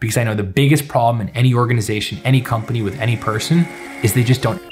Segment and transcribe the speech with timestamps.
[0.00, 3.66] because I know the biggest problem in any organization, any company with any person
[4.02, 4.62] is they just don't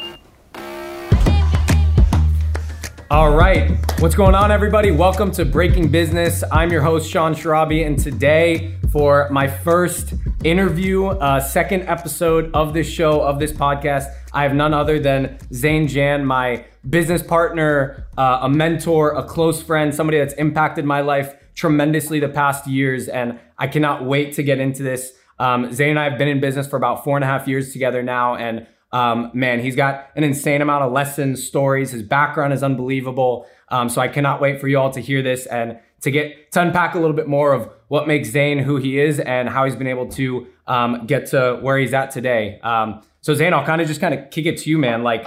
[3.08, 3.70] All right,
[4.00, 4.90] what's going on, everybody?
[4.90, 6.42] Welcome to Breaking Business.
[6.50, 12.74] I'm your host, Shaun Sharabi, and today, for my first interview, uh, second episode of
[12.74, 18.08] this show, of this podcast, I have none other than Zain Jan, my business partner,
[18.18, 23.08] uh, a mentor, a close friend, somebody that's impacted my life tremendously the past years,
[23.08, 25.12] and I cannot wait to get into this.
[25.40, 27.72] Um, Zain and I have been in business for about four and a half years
[27.72, 31.90] together now, and um, man, he's got an insane amount of lessons, stories.
[31.90, 33.46] His background is unbelievable.
[33.68, 36.60] Um, so I cannot wait for you all to hear this and to get to
[36.60, 39.76] unpack a little bit more of what makes Zain who he is and how he's
[39.76, 42.60] been able to um, get to where he's at today.
[42.62, 45.02] Um, so Zain, I'll kind of just kind of kick it to you, man.
[45.02, 45.26] Like,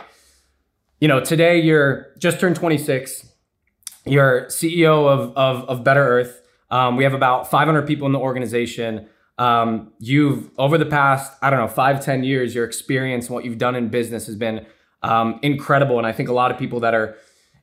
[1.01, 3.28] you know, today you're just turned 26.
[4.05, 6.41] You're CEO of of, of Better Earth.
[6.71, 9.07] Um, we have about 500 people in the organization.
[9.37, 13.45] Um, you've over the past i don't know five ten years your experience and what
[13.45, 14.65] you've done in business has been
[15.01, 15.97] um, incredible.
[15.97, 17.15] And i think a lot of people that are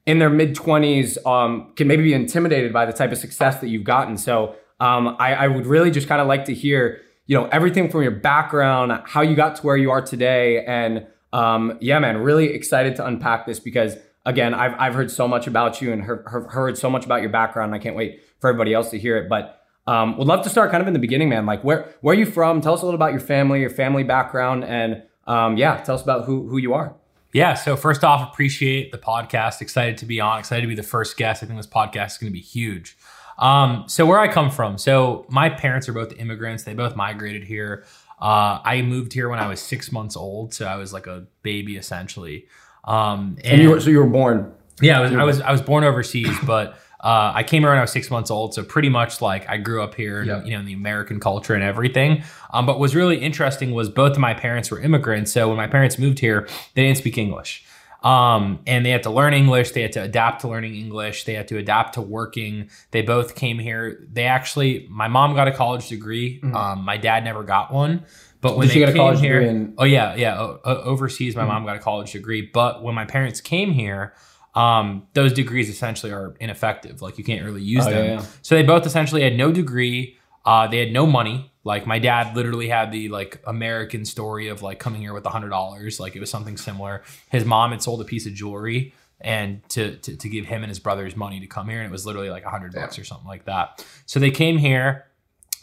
[0.06, 3.68] in their mid 20s um, can maybe be intimidated by the type of success that
[3.68, 4.16] you've gotten.
[4.16, 7.90] So um, I, I, would really just kind of like to hear you know everything
[7.90, 10.64] from your background how you got to where you are today.
[10.64, 13.96] And um, yeah man really excited to unpack this because
[14.26, 17.30] again i've, I've heard so much about you and heard, heard so much about your
[17.30, 20.50] background i can't wait for everybody else to hear it but um, would love to
[20.50, 21.46] start kind of in the beginning, man.
[21.46, 22.60] Like where where are you from?
[22.60, 26.02] Tell us a little about your family, your family background, and um, yeah, tell us
[26.02, 26.94] about who who you are.
[27.32, 27.54] Yeah.
[27.54, 29.60] So first off, appreciate the podcast.
[29.60, 30.38] Excited to be on.
[30.38, 31.42] Excited to be the first guest.
[31.42, 32.96] I think this podcast is going to be huge.
[33.38, 34.78] Um, so where I come from.
[34.78, 36.64] So my parents are both immigrants.
[36.64, 37.84] They both migrated here.
[38.18, 41.26] Uh, I moved here when I was six months old, so I was like a
[41.42, 42.46] baby essentially.
[42.86, 44.52] Um, and, and you were, so you were born.
[44.80, 47.78] Yeah, I was, I was I was born overseas, but uh, I came here when
[47.78, 50.44] I was six months old, so pretty much like I grew up here, yep.
[50.44, 52.24] you know, in the American culture and everything.
[52.52, 55.56] Um, but what was really interesting was both of my parents were immigrants, so when
[55.56, 57.64] my parents moved here, they didn't speak English.
[58.02, 59.72] Um, and they had to learn English.
[59.72, 61.24] They had to adapt to learning English.
[61.24, 62.70] They had to adapt to working.
[62.92, 64.06] They both came here.
[64.12, 66.40] They actually, my mom got a college degree.
[66.40, 66.54] Mm-hmm.
[66.54, 68.04] Um, my dad never got one.
[68.48, 71.50] But when Did they came here, in- oh yeah, yeah, o- overseas, my mm-hmm.
[71.50, 72.42] mom got a college degree.
[72.42, 74.14] But when my parents came here,
[74.54, 77.02] um, those degrees essentially are ineffective.
[77.02, 78.04] Like you can't really use oh, them.
[78.04, 78.26] Yeah, yeah.
[78.42, 80.18] So they both essentially had no degree.
[80.44, 81.52] Uh, they had no money.
[81.64, 85.30] Like my dad literally had the like American story of like coming here with a
[85.30, 85.98] hundred dollars.
[85.98, 87.02] Like it was something similar.
[87.30, 90.68] His mom had sold a piece of jewelry and to, to, to give him and
[90.68, 93.04] his brothers money to come here, and it was literally like a hundred bucks or
[93.04, 93.84] something like that.
[94.06, 95.06] So they came here.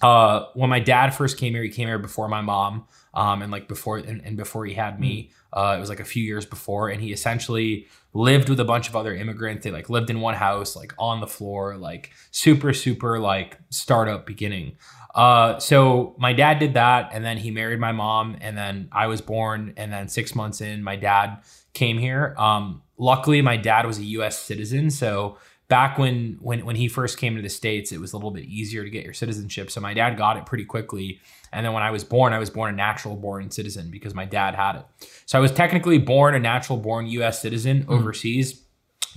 [0.04, 3.52] Uh, when my dad first came here, he came here before my mom, um, and
[3.52, 5.32] like before and, and before he had me.
[5.54, 8.90] Uh, it was like a few years before, and he essentially lived with a bunch
[8.90, 9.64] of other immigrants.
[9.64, 14.26] They like lived in one house, like on the floor, like super, super like startup
[14.26, 14.76] beginning.
[15.16, 19.08] Uh, so my dad did that, and then he married my mom, and then I
[19.08, 21.38] was born, and then six months in, my dad
[21.74, 22.36] came here.
[22.38, 24.38] Um, luckily, my dad was a U.S.
[24.40, 25.38] citizen, so
[25.68, 28.46] back when when when he first came to the states, it was a little bit
[28.46, 29.72] easier to get your citizenship.
[29.72, 31.20] So my dad got it pretty quickly,
[31.52, 34.26] and then when I was born, I was born a natural born citizen because my
[34.26, 34.86] dad had it.
[35.26, 37.42] So I was technically born a natural born U.S.
[37.42, 38.62] citizen mm overseas.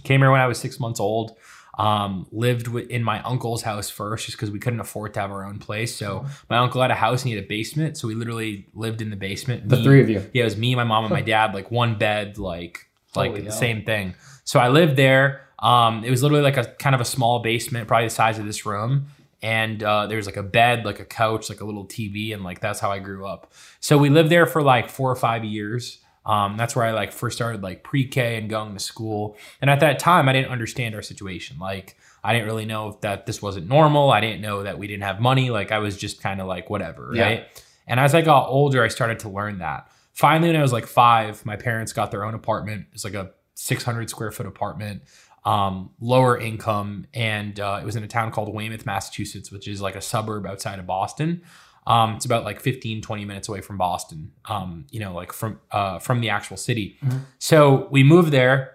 [0.04, 1.36] Came here when I was six months old.
[1.78, 5.44] Um, lived in my uncle's house first just because we couldn't afford to have our
[5.44, 5.94] own place.
[5.94, 7.98] So my uncle had a house and he had a basement.
[7.98, 9.68] So we literally lived in the basement.
[9.68, 10.24] The me, three of you.
[10.32, 13.42] Yeah, it was me, my mom, and my dad, like one bed, like like Holy
[13.42, 13.58] the hell.
[13.58, 14.14] same thing.
[14.44, 15.45] So I lived there.
[15.58, 18.44] Um, it was literally like a kind of a small basement, probably the size of
[18.44, 19.06] this room
[19.42, 22.60] and uh, there's like a bed, like a couch, like a little TV, and like
[22.60, 23.52] that's how I grew up.
[23.80, 25.98] So we lived there for like four or five years.
[26.24, 29.36] Um, that's where I like first started like pre-K and going to school.
[29.60, 31.58] And at that time, I didn't understand our situation.
[31.58, 34.10] Like I didn't really know that this wasn't normal.
[34.10, 35.50] I didn't know that we didn't have money.
[35.50, 37.22] Like I was just kind of like whatever, yeah.
[37.22, 37.64] right?
[37.86, 39.88] And as I got older, I started to learn that.
[40.12, 42.86] Finally, when I was like five, my parents got their own apartment.
[42.92, 45.02] It's like a 600 square foot apartment
[45.46, 49.80] um, lower income, and uh, it was in a town called Weymouth, Massachusetts, which is
[49.80, 51.42] like a suburb outside of Boston.
[51.86, 55.60] Um, it's about like 15, 20 minutes away from Boston, um, you know, like from
[55.70, 56.98] uh, from the actual city.
[57.04, 57.18] Mm-hmm.
[57.38, 58.74] So we moved there,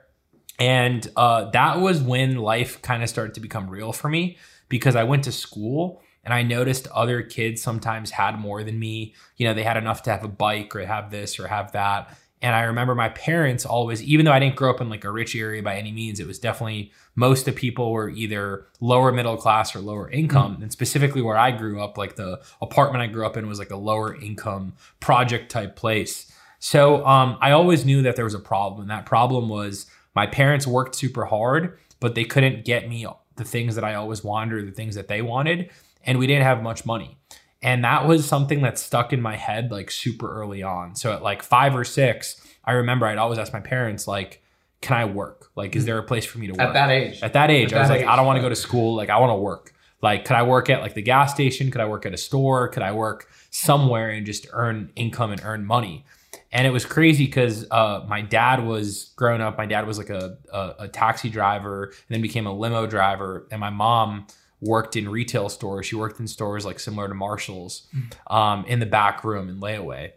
[0.58, 4.38] and uh, that was when life kind of started to become real for me
[4.70, 9.14] because I went to school and I noticed other kids sometimes had more than me.
[9.36, 12.18] You know, they had enough to have a bike or have this or have that.
[12.42, 15.12] And I remember my parents always, even though I didn't grow up in like a
[15.12, 19.38] rich area by any means, it was definitely most of people were either lower middle
[19.38, 20.54] class or lower income.
[20.54, 20.64] Mm-hmm.
[20.64, 23.70] And specifically where I grew up, like the apartment I grew up in was like
[23.70, 26.32] a lower income project type place.
[26.58, 28.82] So um, I always knew that there was a problem.
[28.82, 29.86] And that problem was
[30.16, 33.06] my parents worked super hard, but they couldn't get me
[33.36, 35.70] the things that I always wanted or the things that they wanted.
[36.04, 37.18] And we didn't have much money.
[37.62, 40.96] And that was something that stuck in my head like super early on.
[40.96, 44.42] So at like five or six, I remember I'd always ask my parents, like,
[44.82, 45.52] can I work?
[45.56, 46.62] Like, is there a place for me to work?
[46.62, 47.22] At that age.
[47.22, 48.96] At that age, At I was like, age, I don't want to go to school.
[48.96, 49.74] Like, I want to work.
[50.02, 51.70] Like, could I work at like the gas station?
[51.70, 52.68] Could I work at a store?
[52.70, 56.06] Could I work somewhere and just earn income and earn money?
[56.52, 59.58] And it was crazy because uh, my dad was growing up.
[59.58, 63.48] My dad was like a, a, a taxi driver and then became a limo driver.
[63.52, 64.26] And my mom
[64.62, 65.88] worked in retail stores.
[65.88, 68.34] She worked in stores like similar to Marshall's hmm.
[68.34, 70.12] um, in the back room in layaway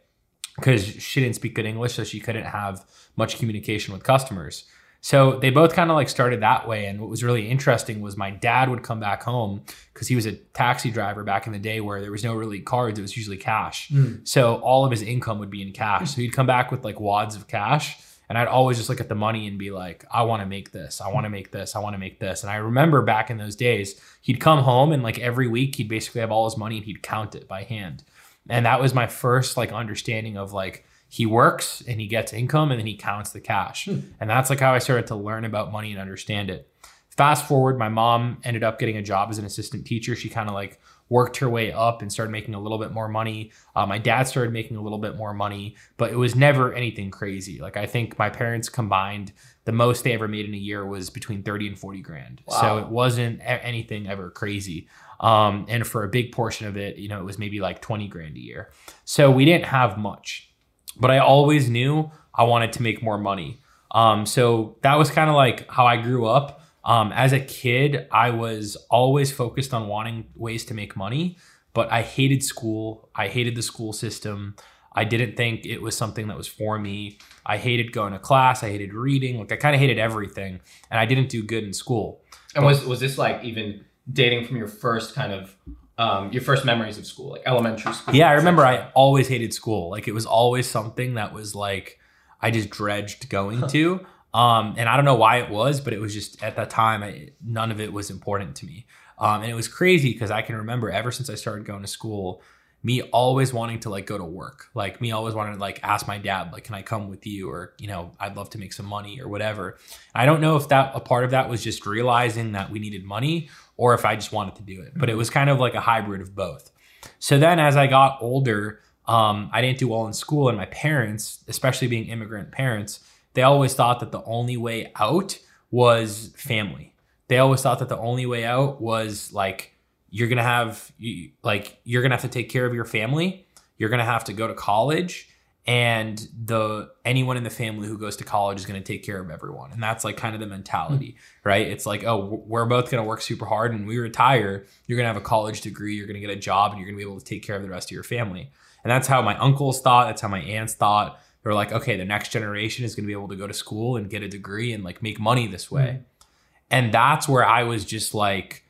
[0.56, 2.84] because she didn't speak good English, so she couldn't have
[3.16, 4.64] much communication with customers.
[5.00, 6.86] So they both kind of like started that way.
[6.86, 9.62] And what was really interesting was my dad would come back home
[9.92, 12.60] because he was a taxi driver back in the day where there was no really
[12.60, 13.88] cards, it was usually cash.
[13.88, 14.24] Hmm.
[14.24, 16.00] So all of his income would be in cash.
[16.00, 16.06] Hmm.
[16.06, 17.98] So he'd come back with like wads of cash.
[18.34, 20.72] And I'd always just look at the money and be like, I want to make
[20.72, 21.00] this.
[21.00, 21.76] I want to make this.
[21.76, 22.42] I want to make this.
[22.42, 25.88] And I remember back in those days, he'd come home and like every week he'd
[25.88, 28.02] basically have all his money and he'd count it by hand.
[28.48, 32.72] And that was my first like understanding of like he works and he gets income
[32.72, 33.84] and then he counts the cash.
[33.84, 34.00] Hmm.
[34.18, 36.68] And that's like how I started to learn about money and understand it.
[37.10, 40.16] Fast forward, my mom ended up getting a job as an assistant teacher.
[40.16, 43.08] She kind of like worked her way up and started making a little bit more
[43.08, 43.52] money.
[43.76, 47.10] Uh, my dad started making a little bit more money, but it was never anything
[47.10, 47.60] crazy.
[47.60, 49.32] Like I think my parents combined,
[49.64, 52.42] the most they ever made in a year was between 30 and 40 grand.
[52.48, 54.88] So it wasn't anything ever crazy.
[55.20, 58.08] Um, and for a big portion of it, you know, it was maybe like 20
[58.08, 58.70] grand a year.
[59.04, 60.52] So we didn't have much,
[60.98, 63.60] but I always knew I wanted to make more money.
[63.90, 66.60] Um, so that was kind of like how I grew up.
[66.84, 71.38] Um, as a kid, I was always focused on wanting ways to make money,
[71.72, 73.08] but I hated school.
[73.14, 74.56] I hated the school system.
[74.94, 77.18] I didn't think it was something that was for me.
[77.44, 78.62] I hated going to class.
[78.62, 79.38] I hated reading.
[79.38, 80.60] Like I kind of hated everything,
[80.90, 82.22] and I didn't do good in school.
[82.54, 85.56] And was was this like even dating from your first kind of
[85.98, 88.14] um, your first memories of school, like elementary school?
[88.14, 88.64] Yeah, I remember?
[88.64, 89.90] I always hated school.
[89.90, 91.98] Like it was always something that was like
[92.40, 94.06] I just dredged going to.
[94.34, 97.02] Um, and I don't know why it was, but it was just at that time,
[97.02, 98.86] I, none of it was important to me.
[99.16, 101.88] Um, and it was crazy because I can remember ever since I started going to
[101.88, 102.42] school,
[102.82, 106.06] me always wanting to like go to work, like me always wanting to like ask
[106.08, 107.48] my dad, like, can I come with you?
[107.48, 109.78] Or, you know, I'd love to make some money or whatever.
[110.14, 113.04] I don't know if that a part of that was just realizing that we needed
[113.04, 115.74] money or if I just wanted to do it, but it was kind of like
[115.74, 116.72] a hybrid of both.
[117.20, 120.66] So then as I got older, um, I didn't do well in school, and my
[120.66, 123.00] parents, especially being immigrant parents,
[123.34, 125.38] they always thought that the only way out
[125.70, 126.94] was family.
[127.28, 129.72] They always thought that the only way out was like
[130.10, 133.46] you're gonna have you, like you're gonna have to take care of your family.
[133.76, 135.28] You're gonna have to go to college,
[135.66, 139.30] and the anyone in the family who goes to college is gonna take care of
[139.30, 139.72] everyone.
[139.72, 141.48] And that's like kind of the mentality, hmm.
[141.48, 141.66] right?
[141.66, 145.16] It's like oh, we're both gonna work super hard, and we retire, you're gonna have
[145.16, 147.42] a college degree, you're gonna get a job, and you're gonna be able to take
[147.42, 148.52] care of the rest of your family.
[148.84, 150.06] And that's how my uncles thought.
[150.06, 151.18] That's how my aunts thought.
[151.44, 153.52] They were like, okay, the next generation is going to be able to go to
[153.52, 155.92] school and get a degree and like make money this way.
[155.92, 156.26] Hmm.
[156.70, 158.64] And that's where I was just like,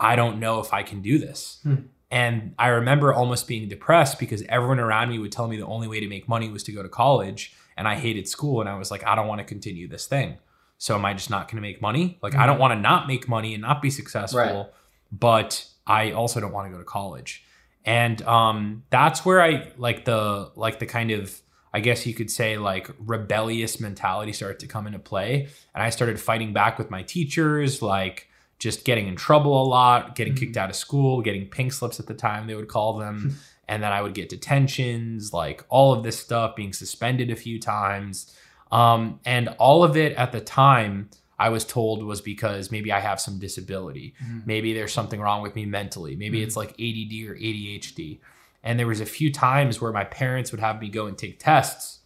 [0.00, 1.58] I don't know if I can do this.
[1.62, 1.74] Hmm.
[2.10, 5.88] And I remember almost being depressed because everyone around me would tell me the only
[5.88, 7.54] way to make money was to go to college.
[7.76, 8.60] And I hated school.
[8.60, 10.38] And I was like, I don't want to continue this thing.
[10.78, 12.18] So am I just not going to make money?
[12.22, 12.62] Like, I don't hmm.
[12.62, 14.66] want to not make money and not be successful, Right.
[15.12, 17.44] but I also don't want to go to college.
[17.84, 21.40] And um, that's where I like the like the kind of
[21.76, 25.90] I guess you could say like rebellious mentality started to come into play, and I
[25.90, 28.28] started fighting back with my teachers, like
[28.58, 30.60] just getting in trouble a lot, getting kicked mm.
[30.62, 33.36] out of school, getting pink slips at the time they would call them,
[33.68, 37.60] and then I would get detentions, like all of this stuff, being suspended a few
[37.60, 38.34] times,
[38.72, 41.10] um, and all of it at the time.
[41.38, 44.14] I was told was because maybe I have some disability.
[44.24, 44.46] Mm.
[44.46, 46.16] Maybe there's something wrong with me mentally.
[46.16, 46.44] Maybe mm.
[46.44, 48.20] it's like ADD or ADHD.
[48.66, 51.38] And there was a few times where my parents would have me go and take
[51.38, 52.00] tests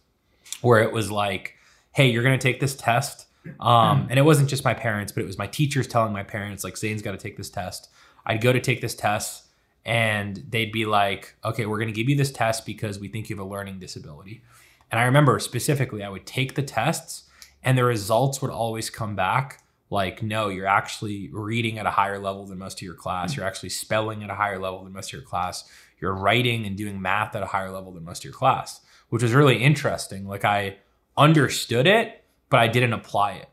[0.61, 1.55] where it was like,
[1.91, 3.25] hey, you're going to take this test.
[3.59, 6.63] Um, and it wasn't just my parents, but it was my teachers telling my parents,
[6.63, 7.89] like, Zain's got to take this test.
[8.25, 9.47] I'd go to take this test
[9.83, 13.29] and they'd be like, okay, we're going to give you this test because we think
[13.29, 14.43] you have a learning disability.
[14.91, 17.23] And I remember specifically, I would take the tests
[17.63, 22.17] and the results would always come back like, no, you're actually reading at a higher
[22.17, 23.35] level than most of your class.
[23.35, 25.65] You're actually spelling at a higher level than most of your class.
[26.01, 29.21] You're writing and doing math at a higher level than most of your class, which
[29.23, 30.25] was really interesting.
[30.27, 30.77] Like, I
[31.15, 33.47] understood it, but I didn't apply it.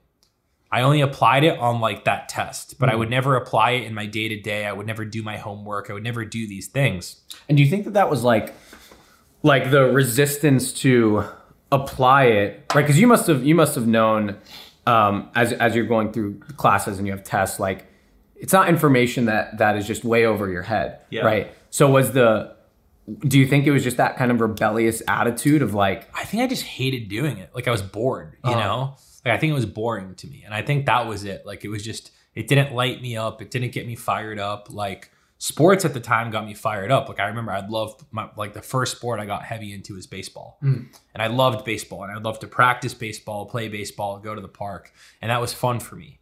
[0.70, 3.94] I only applied it on like that test, but I would never apply it in
[3.94, 4.66] my day to day.
[4.66, 5.88] I would never do my homework.
[5.88, 7.22] I would never do these things.
[7.48, 8.54] And do you think that that was like,
[9.42, 11.24] like the resistance to
[11.72, 12.82] apply it, right?
[12.82, 14.36] Because you must have you must have known
[14.86, 17.86] um, as as you're going through classes and you have tests, like
[18.36, 21.22] it's not information that that is just way over your head, Yeah.
[21.24, 21.52] right?
[21.70, 22.56] So was the
[23.26, 26.42] do you think it was just that kind of rebellious attitude of like I think
[26.42, 27.50] I just hated doing it.
[27.54, 28.60] Like I was bored, you uh-huh.
[28.60, 28.96] know?
[29.24, 30.42] Like I think it was boring to me.
[30.44, 31.46] And I think that was it.
[31.46, 33.40] Like it was just it didn't light me up.
[33.42, 34.68] It didn't get me fired up.
[34.70, 37.08] Like sports at the time got me fired up.
[37.08, 40.06] Like I remember I'd love my like the first sport I got heavy into was
[40.06, 40.58] baseball.
[40.62, 40.86] Mm.
[41.14, 44.48] And I loved baseball and I'd love to practice baseball, play baseball, go to the
[44.48, 44.92] park.
[45.22, 46.20] And that was fun for me.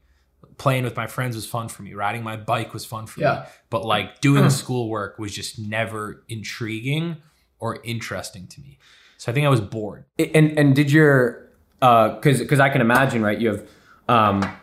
[0.58, 1.94] Playing with my friends was fun for me.
[1.94, 3.34] Riding my bike was fun for yeah.
[3.34, 3.40] me.
[3.70, 4.50] But like doing mm.
[4.50, 7.18] schoolwork was just never intriguing
[7.58, 8.78] or interesting to me.
[9.18, 10.04] So I think I was bored.
[10.18, 11.50] And and did your
[11.82, 13.38] uh cuz cuz I can imagine, right?
[13.38, 13.68] You have
[14.08, 14.56] um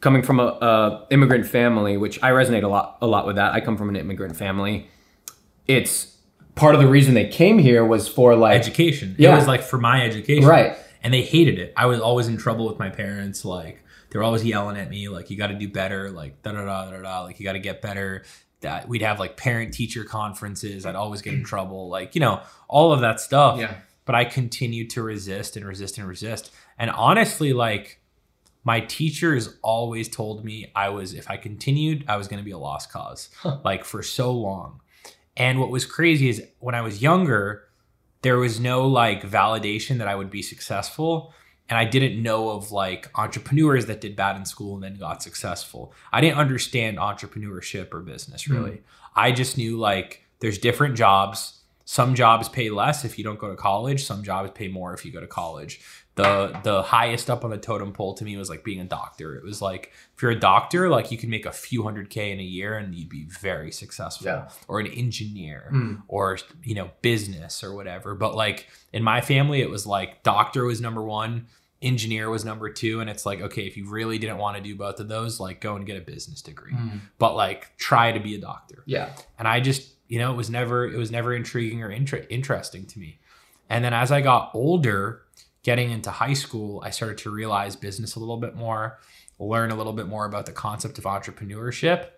[0.00, 3.52] coming from a, a, immigrant family, which I resonate a lot a lot with that.
[3.52, 4.88] I come from an immigrant family.
[5.66, 6.16] It's
[6.54, 9.14] part of the reason they came here was for like education.
[9.18, 9.32] Yeah.
[9.32, 10.48] It was like for my education.
[10.48, 10.76] Right.
[11.02, 11.72] And they hated it.
[11.76, 13.44] I was always in trouble with my parents.
[13.44, 16.64] Like they were always yelling at me, like, you gotta do better, like da da
[16.64, 18.24] da da da, like you gotta get better.
[18.60, 20.84] That we'd have like parent teacher conferences.
[20.84, 21.46] I'd always get in mm.
[21.46, 23.60] trouble, like, you know, all of that stuff.
[23.60, 23.76] Yeah.
[24.04, 26.50] But I continued to resist and resist and resist.
[26.76, 28.00] And honestly, like
[28.64, 32.50] my teachers always told me I was, if I continued, I was going to be
[32.50, 33.58] a lost cause, huh.
[33.64, 34.80] like for so long.
[35.36, 37.64] And what was crazy is when I was younger,
[38.22, 41.32] there was no like validation that I would be successful.
[41.68, 45.22] And I didn't know of like entrepreneurs that did bad in school and then got
[45.22, 45.92] successful.
[46.12, 48.54] I didn't understand entrepreneurship or business hmm.
[48.54, 48.70] really.
[48.70, 48.82] Mm.
[49.14, 51.54] I just knew like there's different jobs.
[51.84, 54.04] Some jobs pay less if you don't go to college.
[54.04, 55.80] Some jobs pay more if you go to college
[56.18, 59.36] the the highest up on the totem pole to me was like being a doctor.
[59.36, 62.32] It was like if you're a doctor, like you can make a few hundred k
[62.32, 64.26] in a year and you'd be very successful.
[64.26, 64.48] Yeah.
[64.66, 66.02] Or an engineer mm.
[66.08, 68.16] or you know business or whatever.
[68.16, 71.46] But like in my family, it was like doctor was number one,
[71.80, 74.74] engineer was number two, and it's like okay, if you really didn't want to do
[74.74, 76.72] both of those, like go and get a business degree.
[76.72, 77.00] Mm.
[77.18, 78.82] But like try to be a doctor.
[78.86, 79.10] Yeah.
[79.38, 82.86] And I just you know it was never it was never intriguing or inter- interesting
[82.86, 83.20] to me.
[83.70, 85.22] And then as I got older
[85.62, 88.98] getting into high school, I started to realize business a little bit more,
[89.38, 92.08] learn a little bit more about the concept of entrepreneurship,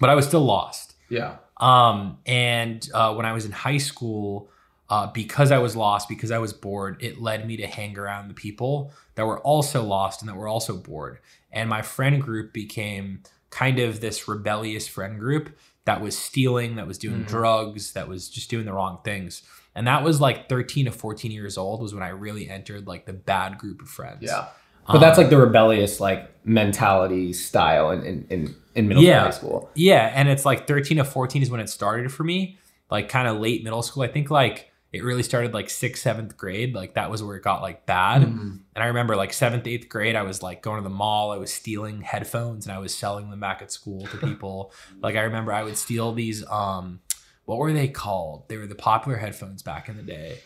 [0.00, 0.94] but I was still lost.
[1.08, 1.36] Yeah.
[1.58, 4.50] Um, and uh, when I was in high school,
[4.88, 8.28] uh, because I was lost, because I was bored, it led me to hang around
[8.28, 11.18] the people that were also lost and that were also bored.
[11.50, 16.86] And my friend group became kind of this rebellious friend group that was stealing, that
[16.86, 17.26] was doing mm.
[17.26, 19.42] drugs, that was just doing the wrong things.
[19.74, 23.06] And that was like 13 to 14 years old was when I really entered like
[23.06, 24.22] the bad group of friends.
[24.22, 24.46] Yeah.
[24.86, 29.30] But um, that's like the rebellious like mentality style in in, in, in middle yeah,
[29.30, 29.70] school, high school.
[29.74, 30.12] Yeah.
[30.14, 32.58] And it's like 13 to 14 is when it started for me.
[32.90, 34.04] Like kind of late middle school.
[34.04, 36.74] I think like it really started like sixth, seventh grade.
[36.74, 38.22] Like that was where it got like bad.
[38.22, 38.56] Mm-hmm.
[38.74, 41.30] And I remember like seventh, eighth grade, I was like going to the mall.
[41.30, 44.72] I was stealing headphones and I was selling them back at school to people.
[45.02, 47.00] like I remember I would steal these um
[47.44, 48.48] what were they called?
[48.48, 50.38] They were the popular headphones back in the day.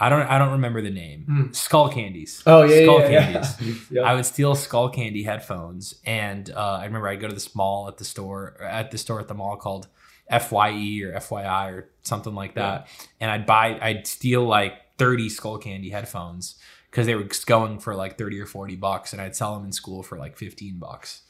[0.00, 1.26] I don't I don't remember the name.
[1.28, 1.56] Mm.
[1.56, 2.42] Skull candies.
[2.46, 3.86] Oh yeah, skull yeah, candies.
[3.90, 4.02] Yeah.
[4.02, 7.96] I would steal Skullcandy headphones, and uh, I remember I'd go to this mall at
[7.96, 9.88] the store at the store at the mall called
[10.30, 13.06] Fye or FYI or something like that, yeah.
[13.20, 16.56] and I'd buy I'd steal like thirty Skullcandy headphones
[16.90, 19.72] because they were going for like thirty or forty bucks, and I'd sell them in
[19.72, 21.22] school for like fifteen bucks,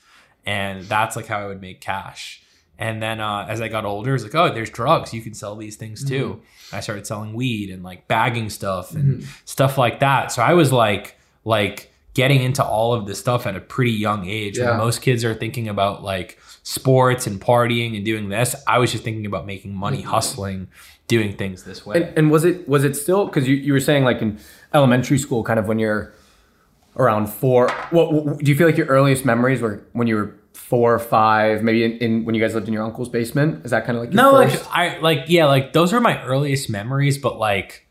[0.44, 2.42] and that's like how I would make cash.
[2.80, 5.12] And then uh, as I got older, it's like, oh, there's drugs.
[5.12, 6.40] You can sell these things too.
[6.40, 6.76] Mm-hmm.
[6.76, 9.30] I started selling weed and like bagging stuff and mm-hmm.
[9.44, 10.30] stuff like that.
[10.30, 14.26] So I was like, like getting into all of this stuff at a pretty young
[14.26, 14.58] age.
[14.58, 14.70] Yeah.
[14.70, 18.90] When most kids are thinking about like sports and partying and doing this, I was
[18.90, 20.08] just thinking about making money, mm-hmm.
[20.08, 20.66] hustling,
[21.06, 22.02] doing things this way.
[22.02, 24.40] And, and was it was it still because you, you were saying like in
[24.74, 26.12] elementary school, kind of when you're
[26.96, 27.70] around four?
[27.90, 30.98] What, what do you feel like your earliest memories were when you were four or
[30.98, 33.64] five, maybe in, in, when you guys lived in your uncle's basement?
[33.64, 34.64] Is that kind of like no, first?
[34.64, 37.86] like I like yeah, like those are my earliest memories, but like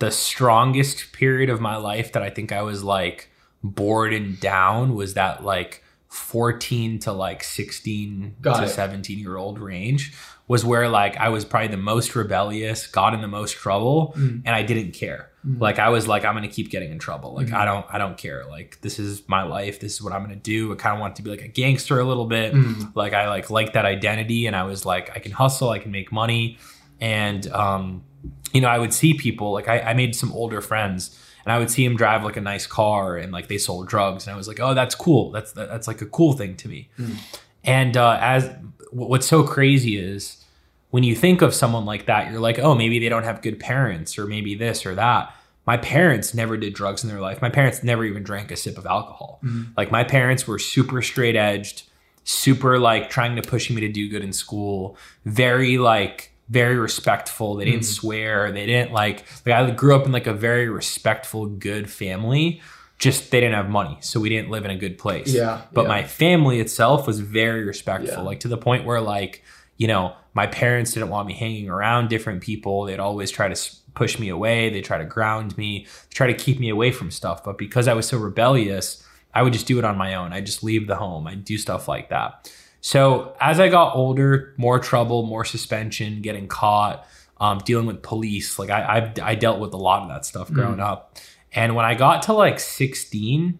[0.00, 3.28] the strongest period of my life that I think I was like
[3.62, 8.68] bored and down was that like 14 to like 16 Got to it.
[8.68, 10.14] 17 year old range
[10.46, 14.42] was where like I was probably the most rebellious, got in the most trouble, mm.
[14.44, 15.30] and I didn't care.
[15.46, 15.60] Mm.
[15.60, 17.34] Like I was like, I'm gonna keep getting in trouble.
[17.34, 17.54] Like mm.
[17.54, 18.44] I don't I don't care.
[18.44, 19.80] Like this is my life.
[19.80, 20.70] This is what I'm gonna do.
[20.72, 22.52] I kind of want to be like a gangster a little bit.
[22.52, 22.94] Mm.
[22.94, 25.92] Like I like like that identity, and I was like, I can hustle, I can
[25.92, 26.58] make money,
[27.00, 28.04] and um,
[28.52, 31.58] you know, I would see people like I, I made some older friends and I
[31.58, 34.36] would see him drive like a nice car and like they sold drugs and I
[34.36, 35.30] was like, oh, that's cool.
[35.30, 36.88] That's that's like a cool thing to me.
[36.98, 37.16] Mm.
[37.64, 38.50] And uh, as
[38.90, 40.44] what's so crazy is
[40.90, 43.58] when you think of someone like that, you're like, oh, maybe they don't have good
[43.58, 45.34] parents or maybe this or that.
[45.66, 47.40] My parents never did drugs in their life.
[47.40, 49.40] My parents never even drank a sip of alcohol.
[49.44, 49.68] Mm.
[49.76, 51.84] Like my parents were super straight edged,
[52.24, 57.56] super like trying to push me to do good in school, very like very respectful.
[57.56, 57.94] They didn't mm.
[57.94, 58.52] swear.
[58.52, 62.60] They didn't like like I grew up in like a very respectful, good family.
[62.98, 65.32] Just they didn't have money, so we didn't live in a good place.
[65.32, 65.62] Yeah.
[65.72, 65.88] But yeah.
[65.88, 68.22] my family itself was very respectful, yeah.
[68.22, 69.42] like to the point where like
[69.76, 72.84] you know my parents didn't want me hanging around different people.
[72.84, 74.70] They'd always try to push me away.
[74.70, 77.44] They try to ground me, try to keep me away from stuff.
[77.44, 80.32] But because I was so rebellious, I would just do it on my own.
[80.32, 81.26] I'd just leave the home.
[81.26, 82.52] I'd do stuff like that.
[82.82, 87.06] So as I got older, more trouble, more suspension, getting caught,
[87.40, 88.58] um, dealing with police.
[88.58, 90.54] Like I, I've, I dealt with a lot of that stuff mm.
[90.54, 90.86] growing mm.
[90.86, 91.16] up.
[91.52, 93.58] And when I got to like 16,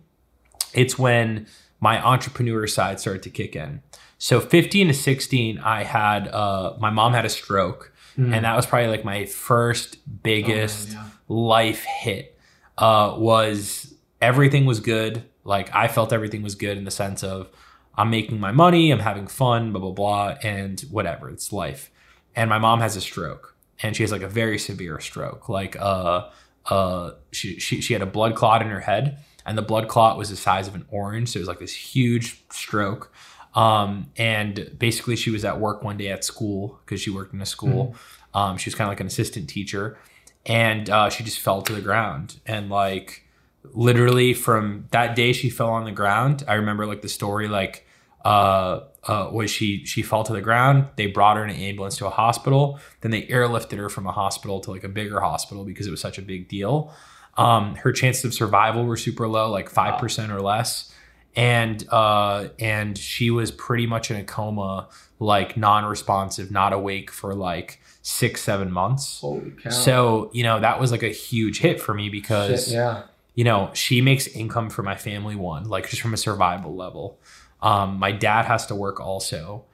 [0.74, 1.46] it's when
[1.80, 3.82] my entrepreneur side started to kick in.
[4.18, 8.32] So 15 to 16, I had uh, my mom had a stroke, mm.
[8.32, 11.04] and that was probably like my first biggest oh, yeah.
[11.28, 12.38] life hit.
[12.78, 15.24] Uh, was everything was good.
[15.44, 17.48] Like I felt everything was good in the sense of
[17.94, 21.28] I'm making my money, I'm having fun, blah, blah, blah, and whatever.
[21.28, 21.90] It's life.
[22.34, 25.48] And my mom has a stroke and she has like a very severe stroke.
[25.48, 26.28] Like, uh,
[26.66, 30.16] uh, she, she, she had a blood clot in her head and the blood clot
[30.16, 31.30] was the size of an orange.
[31.30, 33.12] So it was like this huge stroke.
[33.54, 37.42] Um, and basically she was at work one day at school because she worked in
[37.42, 37.88] a school.
[37.88, 38.38] Mm-hmm.
[38.38, 39.98] Um, she was kind of like an assistant teacher
[40.46, 43.24] and, uh, she just fell to the ground and like,
[43.64, 46.44] literally from that day she fell on the ground.
[46.46, 47.86] I remember like the story like
[48.24, 50.86] uh, uh, was she she fell to the ground.
[50.96, 52.78] They brought her in an ambulance to a hospital.
[53.00, 56.00] Then they airlifted her from a hospital to like a bigger hospital because it was
[56.00, 56.92] such a big deal.
[57.36, 60.92] Um, her chances of survival were super low, like five percent or less,
[61.34, 64.88] and uh, and she was pretty much in a coma,
[65.18, 69.20] like non-responsive, not awake for like six seven months.
[69.20, 69.70] Holy cow!
[69.70, 73.04] So you know that was like a huge hit for me because Shit, yeah
[73.34, 77.18] you know, she makes income for my family one, like just from a survival level.
[77.60, 79.64] Um, my dad has to work also.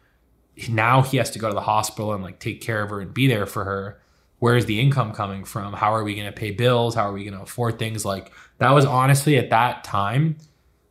[0.69, 3.13] Now he has to go to the hospital and like take care of her and
[3.13, 4.01] be there for her.
[4.39, 5.73] Where's the income coming from?
[5.73, 6.95] How are we going to pay bills?
[6.95, 8.05] How are we going to afford things?
[8.05, 10.37] Like that was honestly at that time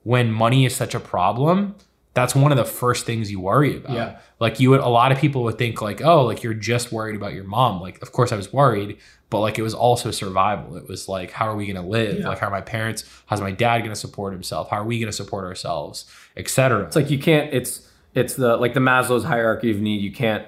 [0.03, 1.75] when money is such a problem
[2.17, 3.93] that's one of the first things you worry about.
[3.93, 4.17] Yeah.
[4.39, 7.15] Like you would, a lot of people would think like, oh, like you're just worried
[7.15, 7.79] about your mom.
[7.79, 8.97] Like, of course I was worried,
[9.29, 10.77] but like it was also survival.
[10.77, 12.19] It was like, how are we going to live?
[12.19, 12.29] Yeah.
[12.29, 14.69] Like, how are my parents, how's my dad going to support himself?
[14.69, 16.85] How are we going to support ourselves, etc.
[16.85, 17.53] It's like you can't.
[17.53, 20.01] It's it's the like the Maslow's hierarchy of need.
[20.01, 20.45] You can't.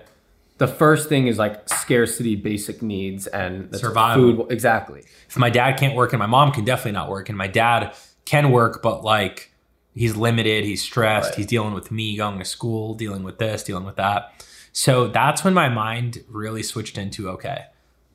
[0.57, 4.35] The first thing is like scarcity, basic needs, and survival.
[4.35, 4.51] Food.
[4.51, 5.03] Exactly.
[5.27, 7.95] If my dad can't work and my mom can definitely not work, and my dad
[8.25, 9.51] can work, but like
[9.93, 11.35] he's limited, he's stressed, right.
[11.35, 14.45] he's dealing with me going to school, dealing with this, dealing with that.
[14.71, 17.65] So that's when my mind really switched into okay,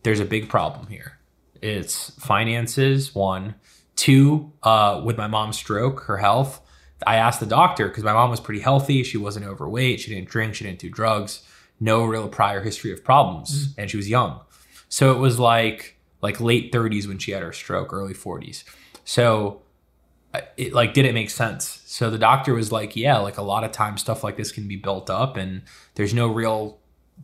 [0.04, 1.18] there's a big problem here.
[1.60, 3.56] It's finances, one.
[3.96, 6.60] Two, uh, with my mom's stroke, her health.
[7.06, 9.02] I asked the doctor because my mom was pretty healthy.
[9.02, 10.00] She wasn't overweight.
[10.00, 10.54] She didn't drink.
[10.54, 11.42] She didn't do drugs.
[11.80, 13.68] No real prior history of problems.
[13.68, 13.80] Mm-hmm.
[13.80, 14.40] And she was young.
[14.88, 18.64] So it was like like late 30s when she had her stroke, early 40s.
[19.04, 19.62] So
[20.56, 23.62] it like did it make sense so the doctor was like yeah like a lot
[23.62, 25.62] of times stuff like this can be built up and
[25.94, 26.78] there's no real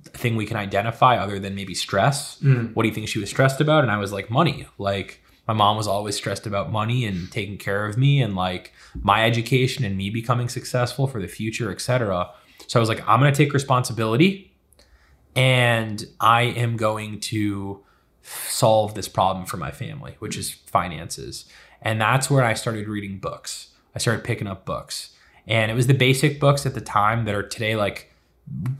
[0.05, 2.75] thing we can identify other than maybe stress mm.
[2.75, 5.55] what do you think she was stressed about and i was like money like my
[5.55, 8.73] mom was always stressed about money and taking care of me and like
[9.03, 12.31] my education and me becoming successful for the future etc
[12.67, 14.53] so i was like i'm going to take responsibility
[15.37, 17.85] and i am going to
[18.23, 21.47] solve this problem for my family which is finances
[21.83, 23.69] and that's where I started reading books.
[23.95, 25.11] I started picking up books.
[25.47, 28.10] And it was the basic books at the time that are today like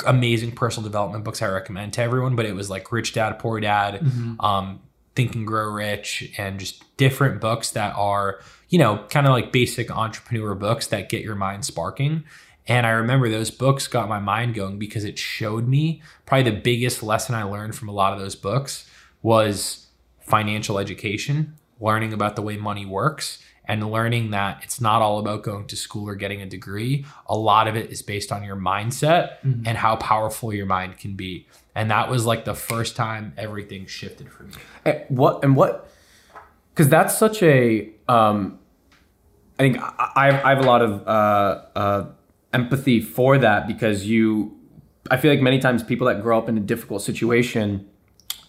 [0.07, 2.37] amazing personal development books I recommend to everyone.
[2.37, 4.41] But it was like Rich Dad, Poor Dad, mm-hmm.
[4.41, 4.81] um,
[5.15, 9.53] Think and Grow Rich, and just different books that are, you know, kind of like
[9.53, 12.25] basic entrepreneur books that get your mind sparking.
[12.67, 16.61] And I remember those books got my mind going because it showed me probably the
[16.61, 18.89] biggest lesson I learned from a lot of those books
[19.23, 19.89] was
[20.21, 25.45] financial education learning about the way money works and learning that it's not all about
[25.45, 27.07] going to school or getting a degree.
[27.27, 29.63] A lot of it is based on your mindset mm-hmm.
[29.65, 31.47] and how powerful your mind can be.
[31.77, 34.55] And that was like the first time everything shifted for me.
[34.85, 35.89] And what and what?
[36.75, 37.91] Because that's such a.
[38.09, 38.59] Um,
[39.57, 42.07] I think I, I have a lot of uh, uh,
[42.53, 44.59] empathy for that because you.
[45.13, 47.89] I feel like many times people that grow up in a difficult situation,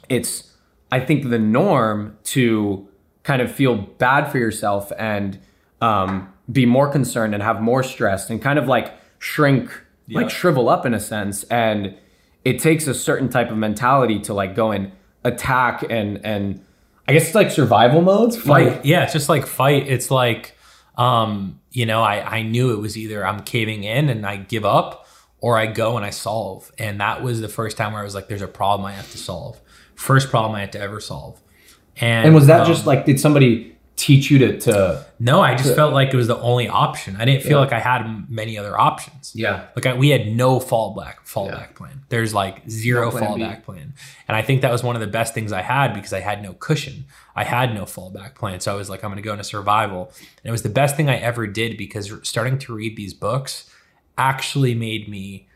[0.09, 0.51] it's
[0.91, 2.87] I think the norm to
[3.23, 5.39] kind of feel bad for yourself and
[5.81, 9.69] um, be more concerned and have more stress and kind of like shrink,
[10.07, 10.21] yeah.
[10.21, 11.43] like shrivel up in a sense.
[11.45, 11.97] And
[12.43, 14.91] it takes a certain type of mentality to like go and
[15.23, 16.65] attack and and
[17.07, 18.37] I guess it's like survival modes.
[18.37, 18.67] Fight.
[18.67, 19.87] Like, yeah, it's just like fight.
[19.87, 20.55] It's like
[20.97, 24.65] um, you know, I, I knew it was either I'm caving in and I give
[24.65, 25.07] up
[25.39, 26.71] or I go and I solve.
[26.77, 29.11] And that was the first time where I was like, there's a problem I have
[29.11, 29.59] to solve.
[29.95, 31.41] First problem I had to ever solve.
[32.01, 35.53] And, and was that um, just like, did somebody teach you to, to no i
[35.53, 37.15] just to, felt like it was the only option.
[37.17, 37.57] I didn't feel yeah.
[37.57, 39.31] like i had many other options.
[39.35, 39.67] Yeah.
[39.75, 41.75] Like I, we had no fallback fallback yeah.
[41.75, 42.01] plan.
[42.09, 43.61] There's like zero no plan fallback B.
[43.63, 43.93] plan.
[44.27, 46.41] And i think that was one of the best things i had because i had
[46.41, 47.05] no cushion.
[47.35, 48.59] I had no fallback plan.
[48.59, 50.11] So i was like i'm going to go into survival.
[50.17, 53.69] And it was the best thing i ever did because starting to read these books
[54.17, 55.47] actually made me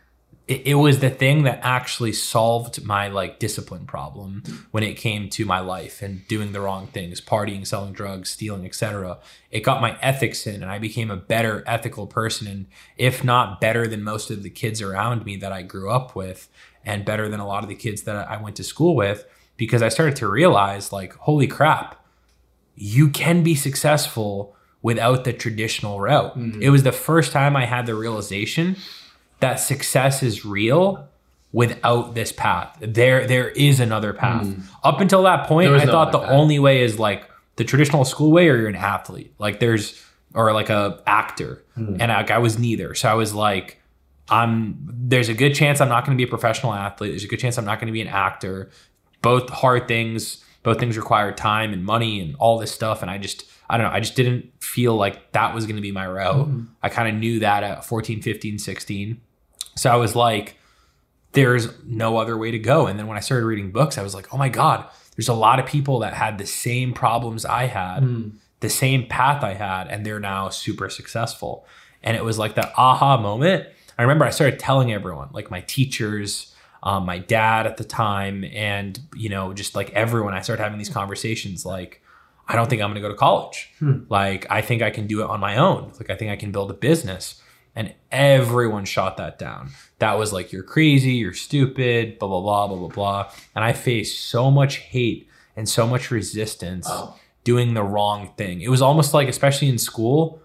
[0.47, 5.29] it, it, was the thing that actually solved my like discipline problem when it came
[5.29, 9.17] to my life and doing the wrong things partying selling drugs stealing etc
[9.51, 12.65] it got my ethics in and i became a better ethical person and
[12.97, 16.49] if not better than most of the kids around me that i grew up with
[16.84, 19.25] and better than a lot of the kids that i went to school with
[19.58, 22.03] because i started to realize like holy crap
[22.75, 26.62] you can be successful without the traditional route mm-hmm.
[26.62, 28.75] it was the first time i had the realization
[29.39, 31.08] that success is real
[31.52, 32.78] without this path.
[32.82, 34.45] There there is another path.
[34.45, 34.63] Mm.
[34.84, 36.32] Up until that point, I no thought the path.
[36.32, 39.34] only way is like the traditional school way or you're an athlete.
[39.39, 41.63] Like there's or like a actor.
[41.78, 41.98] Mm.
[42.02, 42.93] And I, I was neither.
[42.93, 43.82] So I was like
[44.30, 47.12] I'm there's a good chance I'm not going to be a professional athlete.
[47.12, 48.69] There's a good chance I'm not going to be an actor.
[49.21, 53.17] Both hard things, both things require time and money and all this stuff and I
[53.17, 53.93] just I don't know.
[53.93, 56.48] I just didn't feel like that was going to be my route.
[56.48, 56.65] Mm-hmm.
[56.84, 59.21] I kind of knew that at 14, 15, 16.
[59.76, 60.58] So I was like,
[61.34, 62.88] there's no other way to go.
[62.88, 65.34] And then when I started reading books, I was like, oh my God, there's a
[65.34, 68.34] lot of people that had the same problems I had, mm.
[68.62, 71.66] the same path I had, and they're now super successful.
[72.04, 73.68] And it was like that aha moment.
[73.98, 78.44] I remember I started telling everyone, like my teachers, um, my dad at the time,
[78.46, 82.02] and you know, just like everyone, I started having these conversations like,
[82.48, 83.72] I don't think I'm going to go to college.
[83.80, 84.02] Hmm.
[84.08, 85.92] Like, I think I can do it on my own.
[85.98, 87.42] Like, I think I can build a business
[87.76, 89.72] and everyone shot that down.
[90.00, 93.32] That was like, you're crazy, you're stupid, blah, blah, blah, blah, blah, blah.
[93.54, 97.18] And I faced so much hate and so much resistance oh.
[97.44, 98.62] doing the wrong thing.
[98.62, 100.42] It was almost like, especially in school,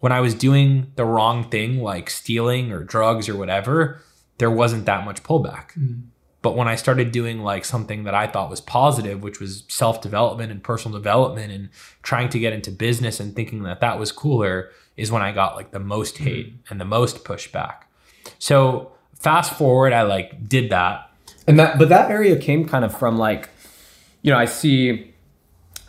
[0.00, 4.02] when I was doing the wrong thing, like stealing or drugs or whatever,
[4.38, 5.72] there wasn't that much pullback.
[5.78, 6.02] Mm.
[6.42, 10.00] But when I started doing like something that I thought was positive, which was self
[10.00, 11.70] development and personal development and
[12.02, 15.56] trying to get into business and thinking that that was cooler, is when I got
[15.56, 16.70] like the most hate mm.
[16.70, 17.82] and the most pushback.
[18.38, 21.10] So fast forward, I like did that.
[21.46, 23.50] And that, but that area came kind of from like,
[24.22, 25.14] you know, I see,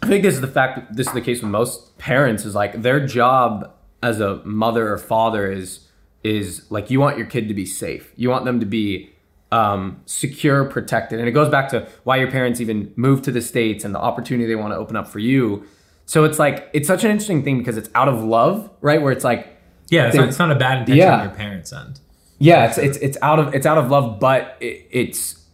[0.02, 2.54] I think this is the fact that this is the case with most parents is
[2.54, 5.88] like their job as a mother or father is,
[6.24, 8.12] is like you want your kid to be safe.
[8.15, 9.12] You want them to be
[9.52, 11.20] um, secure, protected.
[11.20, 14.00] And it goes back to why your parents even moved to the States and the
[14.00, 15.65] opportunity they want to open up for you
[16.08, 19.02] so it's like it's such an interesting thing because it's out of love, right?
[19.02, 19.56] Where it's like
[19.89, 21.17] yeah, it's, not, it's not, a bad intention yeah.
[21.20, 22.00] on your parents' end.
[22.39, 25.46] Yeah, it's it's it's out of it's out of love, but it, it's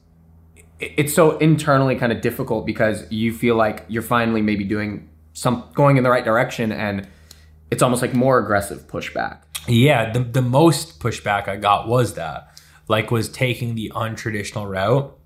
[0.80, 5.63] it's so internally kind of difficult because you feel like you're finally maybe doing some
[5.74, 7.08] going in the right direction, and
[7.72, 9.39] it's almost like more aggressive pushback.
[9.68, 15.18] Yeah, the the most pushback I got was that like was taking the untraditional route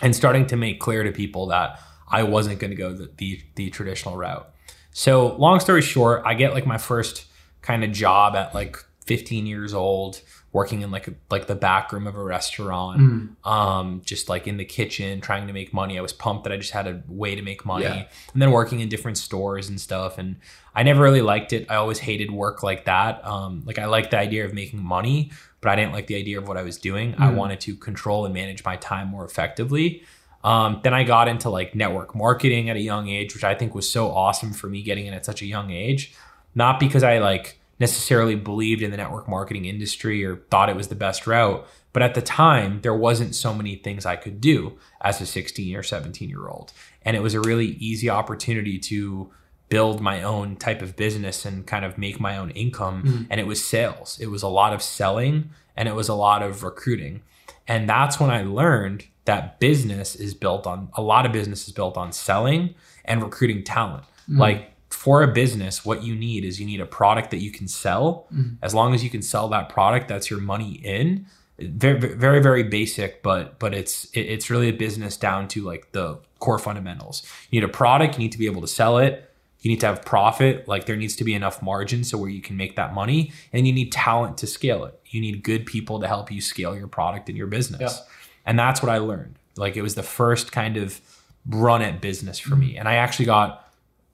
[0.00, 1.80] and starting to make clear to people that
[2.14, 4.48] I wasn't going to go the, the, the traditional route.
[4.92, 7.26] So long story short, I get like my first
[7.62, 10.20] kind of job at like 15 years old,
[10.52, 13.50] working in like a, like the back room of a restaurant, mm.
[13.50, 15.98] um, just like in the kitchen, trying to make money.
[15.98, 18.04] I was pumped that I just had a way to make money, yeah.
[18.32, 20.16] and then working in different stores and stuff.
[20.16, 20.36] And
[20.74, 21.68] I never really liked it.
[21.68, 23.26] I always hated work like that.
[23.26, 26.38] Um, like I liked the idea of making money, but I didn't like the idea
[26.38, 27.14] of what I was doing.
[27.14, 27.20] Mm.
[27.20, 30.04] I wanted to control and manage my time more effectively.
[30.44, 33.74] Um, then I got into like network marketing at a young age, which I think
[33.74, 36.14] was so awesome for me getting in at such a young age.
[36.54, 40.88] Not because I like necessarily believed in the network marketing industry or thought it was
[40.88, 44.78] the best route, but at the time there wasn't so many things I could do
[45.00, 46.72] as a 16 or 17 year old.
[47.02, 49.30] And it was a really easy opportunity to
[49.70, 53.02] build my own type of business and kind of make my own income.
[53.02, 53.26] Mm.
[53.30, 54.18] And it was sales.
[54.20, 57.22] It was a lot of selling and it was a lot of recruiting.
[57.66, 61.72] And that's when I learned that business is built on a lot of business is
[61.72, 64.04] built on selling and recruiting talent.
[64.30, 64.38] Mm.
[64.38, 67.68] Like for a business, what you need is you need a product that you can
[67.68, 68.26] sell.
[68.34, 68.56] Mm.
[68.62, 71.26] As long as you can sell that product, that's your money in.
[71.58, 75.92] Very, very, very basic, but but it's it, it's really a business down to like
[75.92, 77.22] the core fundamentals.
[77.50, 79.30] You need a product, you need to be able to sell it.
[79.60, 82.42] You need to have profit, like there needs to be enough margin so where you
[82.42, 85.00] can make that money, and you need talent to scale it.
[85.06, 87.80] You need good people to help you scale your product and your business.
[87.80, 88.14] Yeah.
[88.46, 89.38] And that's what I learned.
[89.56, 91.00] Like it was the first kind of
[91.46, 92.76] run at business for me.
[92.76, 93.68] And I actually got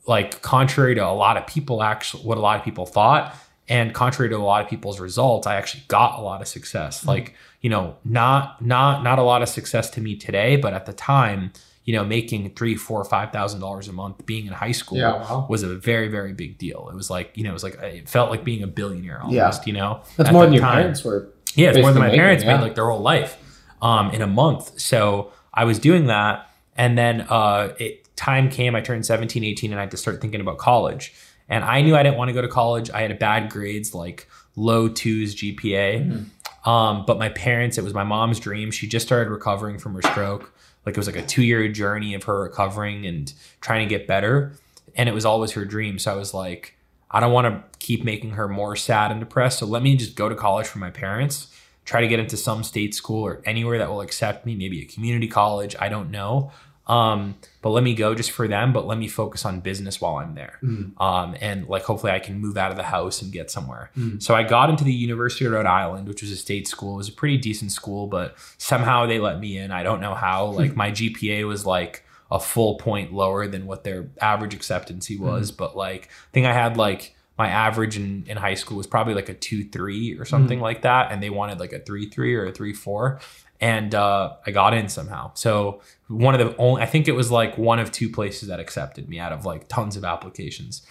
[0.07, 3.37] like contrary to a lot of people actually what a lot of people thought
[3.71, 7.01] And contrary to a lot of people's results, I actually got a lot of success.
[7.01, 7.09] Mm-hmm.
[7.09, 10.87] Like, you know, not not not a lot of success to me today, but at
[10.87, 11.53] the time,
[11.85, 15.13] you know, making three, four, five thousand dollars a month being in high school yeah,
[15.13, 15.47] wow.
[15.49, 16.89] was a very, very big deal.
[16.91, 19.37] It was like, you know, it was like it felt like being a billionaire almost,
[19.37, 19.67] yeah.
[19.67, 20.03] you know.
[20.17, 20.83] That's more than your time.
[20.83, 21.33] parents were.
[21.55, 22.57] Yeah, it's more than my making, parents yeah.
[22.57, 23.37] made like their whole life
[23.83, 24.79] um, in a month.
[24.81, 26.51] So I was doing that.
[26.77, 30.21] And then uh, it, time came, I turned 17, 18, and I had to start
[30.21, 31.15] thinking about college.
[31.49, 32.91] And I knew I didn't want to go to college.
[32.91, 36.07] I had a bad grades, like low twos GPA.
[36.07, 36.69] Mm-hmm.
[36.69, 38.71] Um, but my parents, it was my mom's dream.
[38.71, 40.53] She just started recovering from her stroke.
[40.87, 44.07] Like it was like a two year journey of her recovering and trying to get
[44.07, 44.53] better.
[44.95, 45.99] And it was always her dream.
[45.99, 46.77] So I was like,
[47.11, 49.59] I don't want to keep making her more sad and depressed.
[49.59, 51.50] So let me just go to college for my parents,
[51.91, 54.85] try to get into some state school or anywhere that will accept me, maybe a
[54.85, 55.75] community college.
[55.81, 56.53] I don't know.
[56.87, 60.19] Um, but let me go just for them, but let me focus on business while
[60.19, 60.61] I'm there.
[60.63, 61.01] Mm.
[61.01, 63.91] Um, and like hopefully I can move out of the house and get somewhere.
[63.99, 64.23] Mm.
[64.23, 66.95] So I got into the University of Rhode Island, which was a state school.
[66.95, 69.73] It was a pretty decent school, but somehow they let me in.
[69.73, 70.53] I don't know how.
[70.53, 70.59] Hmm.
[70.59, 75.51] Like my GPA was like a full point lower than what their average acceptancy was.
[75.51, 75.57] Mm.
[75.57, 79.15] But like I think I had like my average in, in high school was probably
[79.15, 80.69] like a two three or something mm.
[80.69, 81.11] like that.
[81.11, 83.19] And they wanted like a three three or a three four
[83.63, 85.33] and uh, I got in somehow.
[85.33, 88.61] So one of the only, I think it was like one of two places that
[88.61, 90.83] accepted me out of like tons of applications.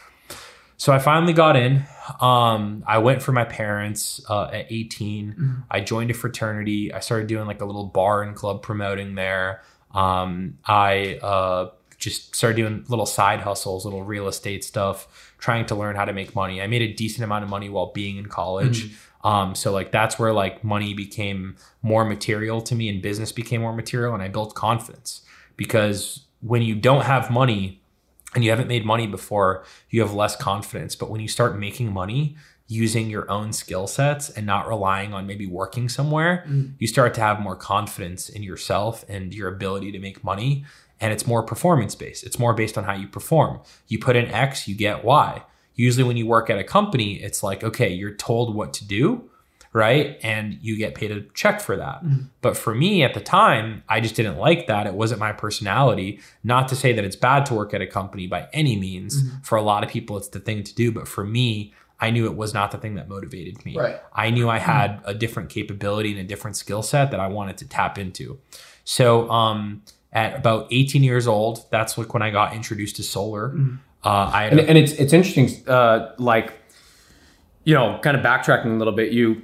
[0.77, 1.83] So I finally got in.
[2.19, 5.27] Um, I went for my parents uh, at 18.
[5.27, 5.53] Mm-hmm.
[5.69, 6.91] I joined a fraternity.
[6.91, 9.61] I started doing like a little bar and club promoting there.
[9.93, 15.75] Um, I uh, just started doing little side hustles, little real estate stuff, trying to
[15.75, 16.61] learn how to make money.
[16.61, 18.85] I made a decent amount of money while being in college.
[18.85, 23.31] Mm-hmm um, so like that's where like money became more material to me and business
[23.31, 25.21] became more material and I built confidence
[25.57, 27.81] because when you don't have money
[28.33, 30.95] and you haven't made money before, you have less confidence.
[30.95, 35.25] But when you start making money using your own skill sets and not relying on
[35.25, 36.71] maybe working somewhere, mm.
[36.77, 40.63] you start to have more confidence in yourself and your ability to make money.
[41.01, 42.25] And it's more performance based.
[42.25, 43.61] It's more based on how you perform.
[43.87, 45.43] You put in X, you get Y
[45.79, 49.29] usually when you work at a company, it's like, okay, you're told what to do,
[49.71, 50.19] right?
[50.21, 52.03] And you get paid a check for that.
[52.03, 52.23] Mm-hmm.
[52.41, 54.87] But for me at the time, I just didn't like that.
[54.87, 56.19] It wasn't my personality.
[56.43, 59.23] Not to say that it's bad to work at a company by any means.
[59.23, 59.43] Mm-hmm.
[59.43, 60.91] For a lot of people, it's the thing to do.
[60.91, 63.77] But for me, I knew it was not the thing that motivated me.
[63.77, 64.01] Right.
[64.13, 65.09] I knew I had mm-hmm.
[65.09, 68.37] a different capability and a different skill set that I wanted to tap into.
[68.83, 73.49] So, um, at about 18 years old, that's like when I got introduced to solar.
[73.49, 73.75] Mm-hmm.
[74.03, 76.53] Uh, I and, and, it's it's interesting, uh, like
[77.65, 79.11] you know, kind of backtracking a little bit.
[79.11, 79.43] You, you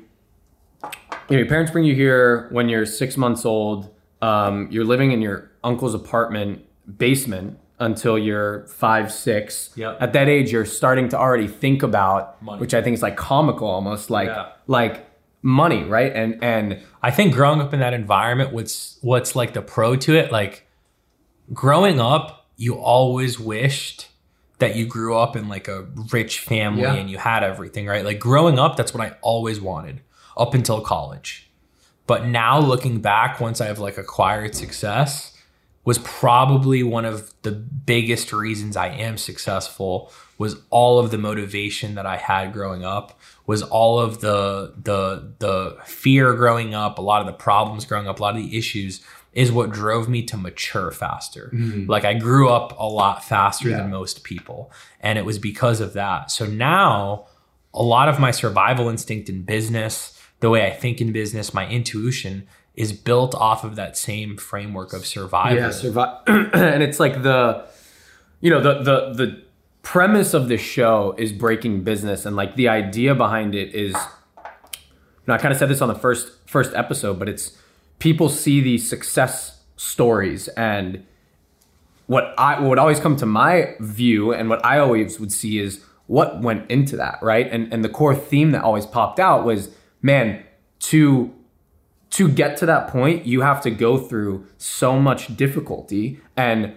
[1.29, 3.93] know, your parents bring you here when you're six months old.
[4.21, 6.65] Um, you're living in your uncle's apartment
[6.97, 9.71] basement until you're five, six.
[9.75, 9.97] Yep.
[9.99, 12.61] At that age, you're starting to already think about, money.
[12.61, 14.49] which I think is like comical almost, like yeah.
[14.67, 15.05] like
[15.45, 16.11] money, right?
[16.11, 20.15] And and I think growing up in that environment, what's what's like the pro to
[20.15, 20.67] it, like
[21.53, 24.09] growing up, you always wished
[24.57, 26.95] that you grew up in like a rich family yeah.
[26.95, 28.03] and you had everything, right?
[28.03, 30.01] Like growing up, that's what I always wanted
[30.35, 31.51] up until college.
[32.07, 35.37] But now looking back, once I've like acquired success,
[35.83, 41.95] was probably one of the biggest reasons I am successful was all of the motivation
[41.95, 47.01] that I had growing up, was all of the the the fear growing up, a
[47.01, 49.01] lot of the problems growing up, a lot of the issues
[49.35, 51.51] is what drove me to mature faster.
[51.53, 51.89] Mm-hmm.
[51.91, 53.77] Like I grew up a lot faster yeah.
[53.77, 54.71] than most people.
[55.01, 56.31] And it was because of that.
[56.31, 57.27] So now
[57.73, 61.67] a lot of my survival instinct in business, the way I think in business, my
[61.67, 65.57] intuition is built off of that same framework of survival.
[65.57, 66.21] Yeah, survive.
[66.27, 67.65] and it's like the,
[68.39, 69.43] you know, the the the
[69.85, 75.27] premise of the show is breaking business, and like the idea behind it is, you
[75.27, 77.57] know, I kind of said this on the first first episode, but it's
[77.99, 81.05] people see these success stories and
[82.07, 85.59] what I what would always come to my view and what I always would see
[85.59, 87.47] is what went into that, right?
[87.49, 89.69] And and the core theme that always popped out was,
[90.01, 90.43] man,
[90.79, 91.31] to
[92.11, 96.75] to get to that point, you have to go through so much difficulty and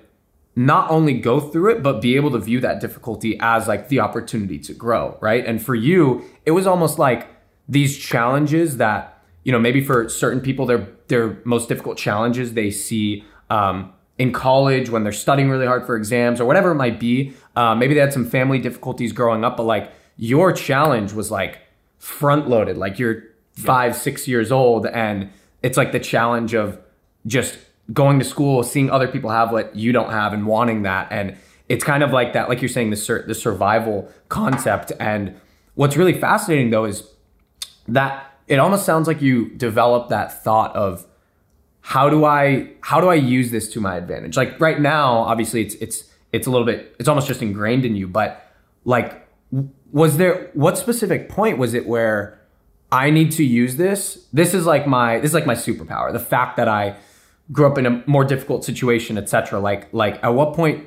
[0.59, 4.01] not only go through it, but be able to view that difficulty as like the
[4.01, 5.47] opportunity to grow, right?
[5.47, 7.29] And for you, it was almost like
[7.69, 12.73] these challenges that, you know, maybe for certain people, they're their most difficult challenges they
[12.73, 16.99] see um, in college when they're studying really hard for exams or whatever it might
[16.99, 17.33] be.
[17.55, 21.61] Uh, maybe they had some family difficulties growing up, but like your challenge was like
[22.01, 25.31] front loaded, like you're five, six years old, and
[25.63, 26.81] it's like the challenge of
[27.29, 27.57] just
[27.93, 31.09] going to school, seeing other people have what you don't have, and wanting that.
[31.11, 31.37] And
[31.69, 35.35] it's kind of like that, like you're saying, the sur- the survival concept and
[35.79, 37.09] what's really fascinating though is
[37.87, 41.07] that it almost sounds like you develop that thought of
[41.83, 44.37] how do I how do I use this to my advantage?
[44.37, 47.95] Like right now, obviously it's it's it's a little bit it's almost just ingrained in
[47.95, 48.45] you, but
[48.85, 49.29] like
[49.93, 52.41] was there what specific point was it where
[52.91, 54.27] I need to use this?
[54.33, 56.13] This is like my this is like my superpower.
[56.13, 56.97] The fact that I
[57.53, 59.61] grew up in a more difficult situation, etc.
[59.61, 60.87] Like like at what point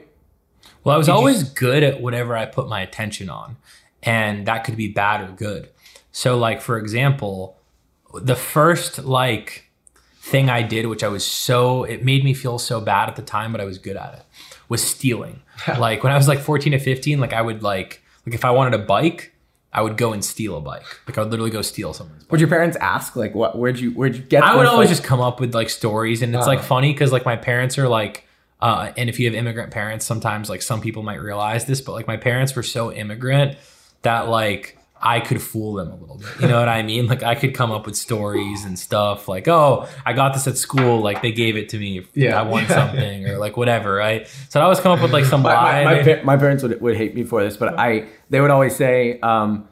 [0.84, 1.50] Well, I was always you...
[1.56, 3.58] good at whatever I put my attention on.
[4.04, 5.69] And that could be bad or good.
[6.12, 7.58] So like for example,
[8.13, 9.69] the first like
[10.21, 13.21] thing I did, which I was so, it made me feel so bad at the
[13.21, 14.24] time, but I was good at it,
[14.69, 15.41] was stealing.
[15.80, 18.52] like when I was like 14 to 15, like I would like, like if I
[18.52, 19.34] wanted a bike,
[19.73, 20.84] I would go and steal a bike.
[21.07, 22.31] Like I would literally go steal someone's bike.
[22.31, 24.97] Would your parents ask like what where'd you where'd you get I would always like-
[24.97, 27.77] just come up with like stories and it's uh like funny because like my parents
[27.77, 28.27] are like
[28.62, 31.93] uh, and if you have immigrant parents, sometimes like some people might realize this, but
[31.93, 33.57] like my parents were so immigrant
[34.03, 36.27] that like I could fool them a little bit.
[36.39, 37.07] You know what I mean?
[37.07, 40.57] Like I could come up with stories and stuff like, oh, I got this at
[40.57, 41.01] school.
[41.01, 42.05] Like they gave it to me.
[42.13, 42.39] Yeah.
[42.39, 44.27] I won something or like whatever, right?
[44.49, 45.83] So I always come up with like some lie.
[45.83, 48.51] My, my, my, my parents would, would hate me for this, but I, they would
[48.51, 49.67] always say, um,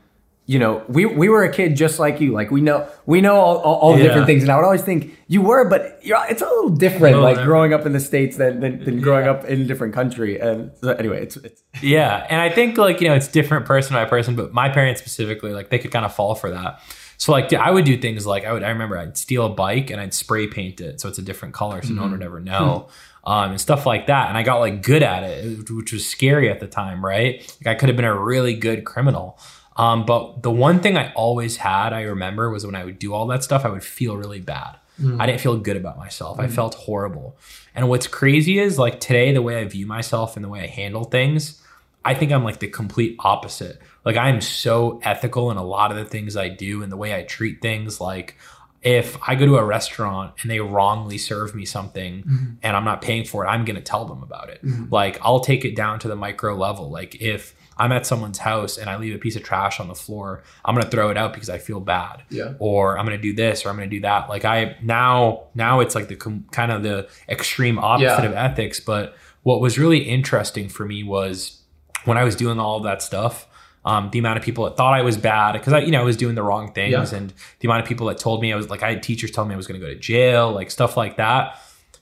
[0.50, 2.32] you know, we, we were a kid just like you.
[2.32, 4.06] Like we know we know all, all, all yeah.
[4.06, 7.18] different things, and I would always think you were, but it's a little different.
[7.18, 9.32] A little like growing up in the states than than, than growing yeah.
[9.34, 10.40] up in a different country.
[10.40, 13.94] And so anyway, it's, it's yeah, and I think like you know it's different person
[13.94, 16.82] by person, but my parents specifically, like they could kind of fall for that.
[17.18, 19.92] So like I would do things like I would I remember I'd steal a bike
[19.92, 21.98] and I'd spray paint it so it's a different color so mm-hmm.
[21.98, 22.90] no one would ever know.
[23.24, 24.30] Um, and stuff like that.
[24.30, 27.42] And I got like good at it, which was scary at the time, right?
[27.60, 29.38] Like I could have been a really good criminal.
[29.80, 33.14] Um, but the one thing I always had, I remember, was when I would do
[33.14, 34.76] all that stuff, I would feel really bad.
[35.02, 35.22] Mm.
[35.22, 36.38] I didn't feel good about myself.
[36.38, 36.44] Mm.
[36.44, 37.38] I felt horrible.
[37.74, 40.68] And what's crazy is like today, the way I view myself and the way I
[40.68, 41.62] handle things,
[42.04, 43.82] I think I'm like the complete opposite.
[44.04, 47.16] Like I'm so ethical in a lot of the things I do and the way
[47.16, 48.02] I treat things.
[48.02, 48.38] Like
[48.82, 52.46] if I go to a restaurant and they wrongly serve me something mm-hmm.
[52.64, 54.62] and I'm not paying for it, I'm going to tell them about it.
[54.62, 54.94] Mm-hmm.
[54.94, 56.90] Like I'll take it down to the micro level.
[56.90, 59.96] Like if I'm at someone's house and I leave a piece of trash on the
[59.96, 62.24] floor, I'm gonna throw it out because I feel bad.
[62.30, 62.54] Yeah.
[62.60, 64.30] Or I'm gonna do this or I'm gonna do that.
[64.30, 68.30] Like I now now it's like the com- kind of the extreme opposite yeah.
[68.30, 68.80] of ethics.
[68.80, 71.62] But what was really interesting for me was
[72.04, 73.48] when I was doing all of that stuff.
[73.86, 76.04] Um, the amount of people that thought I was bad because I, you know, I
[76.04, 77.18] was doing the wrong things, yeah.
[77.18, 79.48] and the amount of people that told me I was like, I had teachers telling
[79.48, 81.58] me I was going to go to jail, like stuff like that.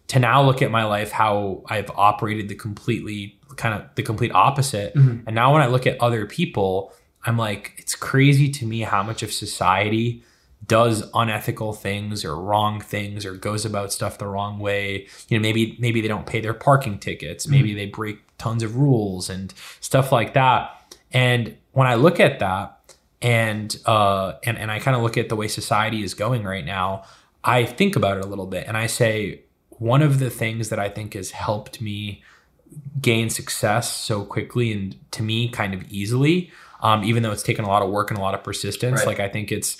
[0.08, 4.32] To now look at my life, how I've operated the completely kind of the complete
[4.32, 4.96] opposite.
[4.96, 5.28] Mm-hmm.
[5.28, 6.94] And now when I look at other people,
[7.26, 10.24] I'm like, it's crazy to me how much of society
[10.66, 15.08] does unethical things or wrong things or goes about stuff the wrong way.
[15.30, 17.56] You know, maybe maybe they don't pay their parking tickets, mm-hmm.
[17.56, 20.96] maybe they break tons of rules and stuff like that.
[21.12, 22.74] And when I look at that
[23.22, 26.66] and uh and, and I kind of look at the way society is going right
[26.66, 27.04] now,
[27.44, 30.80] I think about it a little bit and I say one of the things that
[30.80, 32.24] I think has helped me
[33.02, 36.52] gain success so quickly and to me kind of easily
[36.82, 39.08] um, even though it's taken a lot of work and a lot of persistence right.
[39.08, 39.78] like i think it's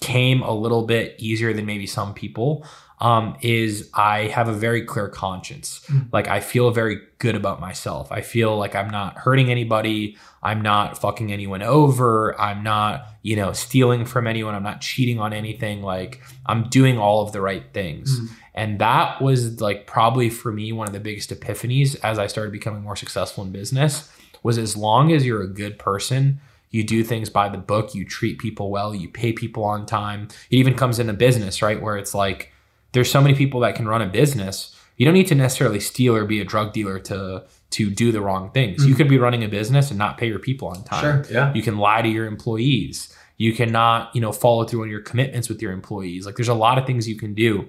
[0.00, 2.64] came a little bit easier than maybe some people
[3.00, 5.80] um, is I have a very clear conscience.
[5.86, 6.12] Mm.
[6.12, 8.10] Like I feel very good about myself.
[8.10, 10.16] I feel like I'm not hurting anybody.
[10.42, 12.38] I'm not fucking anyone over.
[12.40, 14.54] I'm not, you know, stealing from anyone.
[14.54, 15.82] I'm not cheating on anything.
[15.82, 18.20] Like I'm doing all of the right things.
[18.20, 18.28] Mm.
[18.54, 22.50] And that was like probably for me one of the biggest epiphanies as I started
[22.50, 27.02] becoming more successful in business was as long as you're a good person, you do
[27.02, 30.28] things by the book, you treat people well, you pay people on time.
[30.50, 31.80] It even comes into business, right?
[31.80, 32.52] Where it's like
[32.92, 34.74] there's so many people that can run a business.
[34.96, 38.20] You don't need to necessarily steal or be a drug dealer to to do the
[38.20, 38.80] wrong things.
[38.80, 38.88] Mm-hmm.
[38.88, 41.24] You could be running a business and not pay your people on time.
[41.24, 41.52] Sure, yeah.
[41.52, 43.14] You can lie to your employees.
[43.36, 46.26] You cannot, you know, follow through on your commitments with your employees.
[46.26, 47.68] Like there's a lot of things you can do.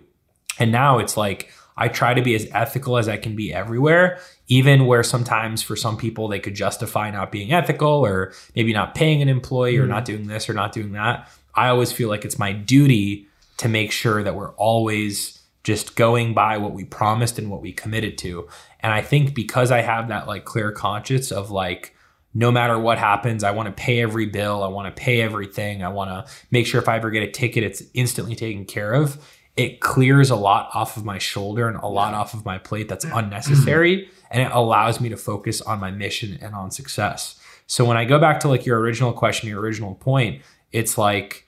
[0.57, 4.19] And now it's like I try to be as ethical as I can be everywhere,
[4.47, 8.95] even where sometimes for some people they could justify not being ethical or maybe not
[8.95, 9.83] paying an employee mm-hmm.
[9.83, 11.29] or not doing this or not doing that.
[11.55, 13.28] I always feel like it's my duty
[13.59, 17.71] to make sure that we're always just going by what we promised and what we
[17.71, 18.47] committed to.
[18.79, 21.95] And I think because I have that like clear conscience of like,
[22.33, 24.63] no matter what happens, I want to pay every bill.
[24.63, 25.83] I want to pay everything.
[25.83, 28.93] I want to make sure if I ever get a ticket, it's instantly taken care
[28.93, 29.23] of.
[29.57, 32.87] It clears a lot off of my shoulder and a lot off of my plate
[32.87, 34.09] that's unnecessary.
[34.31, 37.37] and it allows me to focus on my mission and on success.
[37.67, 41.45] So when I go back to like your original question, your original point, it's like,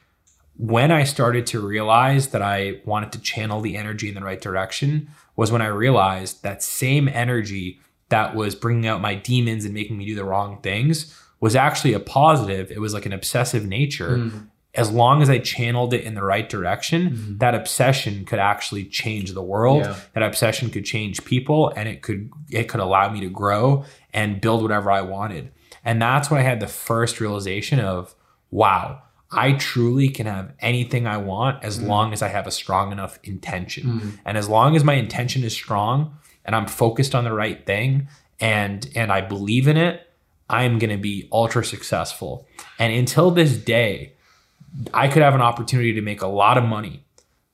[0.57, 4.39] when I started to realize that I wanted to channel the energy in the right
[4.39, 7.79] direction was when I realized that same energy
[8.09, 11.93] that was bringing out my demons and making me do the wrong things was actually
[11.93, 12.69] a positive.
[12.69, 14.17] It was like an obsessive nature.
[14.17, 14.47] Mm.
[14.73, 17.37] As long as I channeled it in the right direction, mm-hmm.
[17.39, 19.83] that obsession could actually change the world.
[19.83, 19.95] Yeah.
[20.13, 23.83] That obsession could change people and it could it could allow me to grow
[24.13, 25.51] and build whatever I wanted.
[25.83, 28.15] And that's when I had the first realization of,
[28.49, 31.87] wow, I truly can have anything I want as mm.
[31.87, 33.83] long as I have a strong enough intention.
[33.83, 34.19] Mm.
[34.25, 38.07] And as long as my intention is strong and I'm focused on the right thing
[38.39, 40.07] and and I believe in it,
[40.49, 42.47] I'm going to be ultra successful.
[42.77, 44.13] And until this day,
[44.93, 47.03] I could have an opportunity to make a lot of money,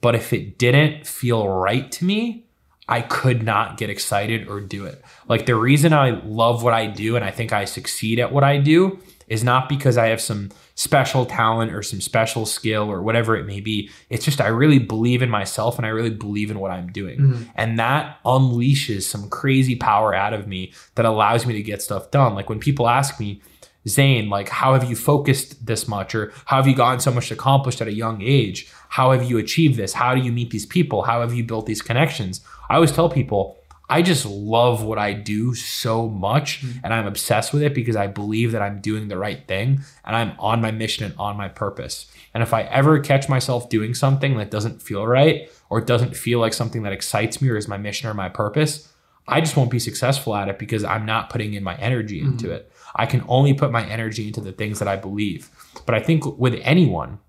[0.01, 2.45] but if it didn't feel right to me,
[2.89, 5.03] I could not get excited or do it.
[5.27, 8.43] Like the reason I love what I do and I think I succeed at what
[8.43, 13.01] I do is not because I have some special talent or some special skill or
[13.01, 13.89] whatever it may be.
[14.09, 17.19] It's just I really believe in myself and I really believe in what I'm doing.
[17.19, 17.43] Mm-hmm.
[17.55, 22.09] And that unleashes some crazy power out of me that allows me to get stuff
[22.11, 22.35] done.
[22.35, 23.41] Like when people ask me,
[23.87, 26.13] Zain, like, how have you focused this much?
[26.13, 28.69] Or how have you gotten so much accomplished at a young age?
[28.89, 29.93] How have you achieved this?
[29.93, 31.03] How do you meet these people?
[31.03, 32.41] How have you built these connections?
[32.69, 33.56] I always tell people,
[33.89, 36.79] I just love what I do so much mm-hmm.
[36.83, 40.15] and I'm obsessed with it because I believe that I'm doing the right thing and
[40.15, 42.11] I'm on my mission and on my purpose.
[42.33, 46.39] And if I ever catch myself doing something that doesn't feel right or doesn't feel
[46.39, 48.91] like something that excites me or is my mission or my purpose,
[49.27, 52.45] I just won't be successful at it because I'm not putting in my energy into
[52.45, 52.55] mm-hmm.
[52.55, 52.71] it.
[52.95, 55.49] I can only put my energy into the things that I believe.
[55.85, 57.19] But I think with anyone,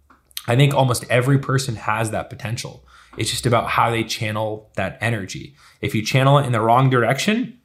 [0.46, 2.84] I think almost every person has that potential.
[3.18, 5.56] It's just about how they channel that energy.
[5.80, 7.58] If you channel it in the wrong direction,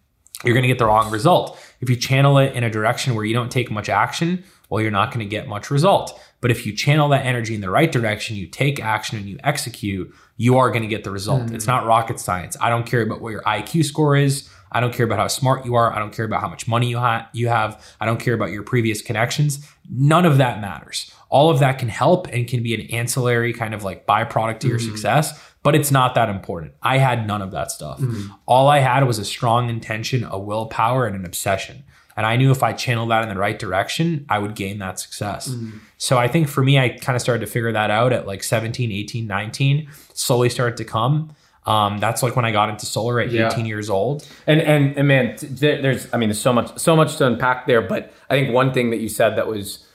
[0.44, 1.60] you're going to get the wrong result.
[1.80, 4.92] If you channel it in a direction where you don't take much action, well, you're
[4.92, 6.20] not going to get much result.
[6.42, 9.38] But if you channel that energy in the right direction, you take action and you
[9.44, 11.44] execute, you are going to get the result.
[11.44, 11.54] Mm.
[11.54, 12.58] It's not rocket science.
[12.60, 14.50] I don't care about what your IQ score is.
[14.72, 15.94] I don't care about how smart you are.
[15.94, 17.82] I don't care about how much money you, ha- you have.
[18.02, 19.66] I don't care about your previous connections.
[19.90, 23.74] None of that matters all of that can help and can be an ancillary kind
[23.74, 24.88] of like byproduct to your mm-hmm.
[24.92, 26.74] success, but it's not that important.
[26.84, 28.00] I had none of that stuff.
[28.00, 28.32] Mm-hmm.
[28.46, 31.86] All I had was a strong intention, a willpower, and an obsession.
[32.16, 35.00] And I knew if I channeled that in the right direction, I would gain that
[35.00, 35.50] success.
[35.50, 35.80] Mm-hmm.
[35.98, 38.44] So I think for me, I kind of started to figure that out at like
[38.44, 41.36] 17, 18, 19, slowly started to come.
[41.66, 43.52] Um, that's like when I got into solar at yeah.
[43.52, 44.28] 18 years old.
[44.46, 47.82] And, and, and man, there's, I mean, there's so much, so much to unpack there,
[47.82, 49.88] but I think one thing that you said that was,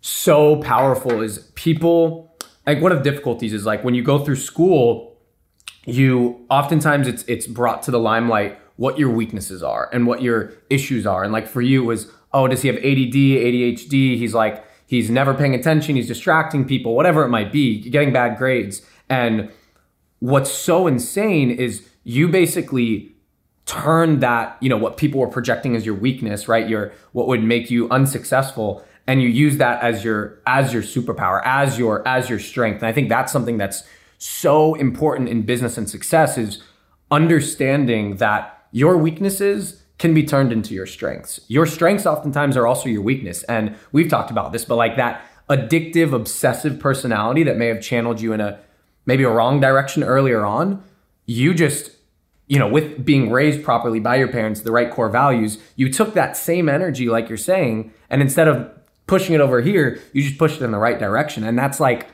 [0.00, 2.36] so powerful is people
[2.66, 5.08] like one of the difficulties is like when you go through school
[5.88, 10.52] you oftentimes it's it's brought to the limelight what your weaknesses are and what your
[10.70, 11.24] issues are.
[11.24, 15.34] And like for you was oh does he have ADD ADHD he's like he's never
[15.34, 15.96] paying attention.
[15.96, 18.82] He's distracting people whatever it might be getting bad grades.
[19.08, 19.50] And
[20.20, 23.14] what's so insane is you basically
[23.64, 26.68] turn that you know what people were projecting as your weakness right?
[26.68, 31.40] Your what would make you unsuccessful and you use that as your as your superpower
[31.44, 32.76] as your as your strength.
[32.76, 33.82] And i think that's something that's
[34.18, 36.62] so important in business and success is
[37.10, 41.40] understanding that your weaknesses can be turned into your strengths.
[41.48, 43.42] Your strengths oftentimes are also your weakness.
[43.44, 48.20] And we've talked about this but like that addictive obsessive personality that may have channeled
[48.20, 48.60] you in a
[49.06, 50.84] maybe a wrong direction earlier on
[51.24, 51.92] you just
[52.48, 56.12] you know with being raised properly by your parents the right core values you took
[56.12, 58.77] that same energy like you're saying and instead of
[59.08, 61.42] pushing it over here, you just push it in the right direction.
[61.42, 62.08] And that's like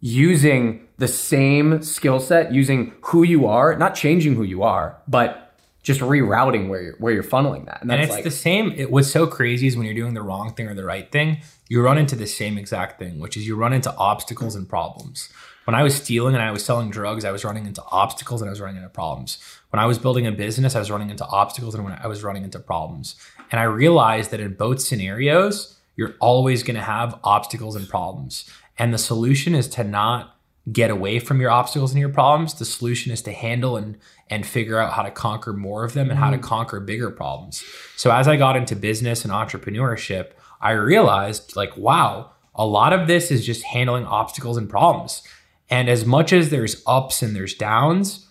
[0.00, 5.42] using the same skill set, using who you are, not changing who you are, but
[5.82, 7.82] just rerouting where you're where you're funneling that.
[7.82, 8.72] And, and it's like, the same.
[8.72, 11.42] It, what's so crazy is when you're doing the wrong thing or the right thing,
[11.68, 15.28] you run into the same exact thing, which is you run into obstacles and problems.
[15.64, 18.48] When I was stealing and I was selling drugs, I was running into obstacles and
[18.48, 19.38] I was running into problems.
[19.70, 22.22] When I was building a business, I was running into obstacles and when I was
[22.22, 23.16] running into problems.
[23.50, 28.48] And I realized that in both scenarios, you're always going to have obstacles and problems.
[28.78, 30.36] And the solution is to not
[30.70, 32.54] get away from your obstacles and your problems.
[32.54, 36.10] The solution is to handle and and figure out how to conquer more of them
[36.10, 36.44] and how to mm-hmm.
[36.44, 37.64] conquer bigger problems.
[37.96, 43.06] So as I got into business and entrepreneurship, I realized like wow, a lot of
[43.06, 45.22] this is just handling obstacles and problems.
[45.70, 48.26] And as much as there's ups and there's downs,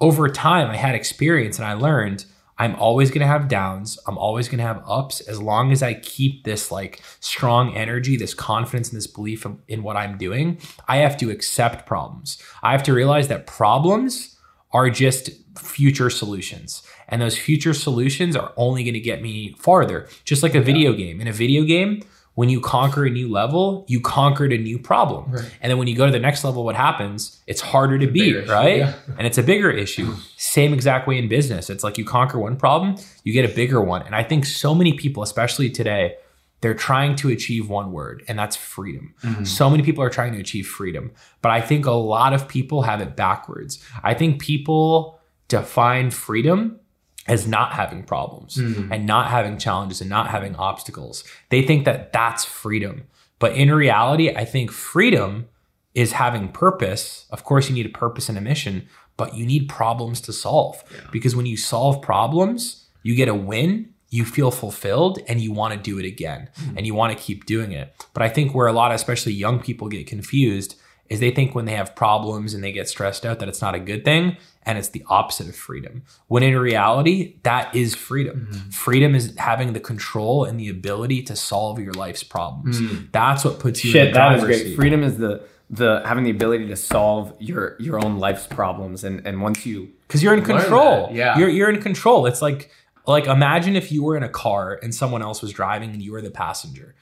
[0.00, 2.24] over time I had experience and I learned
[2.58, 3.98] I'm always going to have downs.
[4.06, 8.16] I'm always going to have ups as long as I keep this like strong energy,
[8.16, 10.58] this confidence, and this belief in what I'm doing.
[10.86, 12.38] I have to accept problems.
[12.62, 14.36] I have to realize that problems
[14.72, 16.82] are just future solutions.
[17.08, 20.08] And those future solutions are only going to get me farther.
[20.24, 21.20] Just like a video game.
[21.20, 22.02] In a video game,
[22.34, 25.30] when you conquer a new level, you conquered a new problem.
[25.30, 25.50] Right.
[25.60, 27.40] And then when you go to the next level, what happens?
[27.46, 28.78] It's harder to beat, right?
[28.78, 28.94] Yeah.
[29.16, 30.14] And it's a bigger issue.
[30.36, 31.70] Same exact way in business.
[31.70, 34.02] It's like you conquer one problem, you get a bigger one.
[34.02, 36.16] And I think so many people, especially today,
[36.60, 39.14] they're trying to achieve one word, and that's freedom.
[39.22, 39.44] Mm-hmm.
[39.44, 41.12] So many people are trying to achieve freedom,
[41.42, 43.84] but I think a lot of people have it backwards.
[44.02, 46.80] I think people define freedom
[47.26, 48.92] as not having problems mm-hmm.
[48.92, 51.24] and not having challenges and not having obstacles.
[51.50, 53.04] They think that that's freedom.
[53.38, 55.48] But in reality, I think freedom
[55.94, 57.26] is having purpose.
[57.30, 60.82] Of course, you need a purpose and a mission, but you need problems to solve.
[60.92, 61.00] Yeah.
[61.12, 65.74] Because when you solve problems, you get a win, you feel fulfilled, and you want
[65.74, 66.76] to do it again mm-hmm.
[66.76, 67.94] and you want to keep doing it.
[68.12, 70.76] But I think where a lot, of, especially young people, get confused
[71.08, 73.74] is they think when they have problems and they get stressed out that it's not
[73.74, 76.02] a good thing and it's the opposite of freedom.
[76.28, 78.48] When in reality, that is freedom.
[78.50, 78.70] Mm-hmm.
[78.70, 82.80] Freedom is having the control and the ability to solve your life's problems.
[82.80, 83.04] Mm-hmm.
[83.12, 84.62] That's what puts you Shit, in the that is great.
[84.62, 84.76] Seat.
[84.76, 89.26] Freedom is the the having the ability to solve your your own life's problems and
[89.26, 92.70] and once you because you're in control that, yeah you're, you're in control it's like
[93.06, 96.12] like imagine if you were in a car and someone else was driving and you
[96.12, 96.94] were the passenger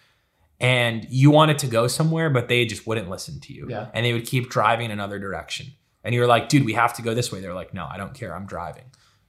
[0.62, 3.88] and you wanted to go somewhere but they just wouldn't listen to you yeah.
[3.92, 5.66] and they would keep driving another direction
[6.04, 8.14] and you're like dude we have to go this way they're like no i don't
[8.14, 8.84] care i'm driving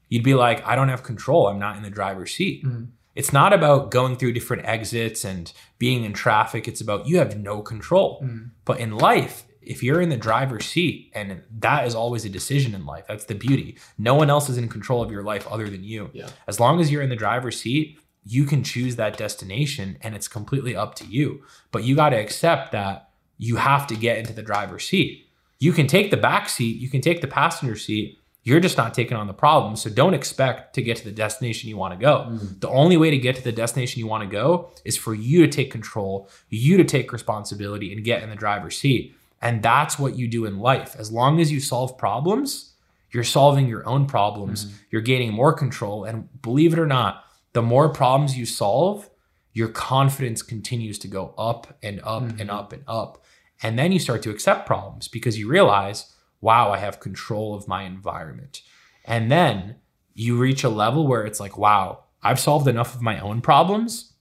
[0.08, 2.86] you'd be like i don't have control i'm not in the driver's seat mm-hmm.
[3.16, 6.68] It's not about going through different exits and being in traffic.
[6.68, 8.22] It's about you have no control.
[8.24, 8.52] Mm.
[8.66, 12.74] But in life, if you're in the driver's seat, and that is always a decision
[12.74, 13.78] in life, that's the beauty.
[13.98, 16.10] No one else is in control of your life other than you.
[16.14, 16.30] Yeah.
[16.48, 20.28] As long as you're in the driver's seat, you can choose that destination and it's
[20.28, 21.44] completely up to you.
[21.72, 25.28] But you got to accept that you have to get into the driver's seat.
[25.60, 28.94] You can take the back seat, you can take the passenger seat, you're just not
[28.94, 29.76] taking on the problem.
[29.76, 32.28] So don't expect to get to the destination you want to go.
[32.30, 32.60] Mm.
[32.60, 35.46] The only way to get to the destination you want to go is for you
[35.46, 39.16] to take control, you to take responsibility and get in the driver's seat.
[39.42, 40.96] And that's what you do in life.
[40.98, 42.74] As long as you solve problems,
[43.12, 44.76] you're solving your own problems, mm-hmm.
[44.90, 46.04] you're gaining more control.
[46.04, 49.10] And believe it or not, the more problems you solve,
[49.54, 52.42] your confidence continues to go up and up mm-hmm.
[52.42, 53.24] and up and up.
[53.62, 57.70] And then you start to accept problems because you realize wow, I have control of
[57.70, 58.62] my environment.
[59.06, 59.78] And then
[60.14, 64.12] you reach a level where it's like, wow, I've solved enough of my own problems.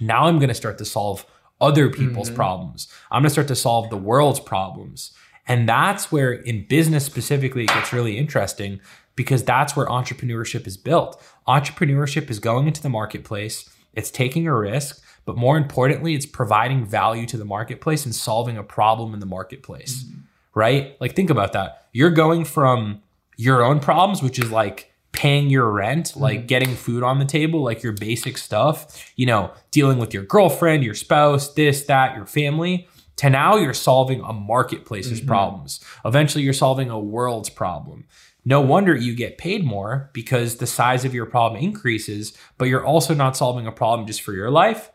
[0.00, 1.26] Now I'm going to start to solve
[1.60, 2.36] other people's mm-hmm.
[2.36, 2.86] problems.
[3.10, 5.12] I'm going to start to solve the world's problems.
[5.48, 8.80] And that's where, in business specifically, it gets really interesting
[9.16, 11.22] because that's where entrepreneurship is built.
[11.46, 16.84] Entrepreneurship is going into the marketplace, it's taking a risk, but more importantly, it's providing
[16.84, 20.04] value to the marketplace and solving a problem in the marketplace.
[20.04, 20.20] Mm-hmm
[20.54, 20.96] right?
[21.00, 21.86] Like think about that.
[21.92, 23.02] You're going from
[23.36, 26.22] your own problems, which is like paying your rent, mm-hmm.
[26.22, 30.24] like getting food on the table, like your basic stuff, you know, dealing with your
[30.24, 35.28] girlfriend, your spouse, this, that, your family, to now you're solving a marketplace's mm-hmm.
[35.28, 35.84] problems.
[36.04, 38.06] Eventually you're solving a world's problem.
[38.44, 42.84] No wonder you get paid more because the size of your problem increases, but you're
[42.84, 44.90] also not solving a problem just for your life.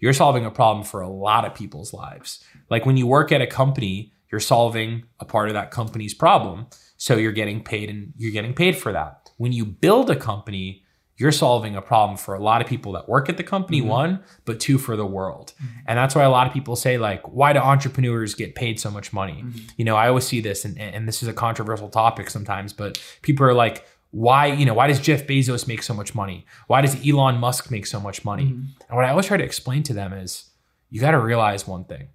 [0.00, 2.44] You're solving a problem for a lot of people's lives.
[2.70, 6.66] Like when you work at a company, you're solving a part of that company's problem.
[6.96, 9.30] So you're getting paid and you're getting paid for that.
[9.36, 10.84] When you build a company,
[11.18, 13.88] you're solving a problem for a lot of people that work at the company, mm-hmm.
[13.88, 15.52] one, but two for the world.
[15.56, 15.78] Mm-hmm.
[15.88, 18.90] And that's why a lot of people say, like, why do entrepreneurs get paid so
[18.90, 19.42] much money?
[19.44, 19.58] Mm-hmm.
[19.76, 23.02] You know, I always see this, and, and this is a controversial topic sometimes, but
[23.22, 26.46] people are like, why, you know, why does Jeff Bezos make so much money?
[26.68, 28.44] Why does Elon Musk make so much money?
[28.44, 28.62] Mm-hmm.
[28.88, 30.50] And what I always try to explain to them is
[30.88, 32.08] you got to realize one thing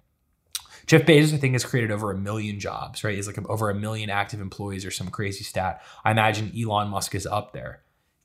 [0.86, 3.14] Jeff Bezos, I think, has created over a million jobs, right?
[3.14, 5.82] He's like over a million active employees or some crazy stat.
[6.04, 7.83] I imagine Elon Musk is up there.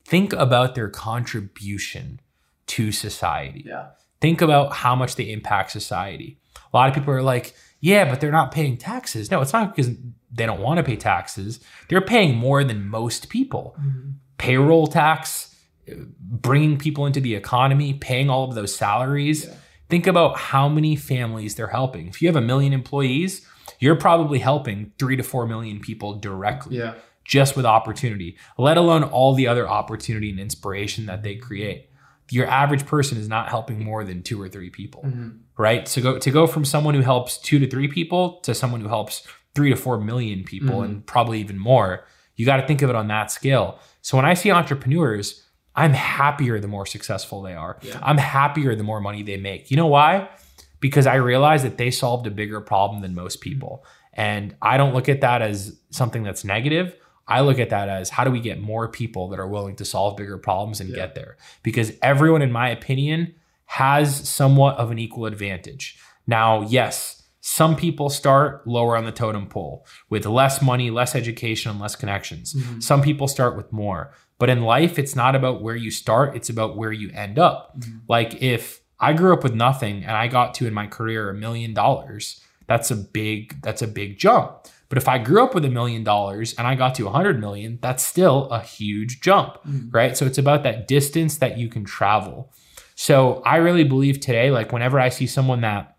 [0.09, 2.19] Think about their contribution
[2.67, 3.63] to society.
[3.65, 3.89] Yeah.
[4.21, 6.39] Think about how much they impact society.
[6.73, 9.31] A lot of people are like, yeah, but they're not paying taxes.
[9.31, 9.91] No, it's not because
[10.31, 11.59] they don't want to pay taxes.
[11.87, 13.75] They're paying more than most people.
[13.79, 14.09] Mm-hmm.
[14.37, 15.55] Payroll tax,
[16.19, 19.45] bringing people into the economy, paying all of those salaries.
[19.45, 19.53] Yeah
[19.89, 22.07] Think about how many families they're helping.
[22.07, 23.45] If you have a million employees,
[23.79, 26.77] you're probably helping three to four million people directly.
[26.77, 26.93] Yeah.
[27.29, 31.91] Just with opportunity, let alone all the other opportunity and inspiration that they create.
[32.31, 35.37] Your average person is not helping more than two or three people, mm-hmm.
[35.55, 35.87] right?
[35.87, 38.87] So go to go from someone who helps two to three people to someone who
[38.87, 40.85] helps three to four million people mm-hmm.
[40.85, 42.03] and probably even more.
[42.35, 43.79] You got to think of it on that scale.
[44.01, 47.77] So when I see entrepreneurs, I'm happier the more successful they are.
[47.83, 47.99] Yeah.
[48.01, 49.69] I'm happier the more money they make.
[49.69, 50.29] You know why?
[50.79, 53.85] Because I realize that they solved a bigger problem than most people.
[54.13, 56.95] And I don't look at that as something that's negative.
[57.29, 59.85] I look at that as how do we get more people that are willing to
[59.85, 60.95] solve bigger problems and yeah.
[60.95, 61.37] get there?
[61.63, 65.97] Because everyone, in my opinion, has somewhat of an equal advantage.
[66.27, 71.71] Now, yes, some people start lower on the totem pole with less money, less education,
[71.71, 72.53] and less connections.
[72.53, 72.79] Mm-hmm.
[72.79, 74.11] Some people start with more.
[74.37, 77.79] But in life, it's not about where you start, it's about where you end up.
[77.79, 77.97] Mm-hmm.
[78.07, 81.33] Like if I grew up with nothing and I got to in my career a
[81.33, 82.41] million dollars.
[82.67, 84.67] That's a big that's a big jump.
[84.89, 87.39] But if I grew up with a million dollars and I got to a 100
[87.39, 89.93] million, that's still a huge jump, mm.
[89.93, 90.17] right?
[90.17, 92.51] So it's about that distance that you can travel.
[92.95, 95.95] So I really believe today, like whenever I see someone that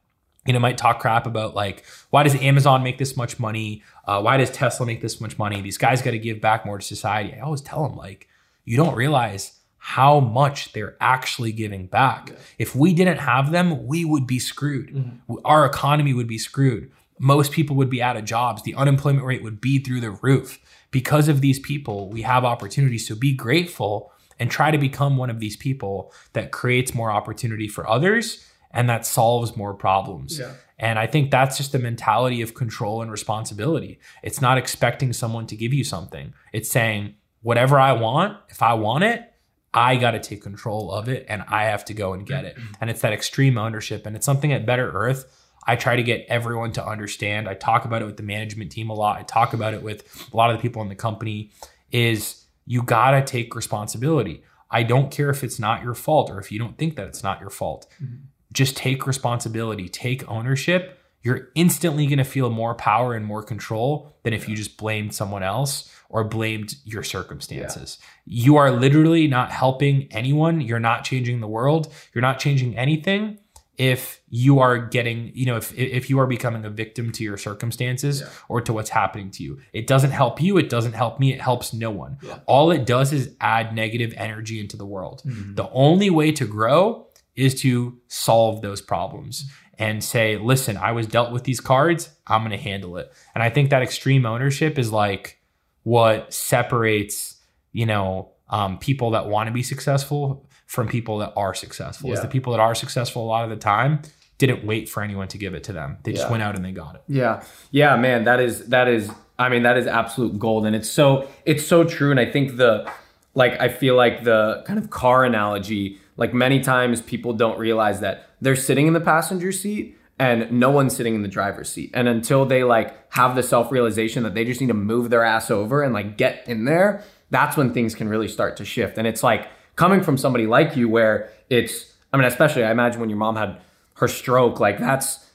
[0.46, 3.82] you know might talk crap about like why does Amazon make this much money?
[4.04, 5.60] Uh, why does Tesla make this much money?
[5.60, 7.34] These guys got to give back more to society.
[7.34, 8.28] I always tell them like
[8.64, 12.30] you don't realize how much they're actually giving back.
[12.30, 12.36] Yeah.
[12.58, 14.94] If we didn't have them, we would be screwed.
[14.94, 15.36] Mm-hmm.
[15.44, 16.90] Our economy would be screwed.
[17.22, 18.62] Most people would be out of jobs.
[18.62, 20.58] The unemployment rate would be through the roof.
[20.90, 23.06] Because of these people, we have opportunities.
[23.06, 27.68] So be grateful and try to become one of these people that creates more opportunity
[27.68, 30.38] for others and that solves more problems.
[30.38, 30.54] Yeah.
[30.78, 34.00] And I think that's just the mentality of control and responsibility.
[34.22, 36.32] It's not expecting someone to give you something.
[36.54, 39.30] It's saying, whatever I want, if I want it,
[39.74, 42.56] I got to take control of it and I have to go and get it.
[42.56, 42.72] Mm-hmm.
[42.80, 44.06] And it's that extreme ownership.
[44.06, 47.48] And it's something at Better Earth I try to get everyone to understand.
[47.48, 49.18] I talk about it with the management team a lot.
[49.18, 51.50] I talk about it with a lot of the people in the company
[51.92, 54.42] is you got to take responsibility.
[54.70, 57.22] I don't care if it's not your fault or if you don't think that it's
[57.22, 57.86] not your fault.
[58.02, 58.16] Mm-hmm.
[58.52, 60.98] Just take responsibility, take ownership.
[61.22, 65.14] You're instantly going to feel more power and more control than if you just blamed
[65.14, 67.98] someone else or blamed your circumstances.
[68.24, 68.42] Yeah.
[68.44, 70.60] You are literally not helping anyone.
[70.60, 71.92] You're not changing the world.
[72.14, 73.38] You're not changing anything
[73.80, 77.38] if you are getting, you know, if if you are becoming a victim to your
[77.38, 78.28] circumstances yeah.
[78.46, 79.58] or to what's happening to you.
[79.72, 82.18] It doesn't help you, it doesn't help me, it helps no one.
[82.22, 82.40] Yeah.
[82.44, 85.22] All it does is add negative energy into the world.
[85.24, 85.54] Mm-hmm.
[85.54, 91.06] The only way to grow is to solve those problems and say, listen, I was
[91.06, 93.10] dealt with these cards, I'm going to handle it.
[93.34, 95.40] And I think that extreme ownership is like
[95.84, 97.36] what separates,
[97.72, 102.10] you know, um, people that want to be successful from people that are successful.
[102.10, 102.14] Yeah.
[102.14, 104.02] Is the people that are successful a lot of the time
[104.38, 105.98] didn't wait for anyone to give it to them.
[106.04, 107.02] They just went out and they got it.
[107.08, 107.42] Yeah.
[107.72, 111.28] Yeah, man, that is that is I mean, that is absolute gold and it's so
[111.44, 112.88] it's so true and I think the
[113.34, 117.98] like I feel like the kind of car analogy like many times people don't realize
[117.98, 121.90] that they're sitting in the passenger seat and no one's sitting in the driver's seat.
[121.94, 125.50] And until they like have the self-realization that they just need to move their ass
[125.50, 128.98] over and like get in there, that's when things can really start to shift.
[128.98, 129.48] And it's like
[129.80, 133.36] coming from somebody like you where it's I mean, especially I imagine when your mom
[133.36, 133.62] had
[133.94, 135.26] her stroke, like that's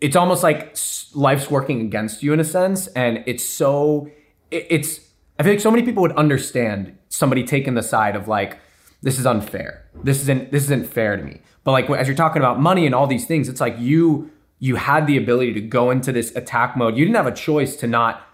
[0.00, 0.74] it's almost like
[1.14, 4.10] life's working against you in a sense and it's so
[4.50, 5.00] it's
[5.38, 8.58] I feel like so many people would understand somebody taking the side of like
[9.02, 9.84] this is unfair.
[10.02, 11.42] This isn't this isn't fair to me.
[11.62, 14.30] But like as you're talking about money and all these things, it's like you
[14.60, 16.96] you had the ability to go into this attack mode.
[16.96, 18.26] You didn't have a choice to not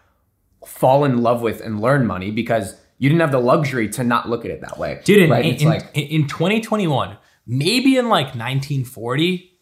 [0.64, 4.28] fall in love with and learn money because you didn't have the luxury to not
[4.28, 5.00] look at it that way.
[5.04, 5.44] Dude, right?
[5.44, 9.52] in, it's in, like in 2021, maybe in like 1940,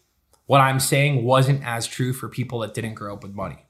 [0.45, 3.65] what I'm saying wasn't as true for people that didn't grow up with money.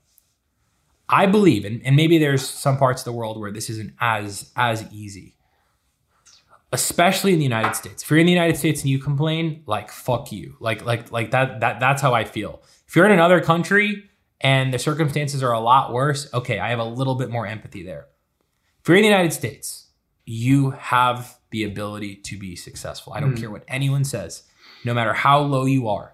[1.07, 4.51] I believe, and, and maybe there's some parts of the world where this isn't as
[4.55, 5.35] as easy
[6.75, 8.03] especially in the United States.
[8.03, 10.55] If you're in the United States and you complain, like fuck you.
[10.59, 12.61] Like like like that that that's how I feel.
[12.87, 14.03] If you're in another country
[14.41, 17.83] and the circumstances are a lot worse, okay, I have a little bit more empathy
[17.83, 18.07] there.
[18.85, 19.87] If you're in the United States,
[20.27, 23.13] you have the ability to be successful.
[23.13, 24.43] I don't mm care what anyone says.
[24.83, 26.13] No matter how low you are,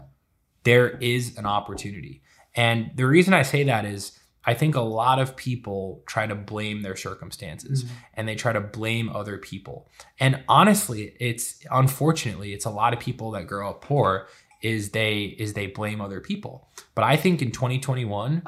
[0.63, 2.21] there is an opportunity.
[2.55, 6.33] And the reason I say that is I think a lot of people try to
[6.33, 7.93] blame their circumstances mm-hmm.
[8.13, 9.89] and they try to blame other people.
[10.17, 14.29] And honestly, it's unfortunately it's a lot of people that grow up poor
[14.61, 16.69] is they is they blame other people.
[16.95, 18.43] But I think in 2021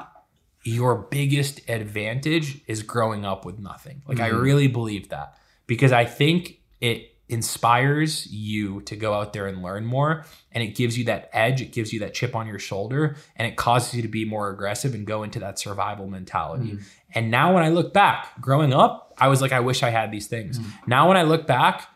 [0.64, 4.02] your biggest advantage is growing up with nothing.
[4.08, 4.34] Like mm-hmm.
[4.34, 5.36] I really believe that
[5.66, 10.74] because I think it inspires you to go out there and learn more and it
[10.74, 13.94] gives you that edge it gives you that chip on your shoulder and it causes
[13.94, 16.82] you to be more aggressive and go into that survival mentality mm-hmm.
[17.14, 20.10] and now when i look back growing up i was like i wish i had
[20.12, 20.90] these things mm-hmm.
[20.90, 21.88] now when i look back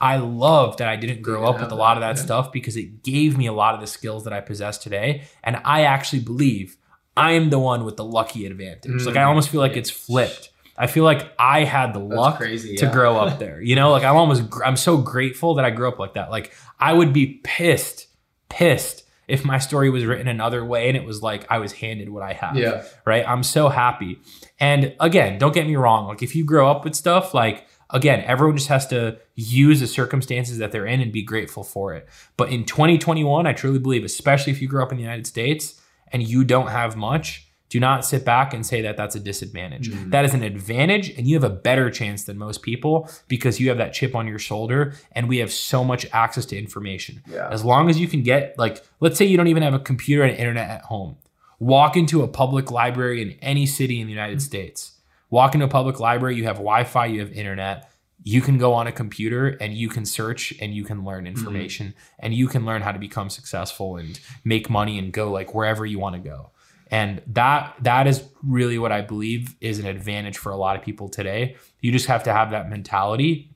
[0.00, 2.22] i love that i didn't grow up with a lot of that yeah.
[2.22, 5.60] stuff because it gave me a lot of the skills that i possess today and
[5.64, 6.76] i actually believe
[7.16, 9.06] i'm the one with the lucky advantage mm-hmm.
[9.06, 12.36] like i almost feel like it's flipped I feel like I had the That's luck
[12.38, 13.60] crazy, to grow up there.
[13.60, 16.30] You know, like I'm almost I'm so grateful that I grew up like that.
[16.30, 18.08] Like I would be pissed,
[18.48, 22.10] pissed if my story was written another way and it was like I was handed
[22.10, 22.56] what I have.
[22.56, 22.84] Yeah.
[23.04, 23.26] Right.
[23.26, 24.18] I'm so happy.
[24.60, 26.08] And again, don't get me wrong.
[26.08, 29.86] Like if you grow up with stuff, like again, everyone just has to use the
[29.86, 32.08] circumstances that they're in and be grateful for it.
[32.36, 35.80] But in 2021, I truly believe, especially if you grew up in the United States
[36.14, 39.90] and you don't have much, do not sit back and say that that's a disadvantage.
[39.90, 40.10] Mm-hmm.
[40.10, 43.68] That is an advantage, and you have a better chance than most people because you
[43.68, 47.20] have that chip on your shoulder, and we have so much access to information.
[47.28, 47.48] Yeah.
[47.50, 50.22] As long as you can get, like, let's say you don't even have a computer
[50.22, 51.16] and internet at home,
[51.58, 54.46] walk into a public library in any city in the United mm-hmm.
[54.46, 54.92] States.
[55.30, 57.90] Walk into a public library, you have Wi Fi, you have internet
[58.26, 61.36] you can go on a computer and you can search and you can learn mm-hmm.
[61.36, 62.16] information mm-hmm.
[62.20, 65.86] and you can learn how to become successful and make money and go like wherever
[65.86, 66.50] you want to go
[66.90, 70.82] and that that is really what i believe is an advantage for a lot of
[70.82, 73.50] people today you just have to have that mentality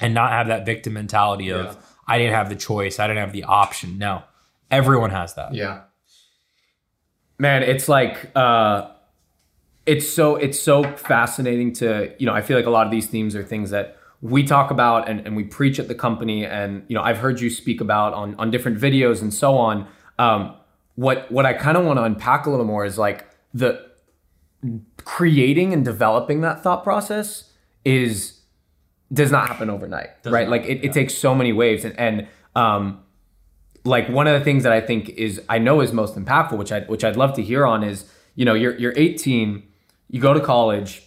[0.00, 1.74] and not have that victim mentality of yeah.
[2.06, 4.22] i didn't have the choice i didn't have the option no
[4.70, 5.82] everyone has that yeah
[7.38, 8.88] man it's like uh
[9.84, 13.06] it's so it's so fascinating to you know i feel like a lot of these
[13.06, 16.84] themes are things that we talk about and, and we preach at the company and
[16.88, 19.86] you know i've heard you speak about on, on different videos and so on.
[20.18, 20.54] Um,
[20.94, 23.90] what what i kind of want to unpack a little more is like the
[25.04, 27.50] creating and developing that thought process
[27.84, 28.40] is
[29.12, 30.44] does not happen overnight does right?
[30.44, 30.90] not, like it, yeah.
[30.90, 33.02] it, takes so many waves and, and um,
[33.84, 36.70] like one of the things that i think is i know is most impactful which
[36.70, 38.04] i which i'd love to hear on is
[38.36, 39.62] you know you're you're 18
[40.10, 41.02] you go to college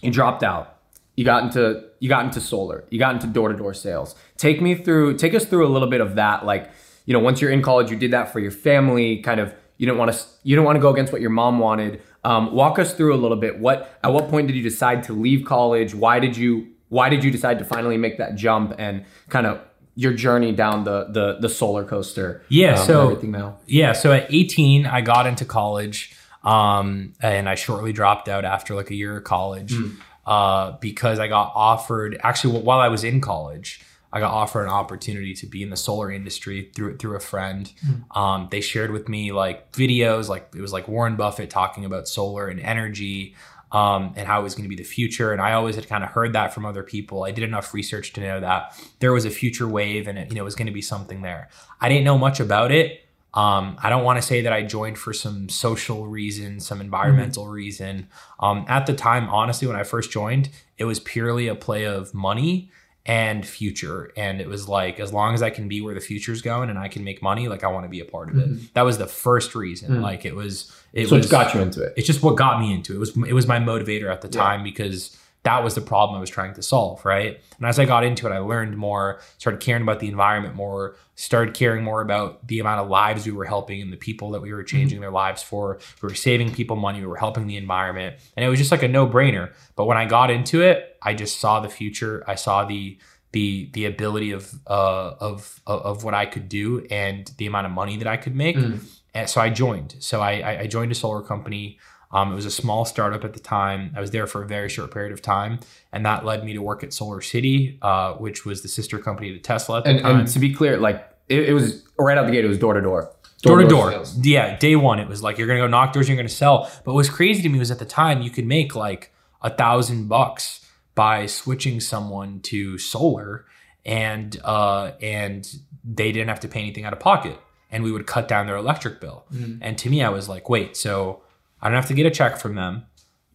[0.00, 0.73] you dropped out
[1.16, 2.84] you got into you got into solar.
[2.90, 4.14] You got into door-to-door sales.
[4.36, 6.70] Take me through take us through a little bit of that like
[7.06, 9.86] you know once you're in college you did that for your family kind of you
[9.86, 12.02] don't want to you don't want to go against what your mom wanted.
[12.24, 13.58] Um, walk us through a little bit.
[13.58, 15.94] What at what point did you decide to leave college?
[15.94, 19.60] Why did you why did you decide to finally make that jump and kind of
[19.96, 23.58] your journey down the the, the solar coaster yeah um, so everything now?
[23.66, 28.74] yeah so at 18 i got into college um, and i shortly dropped out after
[28.74, 29.72] like a year of college.
[29.72, 29.96] Mm
[30.26, 33.80] uh, because I got offered actually while I was in college.
[34.12, 37.70] I got offered an opportunity to be in the solar industry through through a friend.
[37.84, 38.16] Mm.
[38.16, 42.06] Um, they shared with me like videos, like it was like Warren Buffett talking about
[42.06, 43.34] solar and energy,
[43.72, 45.32] um, and how it was going to be the future.
[45.32, 47.24] And I always had kind of heard that from other people.
[47.24, 50.36] I did enough research to know that there was a future wave, and it you
[50.36, 51.48] know it was going to be something there.
[51.80, 53.03] I didn't know much about it.
[53.34, 57.44] Um, I don't want to say that I joined for some social reason, some environmental
[57.44, 57.52] mm-hmm.
[57.52, 58.08] reason.
[58.38, 62.14] Um, at the time, honestly, when I first joined, it was purely a play of
[62.14, 62.70] money
[63.06, 64.12] and future.
[64.16, 66.78] And it was like, as long as I can be where the future's going and
[66.78, 68.48] I can make money, like I want to be a part of it.
[68.48, 68.66] Mm-hmm.
[68.74, 69.90] That was the first reason.
[69.90, 70.02] Mm-hmm.
[70.02, 71.92] Like it was, it so was, got you into it.
[71.96, 72.96] It's just what got me into it.
[72.96, 76.20] It was, it was my motivator at the time because that was the problem I
[76.20, 77.38] was trying to solve, right?
[77.58, 80.96] And as I got into it, I learned more, started caring about the environment more,
[81.16, 84.40] started caring more about the amount of lives we were helping and the people that
[84.40, 85.02] we were changing mm-hmm.
[85.02, 85.78] their lives for.
[86.00, 88.82] We were saving people money, we were helping the environment, and it was just like
[88.82, 89.52] a no-brainer.
[89.76, 92.24] But when I got into it, I just saw the future.
[92.26, 92.98] I saw the
[93.32, 97.72] the the ability of uh, of of what I could do and the amount of
[97.72, 98.56] money that I could make.
[98.56, 98.80] Mm.
[99.12, 99.96] And so I joined.
[99.98, 101.78] So I I joined a solar company.
[102.14, 103.92] Um, it was a small startup at the time.
[103.96, 105.58] I was there for a very short period of time,
[105.92, 109.32] and that led me to work at Solar City, uh, which was the sister company
[109.32, 109.82] to Tesla.
[109.84, 112.58] and, and, to be clear, like it, it, was right out the gate, it was
[112.58, 113.12] door to door.
[113.42, 114.04] Door to door.
[114.22, 116.70] Yeah, day one, it was like you're gonna go knock doors, you're gonna sell.
[116.84, 119.12] But what was crazy to me was at the time you could make like
[119.42, 123.44] a thousand bucks by switching someone to solar,
[123.84, 125.52] and uh, and
[125.82, 127.38] they didn't have to pay anything out of pocket,
[127.72, 129.24] and we would cut down their electric bill.
[129.34, 129.58] Mm-hmm.
[129.62, 131.23] And to me, I was like, wait, so
[131.64, 132.84] I don't have to get a check from them.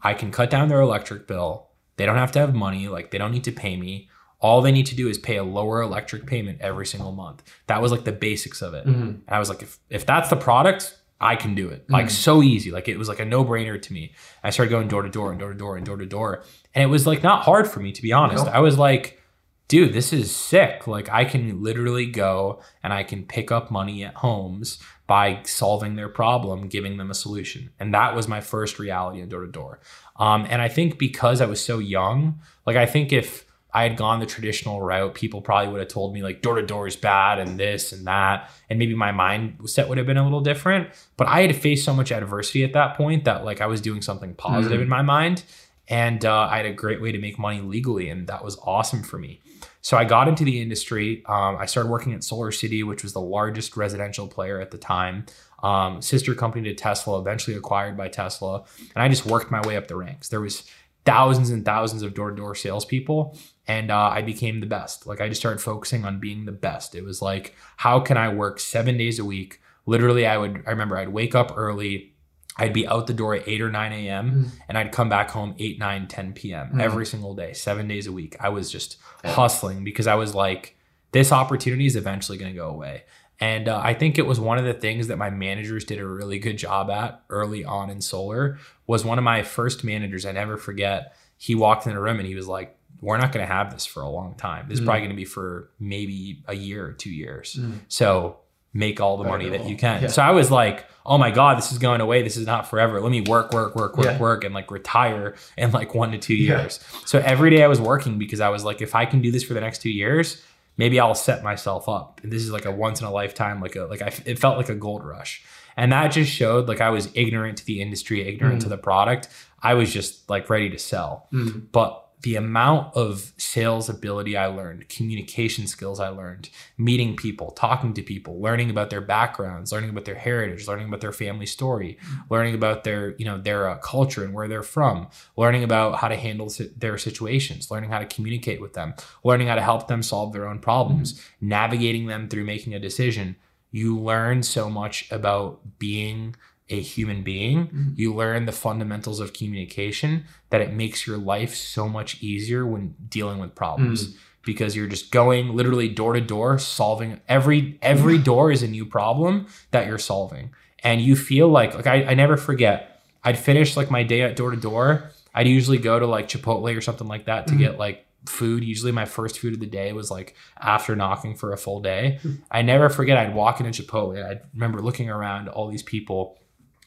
[0.02, 1.68] I can cut down their electric bill.
[1.98, 2.88] They don't have to have money.
[2.88, 4.08] Like they don't need to pay me.
[4.40, 7.44] All they need to do is pay a lower electric payment every single month.
[7.68, 8.86] That was like the basics of it.
[8.86, 9.02] Mm-hmm.
[9.02, 11.90] And I was like, if, if that's the product, I can do it.
[11.90, 12.12] Like mm-hmm.
[12.12, 12.72] so easy.
[12.72, 14.14] Like it was like a no brainer to me.
[14.42, 16.44] I started going door to door and door to door and door to door.
[16.74, 18.48] And it was like not hard for me, to be honest.
[18.48, 19.22] I was like,
[19.68, 20.88] dude, this is sick.
[20.88, 25.96] Like I can literally go and I can pick up money at homes by solving
[25.96, 27.72] their problem, giving them a solution.
[27.80, 29.80] And that was my first reality in door to door.
[30.18, 33.98] Um, and I think because I was so young, like I think if I had
[33.98, 36.96] gone the traditional route, people probably would have told me like door to door is
[36.96, 38.52] bad and this and that.
[38.70, 40.90] And maybe my mindset would have been a little different.
[41.18, 43.82] But I had to face so much adversity at that point that like I was
[43.82, 44.84] doing something positive mm-hmm.
[44.84, 45.44] in my mind.
[45.88, 48.10] And uh, I had a great way to make money legally.
[48.10, 49.42] And that was awesome for me.
[49.82, 51.24] So I got into the industry.
[51.26, 54.78] Um, I started working at Solar City, which was the largest residential player at the
[54.78, 55.26] time.
[55.64, 58.64] Um, sister company to Tesla, eventually acquired by Tesla,
[58.96, 60.30] and I just worked my way up the ranks.
[60.30, 60.64] There was
[61.06, 65.08] thousands and thousands of door-to-door salespeople, and uh, I became the best.
[65.08, 66.96] Like I just started focusing on being the best.
[66.96, 69.60] It was like, how can I work seven days a week?
[69.86, 70.64] Literally, I would.
[70.68, 72.14] I remember I'd wake up early
[72.60, 74.32] I'd be out the door at 8 or 9 a.m.
[74.32, 74.52] Mm.
[74.68, 76.72] and I'd come back home 8, 9, 10 p.m.
[76.74, 76.82] Mm.
[76.82, 78.36] every single day, seven days a week.
[78.40, 79.32] I was just yeah.
[79.32, 80.76] hustling because I was like,
[81.12, 83.04] this opportunity is eventually going to go away.
[83.40, 86.06] And uh, I think it was one of the things that my managers did a
[86.06, 90.26] really good job at early on in solar was one of my first managers.
[90.26, 91.16] I never forget.
[91.38, 93.86] He walked in a room and he was like, we're not going to have this
[93.86, 94.68] for a long time.
[94.68, 97.58] This is probably going to be for maybe a year or two years.
[97.88, 98.40] So
[98.74, 100.04] make all the money that you can.
[100.04, 100.08] Yeah.
[100.10, 102.22] So I was like, oh my God, this is going away.
[102.22, 103.02] This is not forever.
[103.02, 104.18] Let me work, work, work, work, Yeah.
[104.20, 106.62] work, and like retire in like one to two Yeah.
[106.62, 106.80] years.
[107.06, 109.44] So every day I was working because I was like, if I can do this
[109.44, 110.42] for the next two years,
[110.78, 112.22] maybe I'll set myself up.
[112.24, 114.58] And this is like a once in a lifetime, like a like I, it felt
[114.58, 115.42] like a gold rush.
[115.76, 118.64] And that just showed like I was ignorant to the industry, ignorant Mm.
[118.64, 119.30] to the product.
[119.64, 121.28] I was just like ready to sell.
[121.72, 127.94] But the amount of sales ability I learned, communication skills I learned, meeting people, talking
[127.94, 131.98] to people, learning about their backgrounds, learning about their heritage, learning about their family story,
[132.30, 135.08] learning about their, you know, their uh, culture and where they're from,
[135.38, 138.94] learning about how to handle si- their situations, learning how to communicate with them,
[139.24, 143.38] learning how to help them solve their own problems, navigating them through making a decision.
[143.72, 146.36] You learn so much about being
[146.70, 147.90] a human being, mm-hmm.
[147.96, 152.96] you learn the fundamentals of communication that it makes your life so much easier when
[153.08, 154.08] dealing with problems.
[154.08, 154.18] Mm-hmm.
[154.46, 158.24] Because you're just going literally door to door solving every every mm-hmm.
[158.24, 160.52] door is a new problem that you're solving.
[160.82, 163.02] And you feel like like I, I never forget.
[163.22, 165.12] I'd finish like my day at door to door.
[165.36, 168.64] I'd usually go to like Chipotle or something like that to get like food.
[168.64, 172.20] Usually my first food of the day was like after knocking for a full day.
[172.50, 174.16] I never forget I'd walk into Chipotle.
[174.18, 176.39] And I remember looking around all these people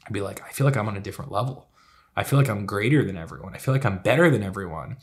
[0.06, 1.68] I'd be like, I feel like I'm on a different level.
[2.16, 3.54] I feel like I'm greater than everyone.
[3.54, 4.98] I feel like I'm better than everyone.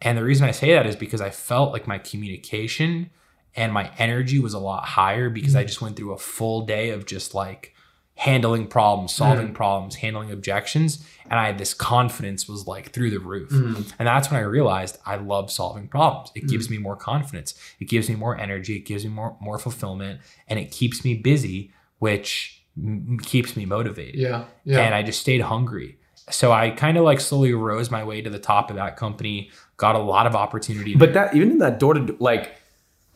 [0.00, 3.10] And the reason I say that is because I felt like my communication
[3.54, 5.68] and my energy was a lot higher because I mm.
[5.68, 7.74] just went through a full day of just like
[8.14, 9.54] handling problems, solving mm.
[9.54, 11.06] problems, handling objections.
[11.24, 13.50] And I had this confidence was like through the roof.
[13.50, 13.92] Mm.
[13.98, 16.30] And that's when I realized I love solving problems.
[16.34, 17.54] It gives me more confidence.
[17.80, 18.76] It gives me more energy.
[18.76, 23.64] It gives me more, more fulfillment and it keeps me busy, which m- keeps me
[23.66, 24.44] motivated Yeah.
[24.64, 24.80] Yeah.
[24.80, 25.98] and I just stayed hungry.
[26.30, 29.50] So I kind of like slowly rose my way to the top of that company,
[29.76, 30.94] got a lot of opportunity.
[30.94, 32.56] But that even in that door to like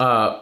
[0.00, 0.40] uh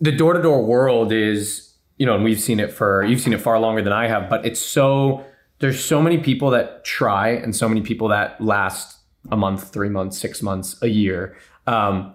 [0.00, 3.32] the door to door world is you know, and we've seen it for you've seen
[3.32, 5.24] it far longer than I have, but it's so
[5.58, 8.98] there's so many people that try and so many people that last
[9.30, 11.36] a month, three months, six months, a year.
[11.66, 12.14] Um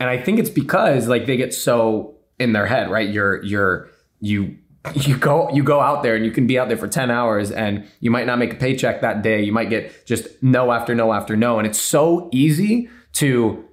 [0.00, 3.08] and I think it's because like they get so in their head, right?
[3.08, 3.88] You're you're
[4.20, 4.56] you
[4.94, 7.50] you go you go out there and you can be out there for 10 hours
[7.50, 9.42] and you might not make a paycheck that day.
[9.42, 11.58] You might get just no after no after no.
[11.58, 13.64] And it's so easy to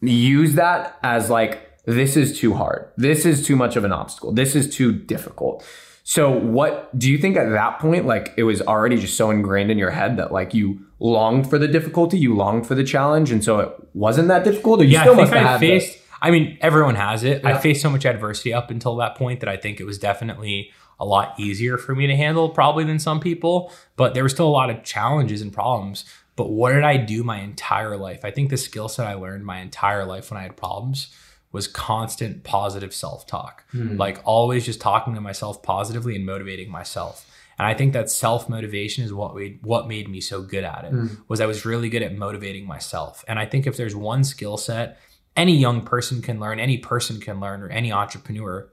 [0.00, 2.90] use that as like this is too hard.
[2.96, 4.32] This is too much of an obstacle.
[4.32, 5.64] This is too difficult.
[6.02, 9.70] So what do you think at that point like it was already just so ingrained
[9.70, 13.30] in your head that like you longed for the difficulty, you longed for the challenge
[13.30, 15.50] and so it wasn't that difficult or you yeah, still I think must have I
[15.52, 15.98] had faced.
[16.20, 17.44] I mean, everyone has it.
[17.44, 20.70] I faced so much adversity up until that point that I think it was definitely
[20.98, 23.72] a lot easier for me to handle, probably than some people.
[23.96, 26.04] But there were still a lot of challenges and problems.
[26.36, 28.24] But what did I do my entire life?
[28.24, 31.14] I think the skill set I learned my entire life when I had problems
[31.52, 33.64] was constant positive self talk.
[33.72, 33.96] Hmm.
[33.96, 37.26] Like always just talking to myself positively and motivating myself.
[37.58, 40.84] And I think that self motivation is what made what made me so good at
[40.84, 40.92] it.
[40.92, 41.06] Hmm.
[41.28, 43.24] Was I was really good at motivating myself.
[43.26, 44.98] And I think if there's one skill set
[45.36, 48.68] any young person can learn, any person can learn, or any entrepreneur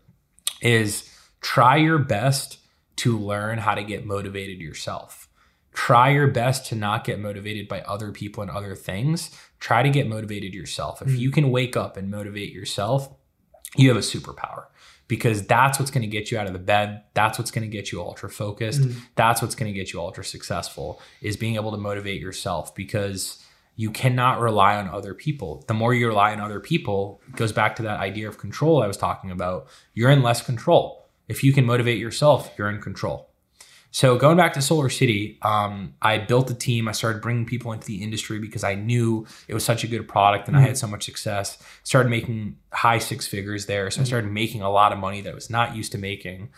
[0.62, 1.10] is
[1.42, 2.60] try your best
[2.98, 5.28] to learn how to get motivated yourself.
[5.74, 9.30] Try your best to not get motivated by other people and other things.
[9.60, 11.02] Try to get motivated yourself.
[11.04, 11.16] If hmm.
[11.16, 13.14] you can wake up and motivate yourself,
[13.76, 14.66] you have a superpower
[15.08, 17.04] because that's what's going to get you out of the bed.
[17.14, 18.84] That's what's going to get you ultra focused.
[18.84, 19.00] Hmm.
[19.16, 23.46] That's what's going to get you ultra successful is being able to motivate yourself because
[23.78, 25.64] you cannot rely on other people.
[25.68, 28.82] The more you rely on other people, it goes back to that idea of control
[28.82, 29.68] I was talking about.
[29.94, 31.08] You're in less control.
[31.28, 33.30] If you can motivate yourself, you're in control.
[33.92, 36.88] So going back to Solar City, um, I built a team.
[36.88, 40.08] I started bringing people into the industry because I knew it was such a good
[40.08, 41.58] product and I had so much success.
[41.84, 45.32] Started making high six figures there, so I started making a lot of money that
[45.32, 46.50] I was not used to making.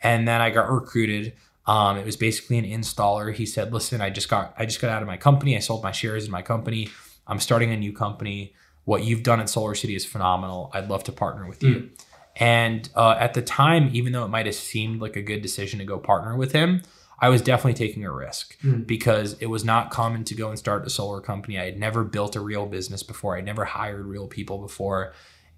[0.00, 1.34] And then I got recruited.
[1.68, 3.32] Um, it was basically an installer.
[3.32, 5.54] He said, "Listen, I just got I just got out of my company.
[5.54, 6.88] I sold my shares in my company.
[7.26, 8.54] I'm starting a new company.
[8.84, 10.70] What you've done at Solar City is phenomenal.
[10.72, 11.90] I'd love to partner with you."
[12.36, 15.78] And uh, at the time, even though it might have seemed like a good decision
[15.80, 16.82] to go partner with him,
[17.20, 18.56] I was definitely taking a risk
[18.86, 21.58] because it was not common to go and start a solar company.
[21.58, 23.36] I had never built a real business before.
[23.36, 25.12] I'd never hired real people before.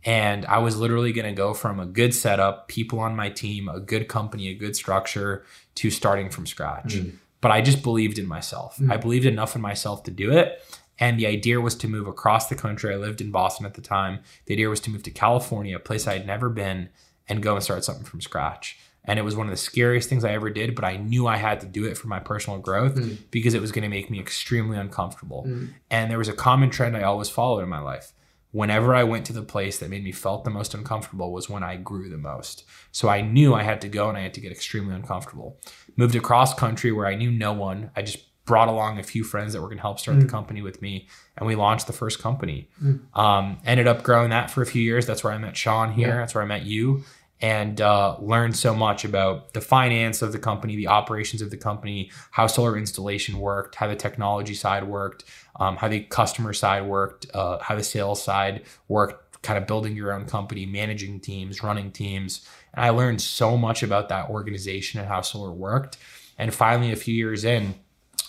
[0.05, 3.68] And I was literally going to go from a good setup, people on my team,
[3.68, 5.44] a good company, a good structure
[5.76, 6.94] to starting from scratch.
[7.40, 8.78] But I just believed in myself.
[8.90, 10.62] I believed enough in myself to do it.
[10.98, 12.92] And the idea was to move across the country.
[12.92, 14.20] I lived in Boston at the time.
[14.46, 16.90] The idea was to move to California, a place I had never been,
[17.28, 18.78] and go and start something from scratch.
[19.05, 21.36] And it was one of the scariest things I ever did, but I knew I
[21.36, 23.16] had to do it for my personal growth mm.
[23.30, 25.46] because it was going to make me extremely uncomfortable.
[25.48, 25.70] Mm.
[25.90, 28.12] And there was a common trend I always followed in my life.
[28.53, 31.62] Whenever I went to the place that made me felt the most uncomfortable was when
[31.62, 32.64] I grew the most.
[32.90, 35.61] So I knew I had to go and I had to get extremely uncomfortable.
[35.96, 37.90] Moved across country where I knew no one.
[37.94, 40.22] I just brought along a few friends that were going to help start mm.
[40.22, 42.68] the company with me, and we launched the first company.
[42.82, 43.16] Mm.
[43.16, 45.07] Um, ended up growing that for a few years.
[45.07, 46.09] That's where I met Shaun here.
[46.09, 46.16] Yeah.
[46.16, 47.05] That's where I met you,
[47.43, 51.57] and uh, learned so much about the finance of the company, the operations of the
[51.57, 55.24] company, how solar installation worked, how the technology side worked,
[55.59, 59.97] um, how the customer side worked, uh, how the sales side worked, kind of building
[59.97, 62.47] your own company, managing teams, running teams.
[62.74, 65.97] And I learned so much about that organization and how solar worked.
[66.36, 67.74] And finally, a few years in,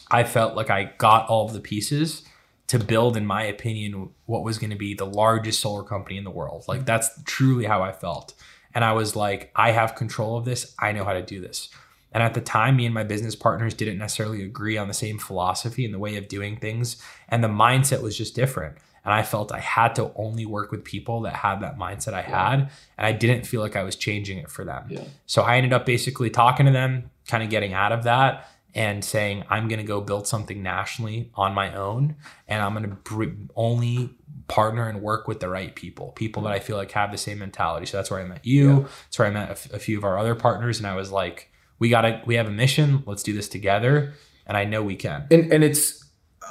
[0.09, 2.24] I felt like I got all of the pieces
[2.68, 6.24] to build, in my opinion, what was going to be the largest solar company in
[6.24, 6.64] the world.
[6.70, 8.34] Like that's truly how I felt.
[8.74, 10.76] And I was like, I have control of this.
[10.80, 11.69] I know how to do this.
[12.11, 15.17] And at the time, me and my business partners didn't necessarily agree on the same
[15.17, 17.01] philosophy and the way of doing things.
[17.30, 18.78] And the mindset was just different.
[19.03, 22.22] And I felt I had to only work with people that had that mindset I
[22.22, 22.49] yeah.
[22.49, 22.59] had.
[22.97, 24.86] And I didn't feel like I was changing it for them.
[24.89, 25.03] Yeah.
[25.26, 29.03] So I ended up basically talking to them, kind of getting out of that and
[29.03, 32.15] saying, I'm going to go build something nationally on my own.
[32.47, 34.15] And I'm going to br- only
[34.47, 37.39] partner and work with the right people, people that I feel like have the same
[37.39, 37.86] mentality.
[37.86, 38.69] So that's where I met you.
[38.69, 38.80] Yeah.
[39.05, 40.78] That's where I met a, f- a few of our other partners.
[40.78, 43.03] And I was like, we got to, we have a mission.
[43.05, 44.13] Let's do this together.
[44.45, 45.28] And I know we can.
[45.32, 46.05] And, and it's,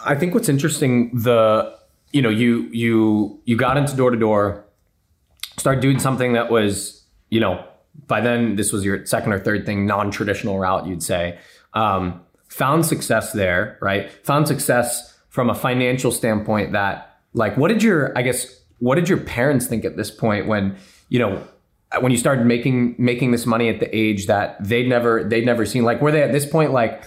[0.04, 1.76] I think what's interesting, the,
[2.12, 4.66] you know, you, you, you got into door to door,
[5.56, 7.64] start doing something that was, you know,
[8.06, 11.38] by then this was your second or third thing, non-traditional route, you'd say.
[11.74, 14.10] Um, found success there, right?
[14.26, 19.08] Found success from a financial standpoint that like, what did your, I guess, what did
[19.08, 20.76] your parents think at this point when,
[21.08, 21.46] you know,
[22.00, 25.66] when you started making making this money at the age that they'd never they'd never
[25.66, 25.84] seen?
[25.84, 27.04] Like, were they at this point like,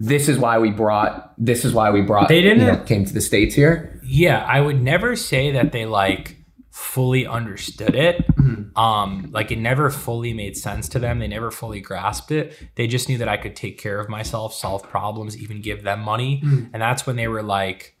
[0.00, 3.04] this is why we brought this is why we brought they didn't you know, came
[3.04, 4.00] to the states here?
[4.04, 6.36] Yeah, I would never say that they like
[6.74, 8.26] fully understood it.
[8.34, 8.76] Mm-hmm.
[8.76, 11.20] Um, like it never fully made sense to them.
[11.20, 12.60] They never fully grasped it.
[12.74, 16.00] They just knew that I could take care of myself, solve problems, even give them
[16.00, 16.42] money.
[16.44, 16.70] Mm-hmm.
[16.72, 17.96] And that's when they were like,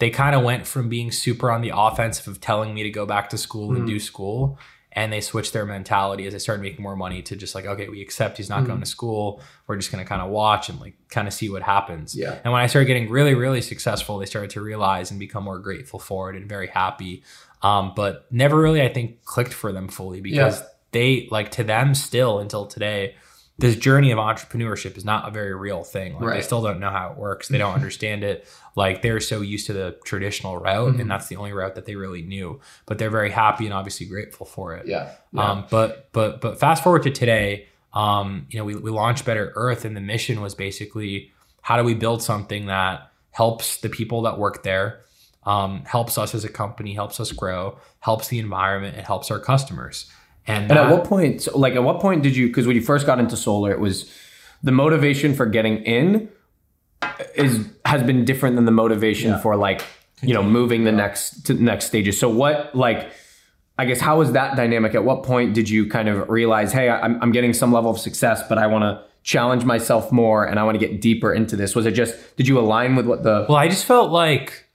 [0.00, 3.06] they kind of went from being super on the offensive of telling me to go
[3.06, 3.76] back to school mm.
[3.76, 4.58] and do school
[4.92, 7.88] and they switched their mentality as they started making more money to just like okay
[7.88, 8.68] we accept he's not mm.
[8.68, 11.48] going to school we're just going to kind of watch and like kind of see
[11.48, 15.10] what happens yeah and when i started getting really really successful they started to realize
[15.10, 17.22] and become more grateful for it and very happy
[17.62, 20.66] um, but never really i think clicked for them fully because yeah.
[20.92, 23.14] they like to them still until today
[23.60, 26.14] this journey of entrepreneurship is not a very real thing.
[26.14, 26.34] Like right.
[26.36, 27.48] they still don't know how it works.
[27.48, 28.48] They don't understand it.
[28.74, 31.00] Like they're so used to the traditional route, mm-hmm.
[31.00, 32.60] and that's the only route that they really knew.
[32.86, 34.86] But they're very happy and obviously grateful for it.
[34.86, 35.12] Yeah.
[35.32, 35.42] yeah.
[35.42, 35.66] Um.
[35.70, 37.68] But but but fast forward to today.
[37.92, 38.46] Um.
[38.50, 41.94] You know, we we launched Better Earth, and the mission was basically how do we
[41.94, 45.00] build something that helps the people that work there,
[45.44, 49.38] um, helps us as a company, helps us grow, helps the environment, it helps our
[49.38, 50.10] customers.
[50.46, 52.82] And, and at what point, so like at what point did you, because when you
[52.82, 54.12] first got into solar, it was
[54.62, 56.28] the motivation for getting in
[57.34, 59.38] is has been different than the motivation yeah.
[59.38, 59.82] for like,
[60.22, 62.18] you know, moving the next to the next stages.
[62.18, 63.10] So what like,
[63.78, 64.94] I guess how was that dynamic?
[64.94, 67.98] At what point did you kind of realize, hey, I'm, I'm getting some level of
[67.98, 71.56] success, but I want to challenge myself more and I want to get deeper into
[71.56, 71.74] this?
[71.74, 73.46] Was it just, did you align with what the.
[73.48, 74.66] Well, I just felt like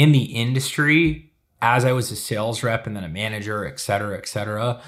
[0.00, 1.30] in the industry,
[1.60, 4.80] as I was a sales rep and then a manager, et cetera, et cetera,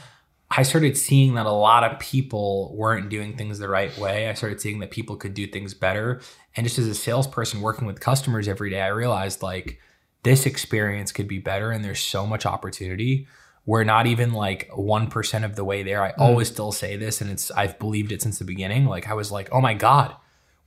[0.50, 4.30] I started seeing that a lot of people weren't doing things the right way.
[4.30, 6.22] I started seeing that people could do things better.
[6.56, 9.80] And just as a salesperson working with customers every day, I realized like
[10.22, 13.26] this experience could be better and there's so much opportunity.
[13.66, 16.02] We're not even like 1% of the way there.
[16.02, 16.20] I mm.
[16.20, 18.86] always still say this and it's I've believed it since the beginning.
[18.86, 20.16] Like I was like, "Oh my god,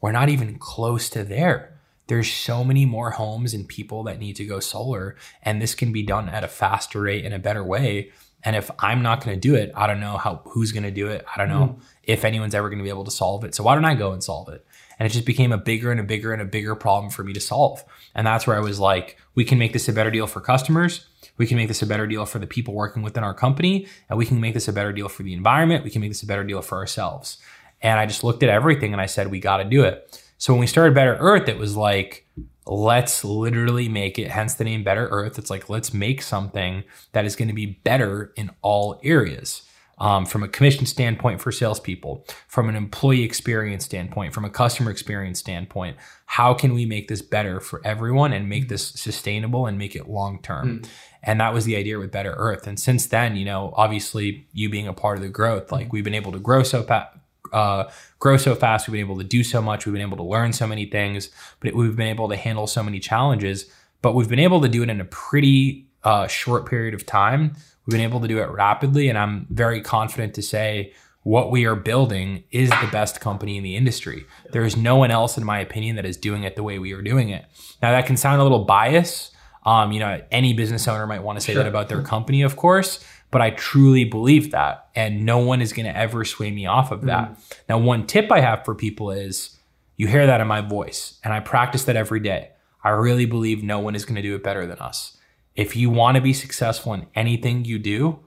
[0.01, 1.74] we're not even close to there."
[2.07, 5.91] There's so many more homes and people that need to go solar and this can
[5.91, 8.11] be done at a faster rate in a better way.
[8.43, 10.91] And if i'm not going to do it i don't know how who's going to
[10.91, 11.25] do it.
[11.33, 11.83] I don't know mm.
[12.03, 13.55] if anyone's ever going to be able to solve it.
[13.55, 14.65] So why don't i go and solve it?
[14.99, 17.33] And it just became a bigger and a bigger and a bigger problem for me
[17.33, 17.83] to solve.
[18.13, 21.07] And that's where i was like we can make this a better deal for customers.
[21.37, 23.87] We can make this a better deal for the people working within our company.
[24.09, 25.83] And we can make this a better deal for the environment.
[25.83, 27.39] We can make this a better deal for ourselves.
[27.81, 30.53] And i just looked at everything and i said we got to do it so
[30.53, 32.27] when we started Better Earth, it was like,
[32.67, 35.39] let's literally make it, hence the name Better Earth.
[35.39, 36.83] It's like, let's make something
[37.13, 39.63] that is going to be better in all areas.
[39.97, 44.91] um, from a commission standpoint for salespeople, from an employee experience standpoint, from a customer
[44.91, 45.97] experience standpoint.
[46.25, 50.09] How can we make this better for everyone and make this sustainable and make it
[50.09, 50.79] long term?
[50.79, 50.89] Mm.
[51.23, 52.67] And that was the idea with Better Earth.
[52.67, 56.03] And since then, you know, obviously you being a part of the growth, like we've
[56.03, 57.15] been able to grow so fast.
[57.55, 57.89] Uh,
[58.19, 58.87] grow so fast.
[58.87, 59.85] We've been able to do so much.
[59.85, 61.29] We've been able to learn so many things,
[61.59, 63.65] but it, we've been able to handle so many challenges.
[64.01, 67.55] But we've been able to do it in a pretty uh, short period of time
[67.85, 71.65] We've been able to do it rapidly, and I'm very confident to say what we
[71.65, 74.25] are building is the best company in the industry.
[74.51, 76.93] There is no one else, in my opinion, that is doing it the way we
[76.93, 77.45] are doing it.
[77.81, 79.33] Now, that can sound a little biased.
[79.65, 81.63] Um, you know, any business owner might want to say sure.
[81.63, 83.03] that about their company, of course,
[83.35, 86.91] but I truly believe that, and no one is going to ever sway me off
[86.91, 87.31] of that.
[87.31, 87.53] Mm.
[87.67, 89.57] Now, one tip I have for people is
[89.97, 92.51] you hear that in my voice, and I practice that every day.
[92.83, 95.15] I really believe no one is going to do it better than us
[95.55, 98.19] if you want to be successful in anything you do,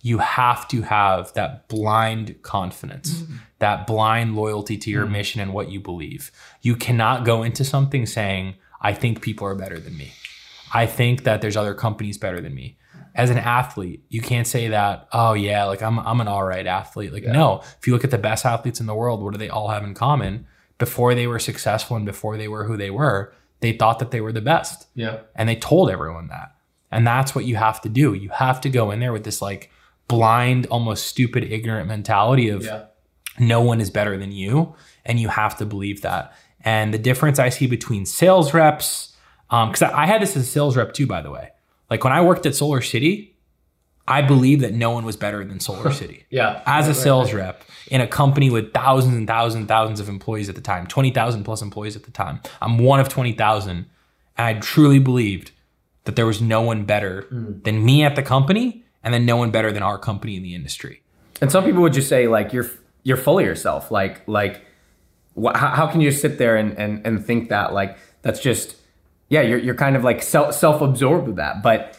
[0.00, 3.36] you have to have that blind confidence, mm-hmm.
[3.60, 5.12] that blind loyalty to your mm-hmm.
[5.12, 6.32] mission and what you believe.
[6.60, 10.12] You cannot go into something saying, I think people are better than me.
[10.74, 12.78] I think that there's other companies better than me.
[13.14, 16.66] As an athlete, you can't say that, oh yeah, like I'm I'm an all right
[16.66, 17.12] athlete.
[17.12, 17.32] Like yeah.
[17.32, 19.68] no, if you look at the best athletes in the world, what do they all
[19.68, 20.46] have in common?
[20.78, 24.20] Before they were successful and before they were who they were, they thought that they
[24.20, 24.86] were the best.
[24.94, 25.20] Yeah.
[25.36, 26.56] And they told everyone that.
[26.90, 28.14] And that's what you have to do.
[28.14, 29.70] You have to go in there with this like
[30.08, 32.86] blind, almost stupid, ignorant mentality of yeah.
[33.38, 34.74] no one is better than you.
[35.04, 36.34] And you have to believe that.
[36.64, 39.14] And the difference I see between sales reps,
[39.48, 41.51] because um, I, I had this as a sales rep too, by the way.
[41.92, 43.32] Like when I worked at SolarCity,
[44.08, 46.22] I believe that no one was better than SolarCity.
[46.30, 46.62] yeah.
[46.64, 50.48] As a sales rep in a company with thousands and thousands and thousands of employees
[50.48, 52.40] at the time, 20,000 plus employees at the time.
[52.62, 53.76] I'm one of 20,000.
[53.76, 53.86] And
[54.38, 55.50] I truly believed
[56.04, 57.62] that there was no one better mm.
[57.62, 60.54] than me at the company and then no one better than our company in the
[60.54, 61.02] industry.
[61.42, 62.70] And some people would just say like you're
[63.02, 63.90] you're full of yourself.
[63.90, 64.64] Like like
[65.38, 68.76] wh- how, can you just sit there and, and and think that like that's just
[69.32, 71.62] yeah you're you're kind of like self self absorbed with that.
[71.62, 71.98] But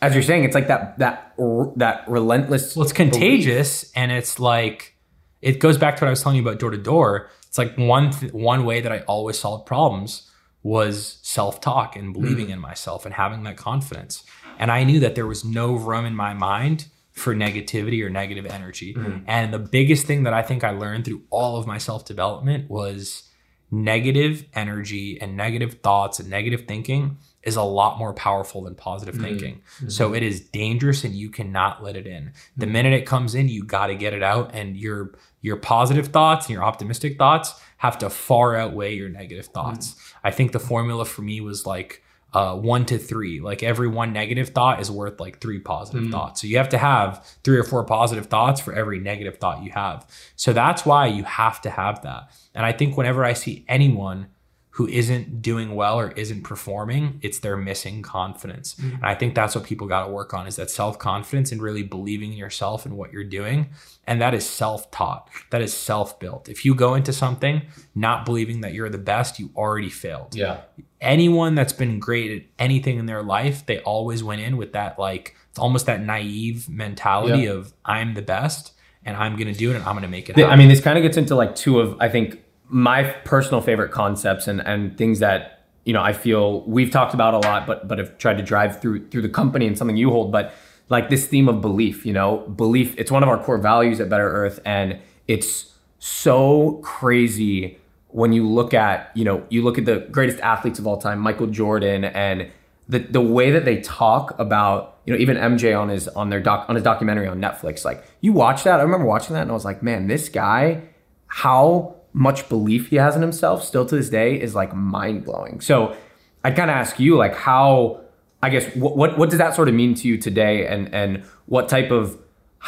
[0.00, 1.34] as you're saying, it's like that that
[1.76, 2.76] that relentless.
[2.76, 3.92] Well, it's contagious, belief.
[3.96, 4.94] and it's like
[5.42, 7.28] it goes back to what I was telling you about door to door.
[7.48, 10.30] It's like one th- one way that I always solved problems
[10.62, 12.52] was self talk and believing mm.
[12.52, 14.22] in myself and having that confidence.
[14.58, 18.46] And I knew that there was no room in my mind for negativity or negative
[18.46, 18.94] energy.
[18.94, 19.24] Mm.
[19.26, 22.70] And the biggest thing that I think I learned through all of my self development
[22.70, 23.24] was
[23.70, 29.14] negative energy and negative thoughts and negative thinking is a lot more powerful than positive
[29.14, 29.54] mm thinking.
[29.56, 29.88] Mm-hmm.
[29.88, 32.32] So it is dangerous and you cannot let it in.
[32.56, 35.56] The mm minute it comes in, you got to get it out and your your
[35.56, 39.94] positive thoughts and your optimistic thoughts have to far outweigh your negative thoughts.
[39.94, 42.02] mm I think the formula for me was like
[42.32, 43.40] uh, one to three.
[43.40, 46.10] Like every one negative thought is worth like three positive mm.
[46.10, 46.40] thoughts.
[46.40, 49.70] So you have to have three or four positive thoughts for every negative thought you
[49.72, 50.06] have.
[50.36, 52.30] So that's why you have to have that.
[52.54, 54.28] And I think whenever I see anyone
[54.72, 58.76] who isn't doing well or isn't performing, it's their missing confidence.
[58.76, 58.96] Mm-hmm.
[58.96, 61.82] And I think that's what people got to work on is that self-confidence and really
[61.82, 63.70] believing in yourself and what you're doing.
[64.06, 65.28] And that is self-taught.
[65.50, 66.48] That is self-built.
[66.48, 67.62] If you go into something
[67.96, 70.36] not believing that you're the best, you already failed.
[70.36, 70.60] Yeah.
[71.00, 74.98] Anyone that's been great at anything in their life, they always went in with that
[74.98, 77.52] like it's almost that naive mentality yeah.
[77.52, 80.28] of I'm the best and I'm going to do it and I'm going to make
[80.28, 80.50] it happen.
[80.50, 82.40] I mean, this kind of gets into like two of I think
[82.70, 87.34] my personal favorite concepts and, and things that you know I feel we've talked about
[87.34, 90.10] a lot, but but have tried to drive through through the company and something you
[90.10, 90.32] hold.
[90.32, 90.54] But
[90.88, 92.94] like this theme of belief, you know, belief.
[92.98, 94.98] It's one of our core values at Better Earth, and
[95.28, 100.78] it's so crazy when you look at you know you look at the greatest athletes
[100.78, 102.50] of all time, Michael Jordan, and
[102.88, 106.40] the the way that they talk about you know even MJ on his on their
[106.40, 107.84] doc on his documentary on Netflix.
[107.84, 110.82] Like you watch that, I remember watching that, and I was like, man, this guy,
[111.26, 115.60] how much belief he has in himself still to this day is like mind blowing.
[115.60, 115.96] So
[116.44, 118.00] I kind of ask you like how
[118.42, 121.24] I guess what, what what does that sort of mean to you today and and
[121.46, 122.18] what type of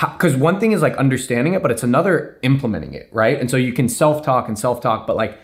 [0.00, 3.38] because one thing is like understanding it, but it's another implementing it, right?
[3.38, 5.38] And so you can self talk and self talk, but like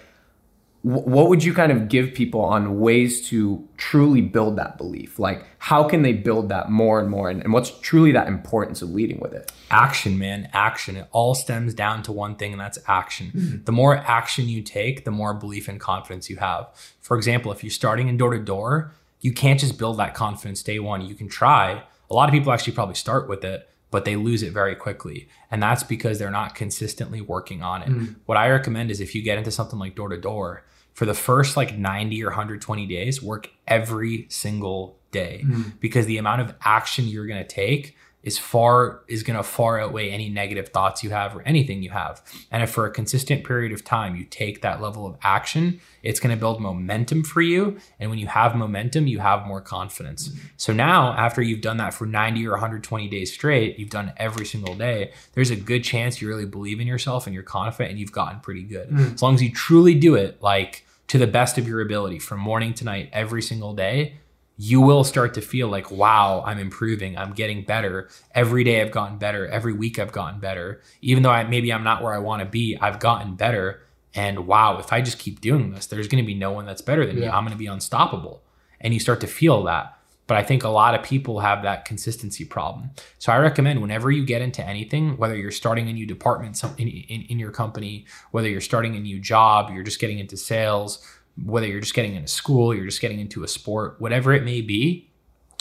[0.83, 5.19] what would you kind of give people on ways to truly build that belief?
[5.19, 7.29] Like, how can they build that more and more?
[7.29, 9.51] And, and, what's truly that importance of leading with it?
[9.73, 10.97] Action, man, action.
[10.97, 13.33] It all stems down to one thing, and that's action.
[13.35, 13.65] Mm-hmm.
[13.65, 16.69] The more action you take, the more belief and confidence you have.
[17.01, 20.63] For example, if you're starting in door to door, you can't just build that confidence
[20.63, 21.03] day one.
[21.03, 21.83] You can try.
[22.09, 25.29] A lot of people actually probably start with it, but they lose it very quickly.
[25.51, 27.89] And that's because they're not consistently working on it.
[27.89, 28.17] Mm.
[28.27, 31.15] What I recommend is if you get into something like door to door, for the
[31.15, 35.79] first like 90 or 120 days, work every single day mm.
[35.81, 37.97] because the amount of action you're going to take
[38.29, 41.89] is far is going to far outweigh any negative thoughts you have or anything you
[41.89, 42.23] have.
[42.51, 46.21] And if for a consistent period of time you take that level of action, it's
[46.21, 47.79] going to build momentum for you.
[47.99, 50.31] And when you have momentum, you have more confidence.
[50.59, 54.45] So now, after you've done that for 90 or 120 days straight, you've done every
[54.45, 57.99] single day, there's a good chance you really believe in yourself and you're confident and
[57.99, 58.91] you've gotten pretty good.
[58.91, 59.15] Mm-hmm.
[59.15, 62.41] As long as you truly do it like to the best of your ability from
[62.41, 64.19] morning to night every single day,
[64.61, 67.17] you will start to feel like, wow, I'm improving.
[67.17, 68.09] I'm getting better.
[68.35, 69.47] Every day I've gotten better.
[69.47, 70.83] Every week I've gotten better.
[71.01, 73.81] Even though I, maybe I'm not where I want to be, I've gotten better.
[74.15, 76.83] And wow, if I just keep doing this, there's going to be no one that's
[76.83, 77.27] better than yeah.
[77.27, 77.29] me.
[77.29, 78.43] I'm going to be unstoppable.
[78.81, 79.95] And you start to feel that.
[80.27, 82.91] But I think a lot of people have that consistency problem.
[83.19, 86.87] So I recommend whenever you get into anything, whether you're starting a new department in,
[86.87, 91.03] in, in your company, whether you're starting a new job, you're just getting into sales,
[91.45, 94.61] whether you're just getting into school, you're just getting into a sport, whatever it may
[94.61, 95.09] be,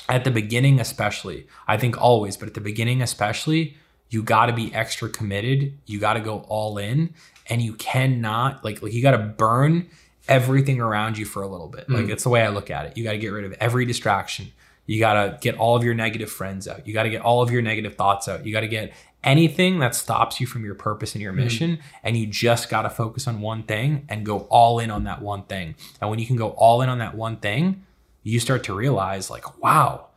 [0.09, 3.75] at the beginning, especially, I think always, but at the beginning, especially,
[4.09, 5.77] you got to be extra committed.
[5.85, 7.13] You got to go all in
[7.47, 9.89] and you cannot, like, like you got to burn
[10.29, 11.87] everything around you for a little bit.
[11.89, 12.01] Mm.
[12.01, 12.97] Like, it's the way I look at it.
[12.97, 14.53] You got to get rid of every distraction.
[14.85, 16.87] You got to get all of your negative friends out.
[16.87, 18.45] You got to get all of your negative thoughts out.
[18.45, 18.93] You got to get
[19.27, 21.43] anything that stops you from your purpose and your mm-hmm.
[21.43, 21.81] mission mm.
[22.01, 25.21] and you just got to focus on one thing and go all in on that
[25.21, 27.83] one thing and when you can go all in on that one thing
[28.23, 30.07] you start to realize like wow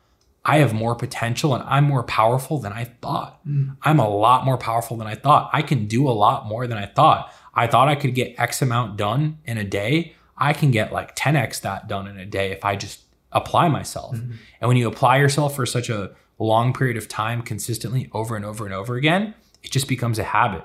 [0.45, 3.77] i have more potential and i'm more powerful than i thought mm.
[3.83, 6.79] i'm a lot more powerful than i thought i can do a lot more than
[6.79, 10.71] i thought i thought i could get x amount done in a day i can
[10.71, 13.01] get like 10x that done in a day if i just
[13.33, 14.35] apply myself mm-hmm.
[14.61, 16.13] and when you apply yourself for such a
[16.45, 20.25] long period of time consistently over and over and over again, it just becomes a
[20.25, 20.65] habit.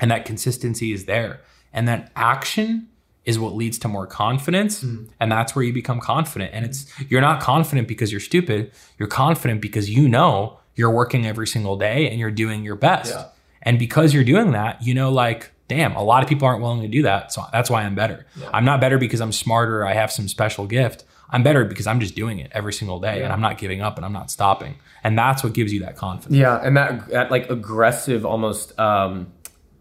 [0.00, 1.40] And that consistency is there.
[1.72, 2.88] And that action
[3.24, 4.82] is what leads to more confidence.
[4.82, 5.08] Mm.
[5.20, 6.50] And that's where you become confident.
[6.54, 8.72] And it's, you're not confident because you're stupid.
[8.98, 13.12] You're confident because you know you're working every single day and you're doing your best.
[13.12, 13.26] Yeah.
[13.62, 16.80] And because you're doing that, you know, like, damn, a lot of people aren't willing
[16.80, 17.32] to do that.
[17.32, 18.24] So that's why I'm better.
[18.40, 18.48] Yeah.
[18.54, 19.84] I'm not better because I'm smarter.
[19.84, 21.04] I have some special gift.
[21.30, 23.24] I'm better because I'm just doing it every single day yeah.
[23.24, 24.76] and I'm not giving up and I'm not stopping.
[25.04, 26.36] And that's what gives you that confidence.
[26.36, 29.32] Yeah, and that that like aggressive almost um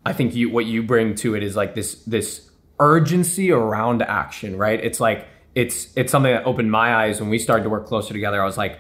[0.06, 2.49] I think you what you bring to it is like this this
[2.80, 4.80] urgency around action, right?
[4.80, 8.14] It's like it's it's something that opened my eyes when we started to work closer
[8.14, 8.41] together.
[8.41, 8.80] I was like,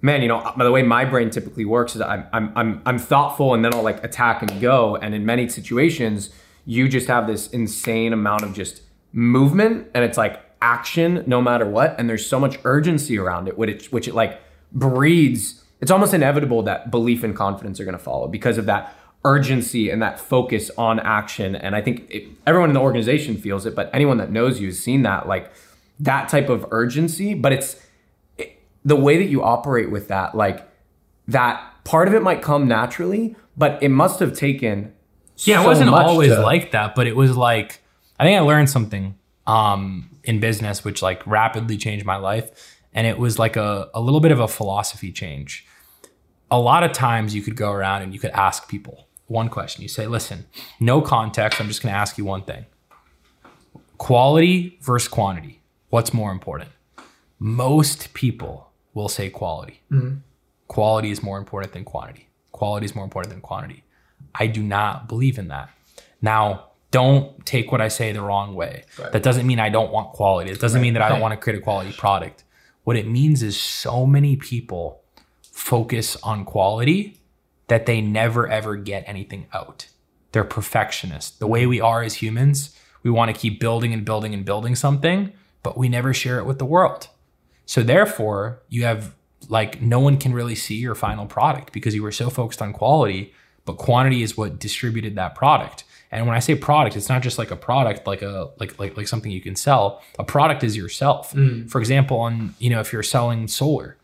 [0.00, 2.98] man, you know, by the way my brain typically works is I'm I'm I'm I'm
[2.98, 4.96] thoughtful and then I'll like attack and go.
[4.96, 6.30] And in many situations,
[6.64, 8.82] you just have this insane amount of just
[9.12, 13.56] movement and it's like action no matter what and there's so much urgency around it
[13.56, 14.40] which it, which it like
[14.72, 18.96] breeds it's almost inevitable that belief and confidence are going to follow because of that
[19.24, 23.66] urgency and that focus on action and i think it, everyone in the organization feels
[23.66, 25.52] it but anyone that knows you has seen that like
[26.00, 27.80] that type of urgency but it's
[28.38, 30.66] it, the way that you operate with that like
[31.28, 34.92] that part of it might come naturally but it must have taken
[35.38, 37.80] yeah so it wasn't always to, like that but it was like
[38.18, 39.16] i think i learned something
[39.46, 42.80] um in business, which like rapidly changed my life.
[42.92, 45.66] And it was like a, a little bit of a philosophy change.
[46.54, 49.82] A lot of times you could go around and you could ask people one question.
[49.82, 50.46] You say, listen,
[50.78, 51.60] no context.
[51.60, 52.66] I'm just going to ask you one thing
[53.98, 55.62] quality versus quantity.
[55.88, 56.70] What's more important?
[57.40, 59.80] Most people will say quality.
[59.90, 60.18] Mm-hmm.
[60.68, 62.28] Quality is more important than quantity.
[62.52, 63.82] Quality is more important than quantity.
[64.32, 65.70] I do not believe in that.
[66.22, 68.84] Now, don't take what I say the wrong way.
[68.96, 69.10] Right.
[69.10, 70.52] That doesn't mean I don't want quality.
[70.52, 70.82] It doesn't right.
[70.82, 72.44] mean that I don't want to create a quality product.
[72.84, 75.00] What it means is so many people
[75.54, 77.20] focus on quality
[77.68, 79.86] that they never ever get anything out.
[80.32, 81.38] They're perfectionists.
[81.38, 84.74] The way we are as humans, we want to keep building and building and building
[84.74, 85.32] something,
[85.62, 87.08] but we never share it with the world.
[87.66, 89.14] So therefore, you have
[89.48, 92.72] like no one can really see your final product because you were so focused on
[92.72, 93.32] quality,
[93.64, 95.84] but quantity is what distributed that product.
[96.10, 98.96] And when I say product, it's not just like a product, like a like like
[98.96, 100.02] like something you can sell.
[100.18, 101.32] A product is yourself.
[101.32, 101.70] Mm.
[101.70, 103.96] For example, on you know if you're selling solar,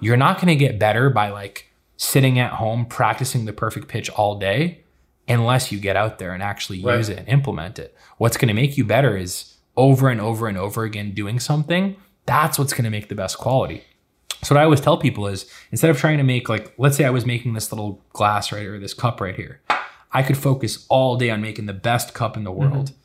[0.00, 4.10] you're not going to get better by like sitting at home practicing the perfect pitch
[4.10, 4.84] all day
[5.28, 6.96] unless you get out there and actually right.
[6.96, 7.96] use it and implement it.
[8.18, 11.96] What's going to make you better is over and over and over again doing something.
[12.26, 13.84] That's what's going to make the best quality.
[14.42, 17.04] So what I always tell people is instead of trying to make like let's say
[17.04, 19.60] I was making this little glass right or this cup right here.
[20.12, 22.86] I could focus all day on making the best cup in the world.
[22.86, 23.00] Mm-hmm.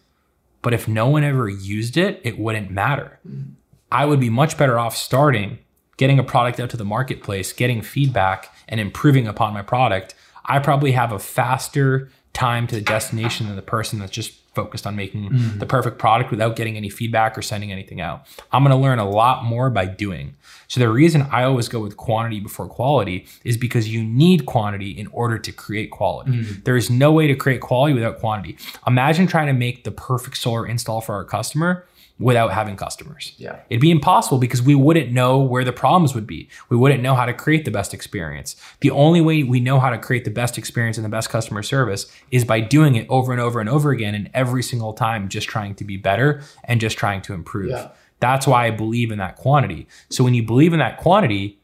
[0.61, 3.19] But if no one ever used it, it wouldn't matter.
[3.27, 3.53] Mm-hmm.
[3.91, 5.59] I would be much better off starting,
[6.01, 10.15] getting a product out to the marketplace, getting feedback, and improving upon my product.
[10.43, 14.87] I probably have a faster time to the destination than the person that's just focused
[14.87, 15.59] on making mm.
[15.59, 18.25] the perfect product without getting any feedback or sending anything out.
[18.51, 20.35] I'm going to learn a lot more by doing.
[20.67, 24.89] So the reason I always go with quantity before quality is because you need quantity
[24.89, 26.31] in order to create quality.
[26.31, 26.63] Mm.
[26.63, 28.57] There is no way to create quality without quantity.
[28.87, 31.85] Imagine trying to make the perfect solar install for our customer
[32.21, 33.33] without having customers.
[33.37, 33.59] Yeah.
[33.69, 36.49] It'd be impossible because we wouldn't know where the problems would be.
[36.69, 38.55] We wouldn't know how to create the best experience.
[38.81, 41.63] The only way we know how to create the best experience and the best customer
[41.63, 45.27] service is by doing it over and over and over again and every single time
[45.27, 47.71] just trying to be better and just trying to improve.
[47.71, 47.89] Yeah.
[48.19, 49.87] That's why I believe in that quantity.
[50.09, 51.59] So when you believe in that quantity,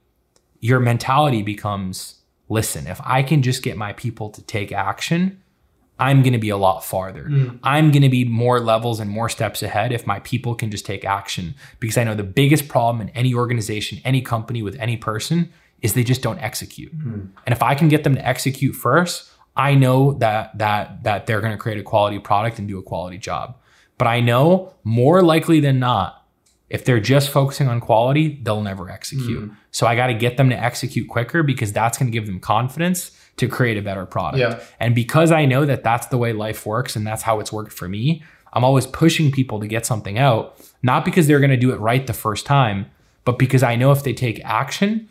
[0.59, 2.15] your mentality becomes
[2.49, 5.41] listen, if I can just get my people to take action,
[5.99, 7.26] I'm going to be a lot farther.
[7.26, 7.60] Mm.
[7.64, 10.86] I'm going to be more levels and more steps ahead if my people can just
[10.86, 11.56] take action.
[11.80, 15.52] Because I know the biggest problem in any organization, any company with any person
[15.82, 16.98] is they just don't execute.
[16.98, 17.30] Mm.
[17.45, 21.41] And if I can get them to execute first, I know that that that they're
[21.41, 23.57] going to create a quality product and do a quality job.
[23.98, 26.24] But I know more likely than not,
[26.69, 29.49] if they're just focusing on quality, they'll never execute.
[29.49, 29.57] Mm.
[29.72, 32.40] So I got to get them to execute quicker because that's going to give them
[32.40, 34.39] confidence to create a better product.
[34.39, 34.59] Yeah.
[34.80, 37.72] And because I know that that's the way life works and that's how it's worked
[37.72, 38.23] for me,
[38.53, 41.80] I'm always pushing people to get something out, not because they're going to do it
[41.80, 42.88] right the first time,
[43.26, 45.07] but because I know if they take action,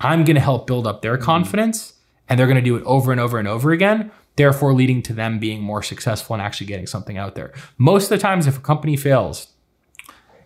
[0.00, 1.24] I'm going to help build up their mm-hmm.
[1.24, 1.94] confidence
[2.28, 5.12] and they're going to do it over and over and over again, therefore leading to
[5.12, 7.52] them being more successful and actually getting something out there.
[7.78, 9.48] Most of the times, if a company fails,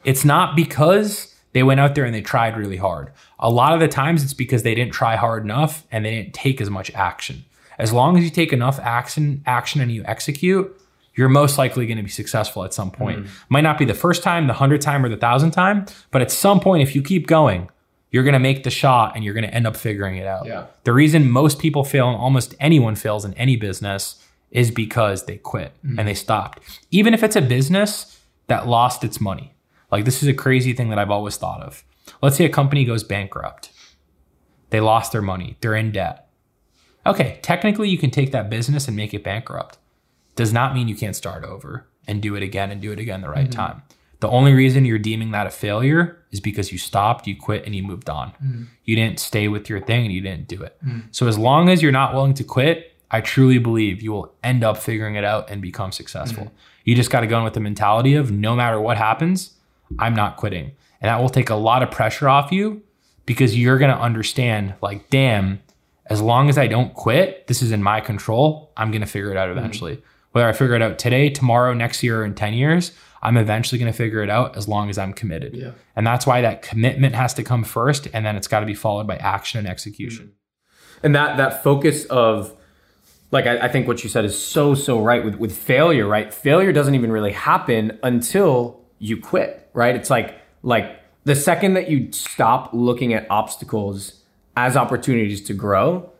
[0.04, 3.12] it's not because they went out there and they tried really hard.
[3.38, 6.34] A lot of the times it's because they didn't try hard enough and they didn't
[6.34, 7.44] take as much action.
[7.78, 10.78] As long as you take enough action, action and you execute,
[11.14, 13.24] you're most likely going to be successful at some point.
[13.24, 13.28] Mm.
[13.48, 16.30] Might not be the first time, the hundredth time, or the thousandth time, but at
[16.30, 17.68] some point, if you keep going,
[18.10, 20.46] you're going to make the shot and you're going to end up figuring it out.
[20.46, 20.66] Yeah.
[20.84, 25.36] The reason most people fail and almost anyone fails in any business is because they
[25.36, 25.98] quit mm.
[25.98, 26.60] and they stopped.
[26.90, 29.54] Even if it's a business that lost its money.
[29.90, 31.84] Like this is a crazy thing that I've always thought of.
[32.22, 33.70] Let's say a company goes bankrupt.
[34.70, 35.56] They lost their money.
[35.60, 36.28] They're in debt.
[37.06, 39.78] Okay, technically you can take that business and make it bankrupt.
[40.36, 43.20] Does not mean you can't start over and do it again and do it again
[43.20, 43.60] the right mm-hmm.
[43.60, 43.82] time.
[44.20, 47.74] The only reason you're deeming that a failure is because you stopped, you quit, and
[47.74, 48.30] you moved on.
[48.32, 48.64] Mm-hmm.
[48.84, 50.76] You didn't stay with your thing and you didn't do it.
[50.84, 51.08] Mm-hmm.
[51.10, 54.62] So as long as you're not willing to quit, I truly believe you will end
[54.62, 56.44] up figuring it out and become successful.
[56.44, 56.54] Mm-hmm.
[56.84, 59.54] You just got to go in with the mentality of no matter what happens,
[59.98, 60.72] I'm not quitting.
[61.00, 62.82] And that will take a lot of pressure off you
[63.26, 65.60] because you're going to understand, like, damn,
[66.06, 68.72] as long as I don't quit, this is in my control.
[68.76, 69.96] I'm going to figure it out eventually.
[69.96, 70.06] Mm-hmm.
[70.32, 72.92] Whether I figure it out today, tomorrow, next year, or in 10 years,
[73.22, 75.54] I'm eventually going to figure it out as long as I'm committed.
[75.54, 75.72] Yeah.
[75.96, 78.08] And that's why that commitment has to come first.
[78.12, 80.26] And then it's got to be followed by action and execution.
[80.26, 81.06] Mm-hmm.
[81.06, 82.56] And that, that focus of,
[83.30, 86.34] like I, I, think what you said is so so right with with failure right
[86.34, 89.94] failure doesn't even really happen until you quit, right?
[89.94, 94.22] It's like like the second that you stop looking at obstacles
[94.56, 96.10] as opportunities to grow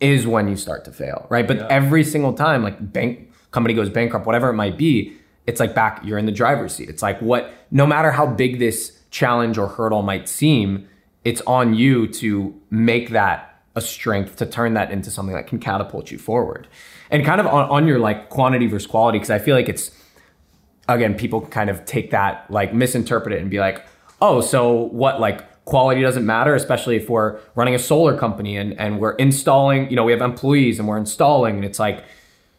[0.00, 1.46] is when you start to fail, right?
[1.46, 1.66] But yeah.
[1.70, 5.16] every single time like bank company goes bankrupt, whatever it might be,
[5.46, 6.88] it's like back you're in the driver's seat.
[6.88, 10.88] It's like what no matter how big this challenge or hurdle might seem,
[11.24, 15.58] it's on you to make that a strength to turn that into something that can
[15.58, 16.66] catapult you forward.
[17.10, 19.90] And kind of on, on your like quantity versus quality, because I feel like it's
[20.88, 23.84] again, people kind of take that, like misinterpret it and be like,
[24.20, 28.72] oh, so what, like, quality doesn't matter, especially if we're running a solar company and,
[28.80, 32.04] and we're installing, you know, we have employees and we're installing and it's like,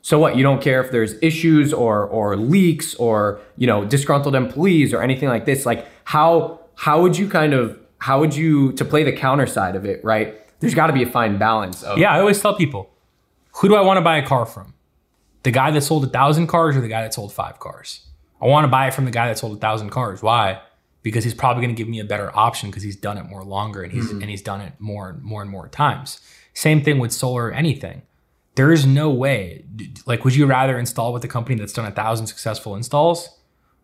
[0.02, 4.36] so what, you don't care if there's issues or or leaks or, you know, disgruntled
[4.36, 5.66] employees or anything like this.
[5.66, 9.76] Like how how would you kind of how would you to play the counter side
[9.76, 10.38] of it, right?
[10.60, 11.84] There's got to be a fine balance.
[11.84, 12.92] Of, yeah, I always tell people,
[13.56, 14.74] who do I want to buy a car from?
[15.44, 18.06] The guy that sold a thousand cars or the guy that sold five cars?
[18.42, 20.22] I want to buy it from the guy that sold a thousand cars.
[20.22, 20.62] Why?
[21.02, 23.44] Because he's probably going to give me a better option because he's done it more
[23.44, 24.22] longer and he's mm-hmm.
[24.22, 26.20] and he's done it more and more and more times.
[26.54, 28.02] Same thing with solar or anything.
[28.56, 29.64] There is no way.
[30.06, 33.30] Like, would you rather install with a company that's done a thousand successful installs,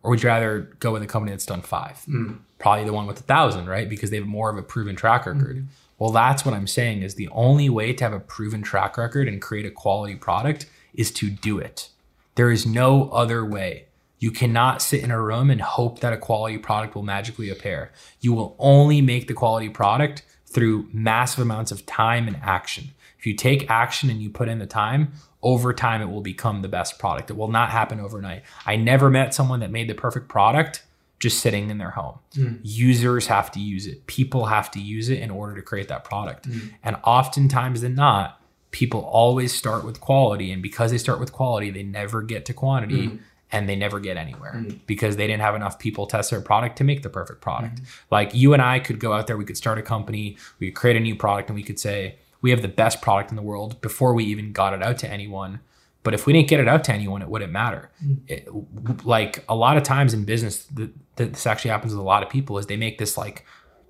[0.02, 2.04] or would you rather go with a company that's done five?
[2.06, 2.40] Mm.
[2.58, 3.88] Probably the one with a thousand, right?
[3.88, 5.56] Because they have more of a proven track record.
[5.56, 5.66] Mm-hmm.
[5.98, 9.28] Well, that's what I'm saying is the only way to have a proven track record
[9.28, 11.88] and create a quality product is to do it.
[12.34, 13.86] There is no other way.
[14.18, 17.92] You cannot sit in a room and hope that a quality product will magically appear.
[18.20, 22.92] You will only make the quality product through massive amounts of time and action.
[23.18, 25.12] If you take action and you put in the time,
[25.42, 27.30] over time it will become the best product.
[27.30, 28.42] It will not happen overnight.
[28.64, 30.82] I never met someone that made the perfect product
[31.18, 32.18] just sitting in their home.
[32.34, 32.60] Mm.
[32.62, 34.06] Users have to use it.
[34.06, 36.48] People have to use it in order to create that product.
[36.48, 36.74] Mm.
[36.82, 38.40] And oftentimes than not,
[38.70, 40.52] people always start with quality.
[40.52, 43.08] And because they start with quality, they never get to quantity.
[43.08, 43.18] Mm.
[43.52, 44.80] And they never get anywhere mm.
[44.86, 47.80] because they didn't have enough people test their product to make the perfect product.
[47.80, 47.86] Mm.
[48.10, 50.74] Like you and I could go out there, we could start a company, we could
[50.74, 53.42] create a new product, and we could say, we have the best product in the
[53.42, 55.60] world before we even got it out to anyone.
[56.02, 57.90] But if we didn't get it out to anyone, it wouldn't matter.
[58.04, 58.18] Mm.
[58.28, 62.22] It, like a lot of times in business, the, this actually happens with a lot
[62.22, 63.44] of people is they make this like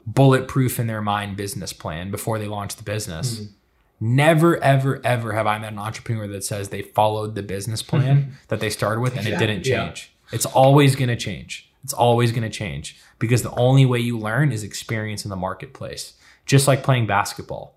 [0.07, 3.49] bulletproof in their mind business plan before they launch the business.
[3.99, 8.17] Never, ever, ever have I met an entrepreneur that says they followed the business plan
[8.17, 8.31] mm-hmm.
[8.49, 9.37] that they started with and yeah.
[9.37, 10.13] it didn't change.
[10.31, 10.35] Yeah.
[10.35, 11.71] It's always going to change.
[11.83, 15.37] It's always going to change because the only way you learn is experience in the
[15.37, 16.15] marketplace.
[16.45, 17.77] Just like playing basketball.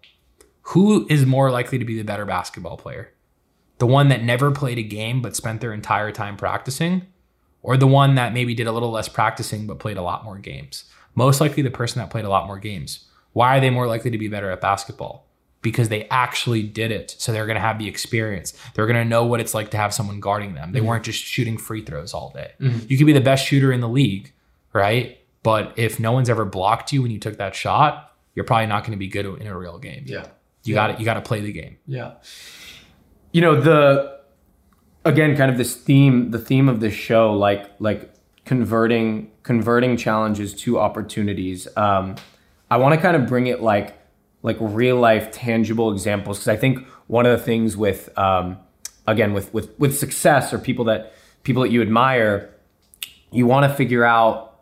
[0.73, 3.13] Who is more likely to be the better basketball player?
[3.77, 7.07] The one that never played a game but spent their entire time practicing,
[7.63, 10.37] or the one that maybe did a little less practicing but played a lot more
[10.37, 10.83] games?
[11.15, 13.05] Most likely the person that played a lot more games.
[13.33, 15.28] Why are they more likely to be better at basketball?
[15.61, 17.15] Because they actually did it.
[17.17, 18.53] So they're going to have the experience.
[18.73, 20.71] They're going to know what it's like to have someone guarding them.
[20.71, 20.87] They mm-hmm.
[20.87, 22.53] weren't just shooting free throws all day.
[22.61, 22.85] Mm-hmm.
[22.87, 24.31] You could be the best shooter in the league,
[24.71, 25.17] right?
[25.43, 28.83] But if no one's ever blocked you when you took that shot, you're probably not
[28.83, 30.03] going to be good in a real game.
[30.05, 30.27] Yeah.
[30.63, 30.87] You yeah.
[30.87, 31.77] got to you got to play the game.
[31.85, 32.13] Yeah.
[33.31, 34.19] You know, the
[35.05, 38.13] again kind of this theme, the theme of this show like like
[38.45, 41.67] converting converting challenges to opportunities.
[41.75, 42.15] Um,
[42.71, 43.98] I want to kind of bring it like
[44.41, 46.39] like real life tangible examples.
[46.39, 48.57] Because I think one of the things with um,
[49.07, 51.13] again with with with success or people that
[51.43, 52.49] people that you admire,
[53.31, 54.59] you want to figure out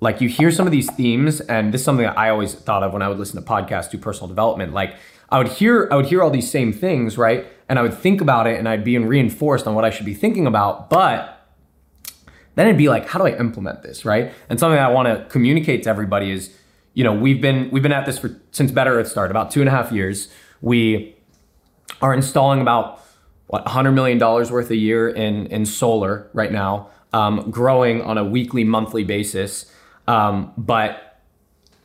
[0.00, 2.82] like you hear some of these themes and this is something that I always thought
[2.82, 4.72] of when I would listen to podcasts do personal development.
[4.72, 4.96] Like
[5.30, 7.46] I would hear I would hear all these same things right?
[7.68, 10.14] And I would think about it and I'd be reinforced on what I should be
[10.14, 11.36] thinking about but
[12.56, 14.32] then it'd be like, how do I implement this, right?
[14.48, 16.56] And something I want to communicate to everybody is,
[16.96, 19.60] you know, we've been we've been at this for since Better Earth started, about two
[19.60, 20.28] and a half years.
[20.62, 21.14] We
[22.00, 23.04] are installing about
[23.48, 28.16] what 100 million dollars worth a year in in solar right now, um, growing on
[28.16, 29.70] a weekly, monthly basis.
[30.08, 31.20] Um, but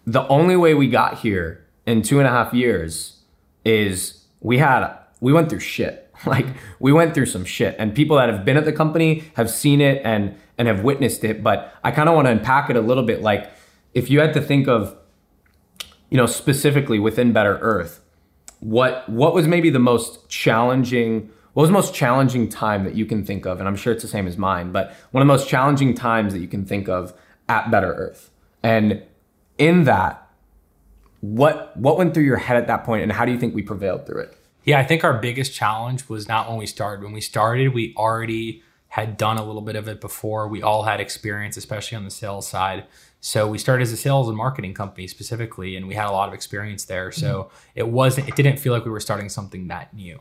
[0.08, 3.20] the only way we got here in two and a half years
[3.66, 4.90] is we had
[5.20, 6.08] we went through shit.
[6.24, 6.46] Like
[6.80, 9.82] we went through some shit, and people that have been at the company have seen
[9.82, 11.42] it and and have witnessed it.
[11.42, 13.24] But I kind of want to unpack it a little bit.
[13.24, 13.52] Like
[13.96, 14.96] if you had to think of,
[16.12, 18.04] you know, specifically within Better Earth,
[18.60, 21.32] what what was maybe the most challenging?
[21.54, 23.60] What was the most challenging time that you can think of?
[23.60, 26.34] And I'm sure it's the same as mine, but one of the most challenging times
[26.34, 27.14] that you can think of
[27.50, 28.30] at Better Earth.
[28.62, 29.02] And
[29.58, 30.30] in that,
[31.22, 33.64] what what went through your head at that point, and how do you think we
[33.64, 34.38] prevailed through it?
[34.64, 37.04] Yeah, I think our biggest challenge was not when we started.
[37.04, 38.62] When we started, we already
[38.92, 40.50] had done a little bit of it before.
[40.50, 42.88] We all had experience, especially on the sales side.
[43.22, 46.28] So we started as a sales and marketing company specifically, and we had a lot
[46.28, 47.10] of experience there.
[47.10, 47.56] So mm-hmm.
[47.76, 50.20] it wasn't, it didn't feel like we were starting something that new,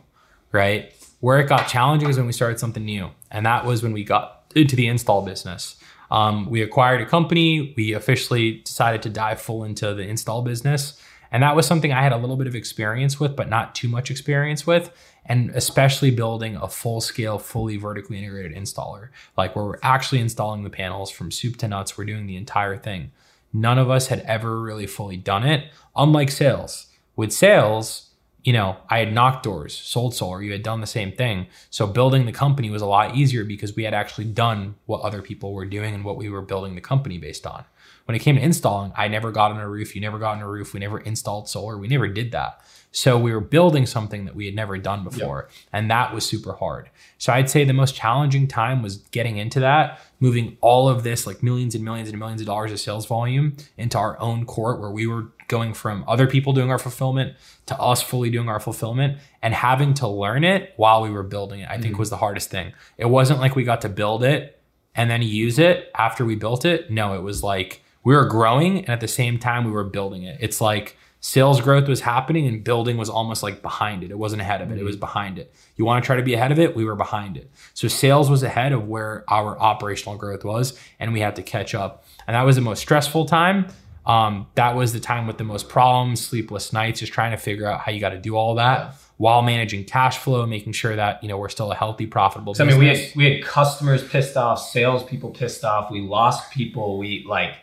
[0.52, 0.92] right?
[1.18, 4.04] Where it got challenging is when we started something new, and that was when we
[4.04, 5.74] got into the install business.
[6.12, 7.74] Um, we acquired a company.
[7.76, 11.00] We officially decided to dive full into the install business.
[11.32, 13.88] And that was something I had a little bit of experience with, but not too
[13.88, 14.90] much experience with.
[15.24, 20.64] And especially building a full scale, fully vertically integrated installer, like where we're actually installing
[20.64, 23.12] the panels from soup to nuts, we're doing the entire thing.
[23.52, 26.86] None of us had ever really fully done it, unlike sales.
[27.16, 28.10] With sales,
[28.42, 31.46] you know, I had knocked doors, sold solar, you had done the same thing.
[31.68, 35.20] So building the company was a lot easier because we had actually done what other
[35.20, 37.64] people were doing and what we were building the company based on.
[38.10, 39.94] When it came to installing, I never got on a roof.
[39.94, 40.74] You never got on a roof.
[40.74, 41.78] We never installed solar.
[41.78, 42.60] We never did that.
[42.90, 45.46] So we were building something that we had never done before.
[45.46, 45.50] Yep.
[45.74, 46.90] And that was super hard.
[47.18, 51.24] So I'd say the most challenging time was getting into that, moving all of this,
[51.24, 54.80] like millions and millions and millions of dollars of sales volume into our own court
[54.80, 58.58] where we were going from other people doing our fulfillment to us fully doing our
[58.58, 61.98] fulfillment and having to learn it while we were building it, I think mm-hmm.
[62.00, 62.72] was the hardest thing.
[62.98, 64.60] It wasn't like we got to build it
[64.96, 66.90] and then use it after we built it.
[66.90, 70.22] No, it was like, we were growing and at the same time we were building
[70.22, 70.38] it.
[70.40, 74.10] It's like sales growth was happening and building was almost like behind it.
[74.10, 75.54] It wasn't ahead of it, it was behind it.
[75.76, 77.50] You want to try to be ahead of it, we were behind it.
[77.74, 81.74] So sales was ahead of where our operational growth was and we had to catch
[81.74, 82.04] up.
[82.26, 83.66] And that was the most stressful time.
[84.06, 87.66] Um, that was the time with the most problems, sleepless nights, just trying to figure
[87.66, 88.78] out how you got to do all that.
[88.78, 92.54] Yeah while managing cash flow, making sure that you know we're still a healthy, profitable.
[92.54, 96.50] So, I mean, we had we had customers pissed off, salespeople pissed off, we lost
[96.50, 97.56] people, we like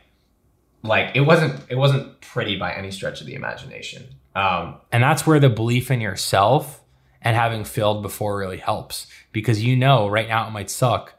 [0.88, 4.04] like it wasn't it wasn't pretty by any stretch of the imagination.
[4.36, 6.82] Um, and that's where the belief in yourself
[7.22, 11.16] and having failed before really helps because you know right now it might suck,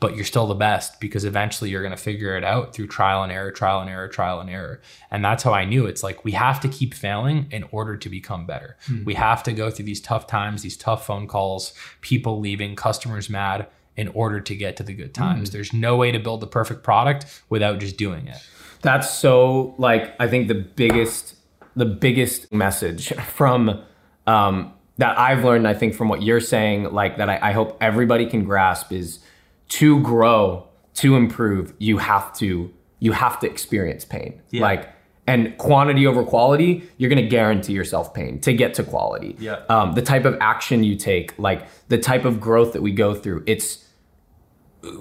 [0.00, 3.22] but you're still the best because eventually you're going to figure it out through trial
[3.22, 4.80] and error, trial and error, trial and error.
[5.10, 8.08] And that's how I knew it's like we have to keep failing in order to
[8.08, 8.76] become better.
[8.88, 9.04] Mm.
[9.04, 13.28] We have to go through these tough times, these tough phone calls, people leaving, customers
[13.28, 15.50] mad in order to get to the good times.
[15.50, 15.52] Mm.
[15.52, 18.38] There's no way to build the perfect product without just doing it.
[18.82, 21.36] That's so like I think the biggest
[21.74, 23.82] the biggest message from
[24.26, 27.78] um, that I've learned, I think, from what you're saying, like that I, I hope
[27.80, 29.20] everybody can grasp is
[29.68, 34.40] to grow, to improve, you have to you have to experience pain.
[34.50, 34.62] Yeah.
[34.62, 34.88] Like
[35.26, 39.36] and quantity over quality, you're gonna guarantee yourself pain to get to quality.
[39.38, 39.62] Yeah.
[39.68, 43.14] Um, the type of action you take, like the type of growth that we go
[43.14, 43.84] through, it's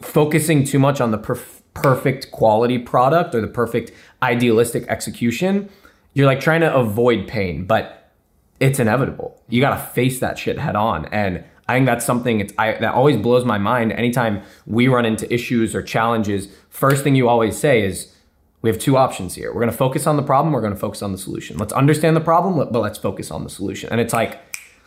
[0.02, 3.92] focusing too much on the perf- perfect quality product or the perfect
[4.22, 5.70] idealistic execution.
[6.14, 8.12] You're like trying to avoid pain, but
[8.60, 9.42] it's inevitable.
[9.50, 11.06] You got to face that shit head on.
[11.06, 13.94] And I think that's something it's, I, that always blows my mind.
[13.94, 18.14] Anytime we run into issues or challenges, first thing you always say is,
[18.62, 19.52] we have two options here.
[19.52, 20.54] We're going to focus on the problem.
[20.54, 21.58] We're going to focus on the solution.
[21.58, 23.90] Let's understand the problem, but let's focus on the solution.
[23.90, 24.40] And it's like,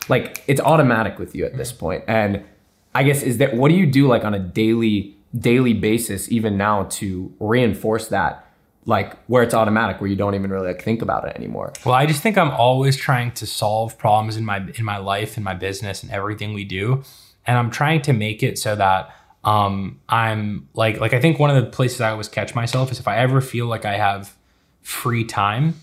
[0.07, 2.03] like it's automatic with you at this point.
[2.07, 2.45] And
[2.93, 6.57] I guess is that what do you do like on a daily daily basis even
[6.57, 8.41] now to reinforce that
[8.85, 11.73] like where it's automatic where you don't even really like think about it anymore.
[11.85, 15.37] Well i just think i'm always trying to solve problems in my in my life
[15.37, 17.03] in my business and everything we do.
[17.47, 19.13] And i'm trying to make it so that
[19.43, 22.99] um i'm like like i think one of the places i always catch myself is
[22.99, 24.35] if i ever feel like i have
[24.81, 25.75] free time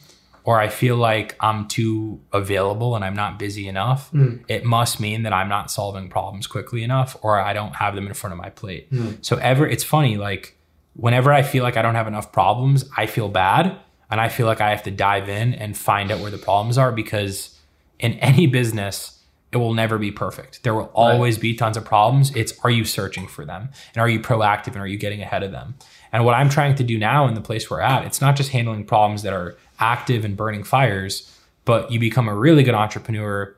[0.45, 4.43] or I feel like I'm too available and I'm not busy enough, mm.
[4.49, 8.07] it must mean that I'm not solving problems quickly enough or I don't have them
[8.07, 8.91] in front of my plate.
[8.93, 9.25] Mm.
[9.25, 10.57] So ever it's funny like
[10.95, 13.77] whenever I feel like I don't have enough problems, I feel bad
[14.11, 16.77] and I feel like I have to dive in and find out where the problems
[16.77, 17.59] are because
[17.99, 19.21] in any business,
[19.53, 20.63] it will never be perfect.
[20.63, 21.43] There will always right.
[21.43, 22.35] be tons of problems.
[22.35, 23.69] It's are you searching for them?
[23.95, 25.75] And are you proactive and are you getting ahead of them?
[26.11, 28.51] And what I'm trying to do now in the place we're at, it's not just
[28.51, 31.31] handling problems that are active and burning fires,
[31.65, 33.55] but you become a really good entrepreneur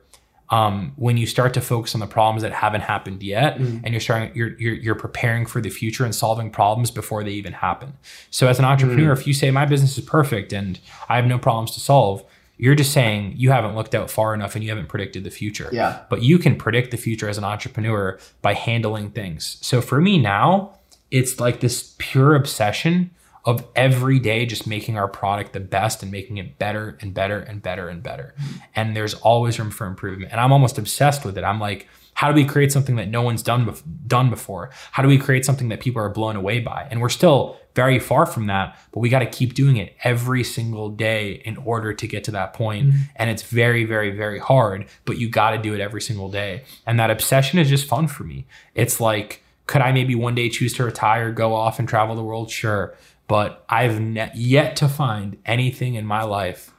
[0.49, 3.81] um, when you start to focus on the problems that haven't happened yet mm.
[3.83, 7.31] and you're starting you're, you're, you're preparing for the future and solving problems before they
[7.31, 7.93] even happen
[8.29, 9.19] so as an entrepreneur mm.
[9.19, 10.79] if you say my business is perfect and
[11.09, 12.23] i have no problems to solve
[12.57, 15.69] you're just saying you haven't looked out far enough and you haven't predicted the future
[15.71, 19.99] yeah but you can predict the future as an entrepreneur by handling things so for
[19.99, 20.77] me now
[21.09, 23.09] it's like this pure obsession
[23.45, 27.39] of every day just making our product the best and making it better and better
[27.39, 28.33] and better and better.
[28.75, 30.31] And there's always room for improvement.
[30.31, 31.43] And I'm almost obsessed with it.
[31.43, 34.71] I'm like, how do we create something that no one's done bef- done before?
[34.91, 36.87] How do we create something that people are blown away by?
[36.89, 40.43] And we're still very far from that, but we got to keep doing it every
[40.43, 42.87] single day in order to get to that point.
[42.87, 43.01] Mm-hmm.
[43.17, 46.63] And it's very, very, very hard, but you got to do it every single day.
[46.87, 48.47] And that obsession is just fun for me.
[48.75, 52.23] It's like, could I maybe one day choose to retire, go off and travel the
[52.23, 52.49] world?
[52.49, 52.95] Sure
[53.27, 56.71] but I've ne- yet to find anything in my life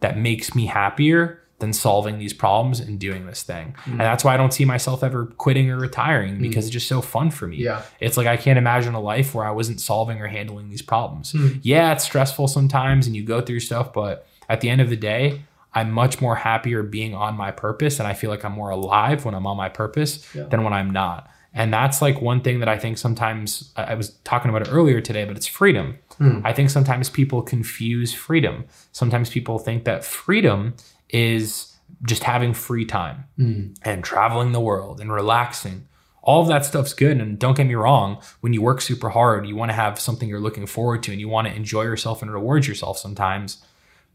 [0.00, 3.74] that makes me happier than solving these problems and doing this thing.
[3.84, 3.92] Mm.
[3.92, 6.42] And that's why I don't see myself ever quitting or retiring mm.
[6.42, 7.58] because it's just so fun for me.
[7.58, 7.82] Yeah.
[8.00, 11.32] It's like I can't imagine a life where I wasn't solving or handling these problems.
[11.32, 11.60] Mm.
[11.62, 14.96] Yeah, it's stressful sometimes and you go through stuff, but at the end of the
[14.96, 18.70] day, I'm much more happier being on my purpose and I feel like I'm more
[18.70, 20.44] alive when I'm on my purpose yeah.
[20.44, 21.30] than when I'm not.
[21.52, 25.00] And that's like one thing that I think sometimes I was talking about it earlier
[25.00, 25.98] today, but it's freedom.
[26.20, 26.42] Mm.
[26.44, 28.66] I think sometimes people confuse freedom.
[28.92, 30.74] Sometimes people think that freedom
[31.08, 33.76] is just having free time mm.
[33.82, 35.88] and traveling the world and relaxing.
[36.22, 37.18] All of that stuff's good.
[37.18, 40.28] And don't get me wrong, when you work super hard, you want to have something
[40.28, 43.64] you're looking forward to and you want to enjoy yourself and reward yourself sometimes.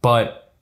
[0.02, 0.54] But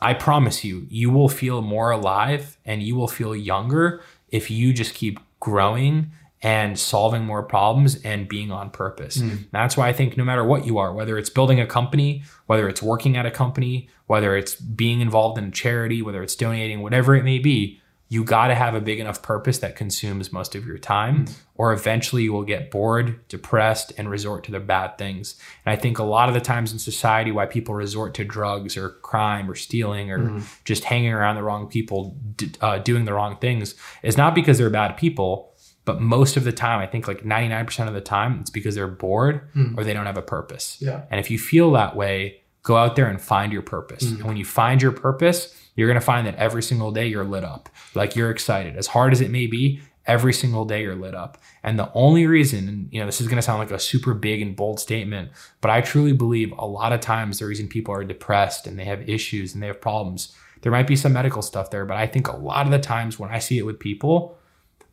[0.00, 4.72] I promise you, you will feel more alive and you will feel younger if you
[4.72, 6.10] just keep growing
[6.42, 9.18] and solving more problems and being on purpose.
[9.18, 9.44] Mm.
[9.52, 12.68] That's why I think no matter what you are, whether it's building a company, whether
[12.68, 16.82] it's working at a company, whether it's being involved in a charity, whether it's donating,
[16.82, 20.54] whatever it may be, you got to have a big enough purpose that consumes most
[20.54, 21.34] of your time, mm.
[21.56, 25.34] or eventually you will get bored, depressed, and resort to the bad things.
[25.64, 28.76] And I think a lot of the times in society, why people resort to drugs
[28.76, 30.64] or crime or stealing or mm.
[30.64, 32.16] just hanging around the wrong people,
[32.60, 33.74] uh, doing the wrong things,
[34.04, 37.88] is not because they're bad people, but most of the time, I think like 99%
[37.88, 39.76] of the time, it's because they're bored mm.
[39.76, 40.78] or they don't have a purpose.
[40.80, 41.02] Yeah.
[41.10, 44.04] And if you feel that way, go out there and find your purpose.
[44.04, 44.16] Mm.
[44.16, 47.24] And when you find your purpose, you're going to find that every single day you're
[47.24, 47.68] lit up.
[47.94, 48.76] Like you're excited.
[48.76, 51.38] As hard as it may be, every single day you're lit up.
[51.62, 54.14] And the only reason, and you know, this is going to sound like a super
[54.14, 55.30] big and bold statement,
[55.60, 58.84] but I truly believe a lot of times the reason people are depressed and they
[58.84, 62.06] have issues and they have problems, there might be some medical stuff there, but I
[62.06, 64.38] think a lot of the times when I see it with people,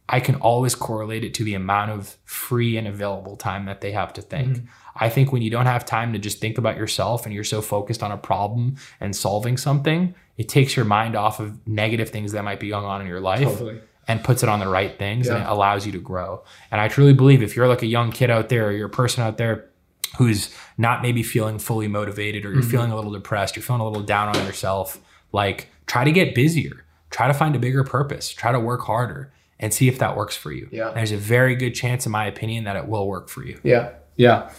[0.10, 3.94] I can always correlate it to the amount of free and available time that they
[3.94, 4.58] have to think.
[4.58, 4.66] Mm-hmm.
[4.96, 7.62] I think when you don't have time to just think about yourself and you're so
[7.62, 12.32] focused on a problem and solving something, it takes your mind off of negative things
[12.32, 13.44] that might be going on in your life.
[13.44, 13.82] Totally.
[14.06, 15.36] And puts it on the right things yeah.
[15.36, 16.44] and it allows you to grow.
[16.72, 18.90] And I truly believe if you're like a young kid out there or you're a
[18.90, 19.70] person out there
[20.18, 22.70] who's not maybe feeling fully motivated or you're mm-hmm.
[22.70, 25.00] feeling a little depressed, you're feeling a little down on yourself,
[25.32, 29.32] like try to get busier, try to find a bigger purpose, try to work harder
[29.58, 30.68] and see if that works for you.
[30.70, 30.92] Yeah.
[30.92, 33.62] there's a very good chance, in my opinion, that it will work for you.
[33.64, 33.92] Yeah.
[34.18, 34.52] Yeah.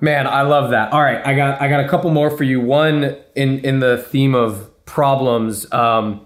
[0.00, 0.92] Man, I love that.
[0.92, 2.60] All right, I got I got a couple more for you.
[2.60, 5.70] One in in the theme of problems.
[5.72, 6.24] Um,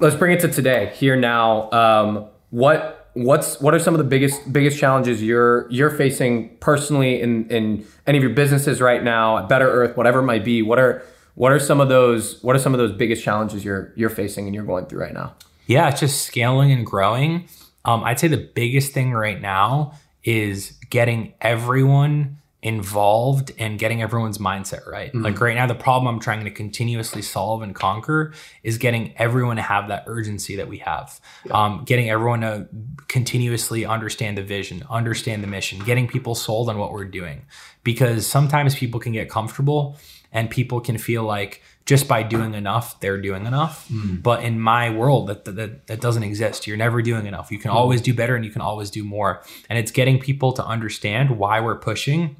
[0.00, 1.70] let's bring it to today, here now.
[1.70, 7.22] Um, what what's what are some of the biggest biggest challenges you're you're facing personally
[7.22, 10.60] in in any of your businesses right now at Better Earth, whatever it might be?
[10.60, 11.02] What are
[11.36, 14.44] what are some of those what are some of those biggest challenges you're you're facing
[14.44, 15.34] and you're going through right now?
[15.66, 17.48] Yeah, it's just scaling and growing.
[17.86, 24.38] Um, I'd say the biggest thing right now is getting everyone involved and getting everyone's
[24.38, 25.10] mindset right.
[25.10, 25.22] Mm-hmm.
[25.22, 28.32] Like right now, the problem I'm trying to continuously solve and conquer
[28.64, 31.20] is getting everyone to have that urgency that we have.
[31.46, 31.52] Yeah.
[31.52, 32.68] Um, getting everyone to
[33.06, 37.42] continuously understand the vision, understand the mission, getting people sold on what we're doing.
[37.84, 39.96] Because sometimes people can get comfortable
[40.32, 43.88] and people can feel like just by doing enough, they're doing enough.
[43.88, 44.22] Mm.
[44.22, 46.66] But in my world, that, that that doesn't exist.
[46.66, 47.50] You're never doing enough.
[47.50, 47.74] You can mm.
[47.74, 49.42] always do better and you can always do more.
[49.70, 52.36] And it's getting people to understand why we're pushing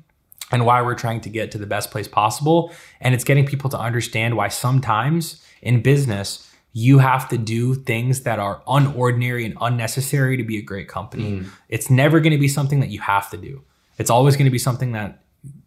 [0.50, 2.72] and why we're trying to get to the best place possible.
[3.00, 8.22] And it's getting people to understand why sometimes in business, you have to do things
[8.22, 11.40] that are unordinary and unnecessary to be a great company.
[11.40, 11.48] Mm.
[11.68, 13.62] It's never going to be something that you have to do.
[13.98, 15.22] It's always going to be something that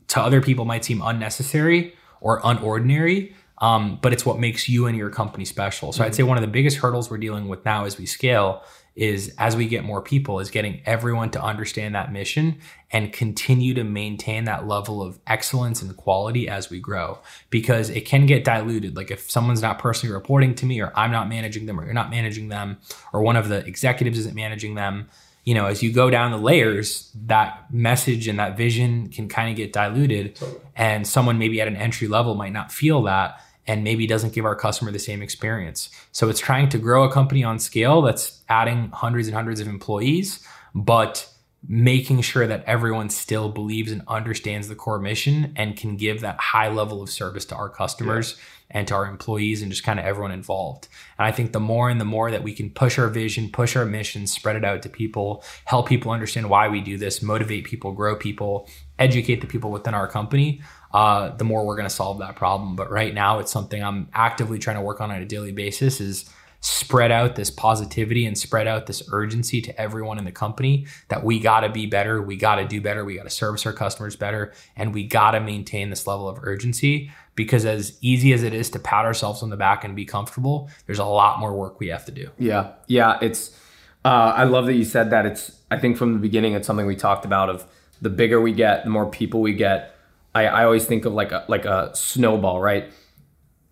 [0.10, 4.98] to other people might seem unnecessary or unordinary um, but it's what makes you and
[4.98, 5.94] your company special.
[5.94, 6.08] So mm-hmm.
[6.08, 8.64] I'd say one of the biggest hurdles we're dealing with now as we scale
[8.94, 12.58] is as we get more people is getting everyone to understand that mission
[12.92, 17.18] and continue to maintain that level of excellence and quality as we grow
[17.50, 21.10] because it can get diluted like if someone's not personally reporting to me or I'm
[21.10, 22.80] not managing them or you're not managing them
[23.14, 25.08] or one of the executives isn't managing them
[25.44, 29.50] you know, as you go down the layers, that message and that vision can kind
[29.50, 30.40] of get diluted.
[30.76, 34.44] And someone maybe at an entry level might not feel that and maybe doesn't give
[34.44, 35.90] our customer the same experience.
[36.12, 39.68] So it's trying to grow a company on scale that's adding hundreds and hundreds of
[39.70, 40.46] employees,
[40.76, 41.26] but
[41.66, 46.38] making sure that everyone still believes and understands the core mission and can give that
[46.38, 48.80] high level of service to our customers yeah.
[48.80, 50.90] and to our employees and just kind of everyone involved.
[51.18, 53.78] And I think the more and the more that we can push our vision, push
[53.78, 57.64] our mission, spread it out to people, help people understand why we do this, motivate
[57.64, 58.68] people, grow people,
[59.00, 60.62] educate the people within our company,
[60.94, 62.76] uh, the more we're going to solve that problem.
[62.76, 66.02] But right now, it's something I'm actively trying to work on on a daily basis
[66.02, 66.30] is
[66.62, 71.24] spread out this positivity and spread out this urgency to everyone in the company that
[71.24, 73.74] we got to be better, we got to do better, we got to service our
[73.74, 78.44] customers better, and we got to maintain this level of urgency because as easy as
[78.44, 81.54] it is to pat ourselves on the back and be comfortable, there's a lot more
[81.56, 82.30] work we have to do.
[82.38, 82.74] Yeah.
[82.86, 83.58] Yeah, it's
[84.06, 85.26] uh, I love that you said that.
[85.26, 87.66] It's I think from the beginning it's something we talked about of
[88.02, 89.91] the bigger we get, the more people we get,
[90.34, 92.92] I, I always think of like a like a snowball, right?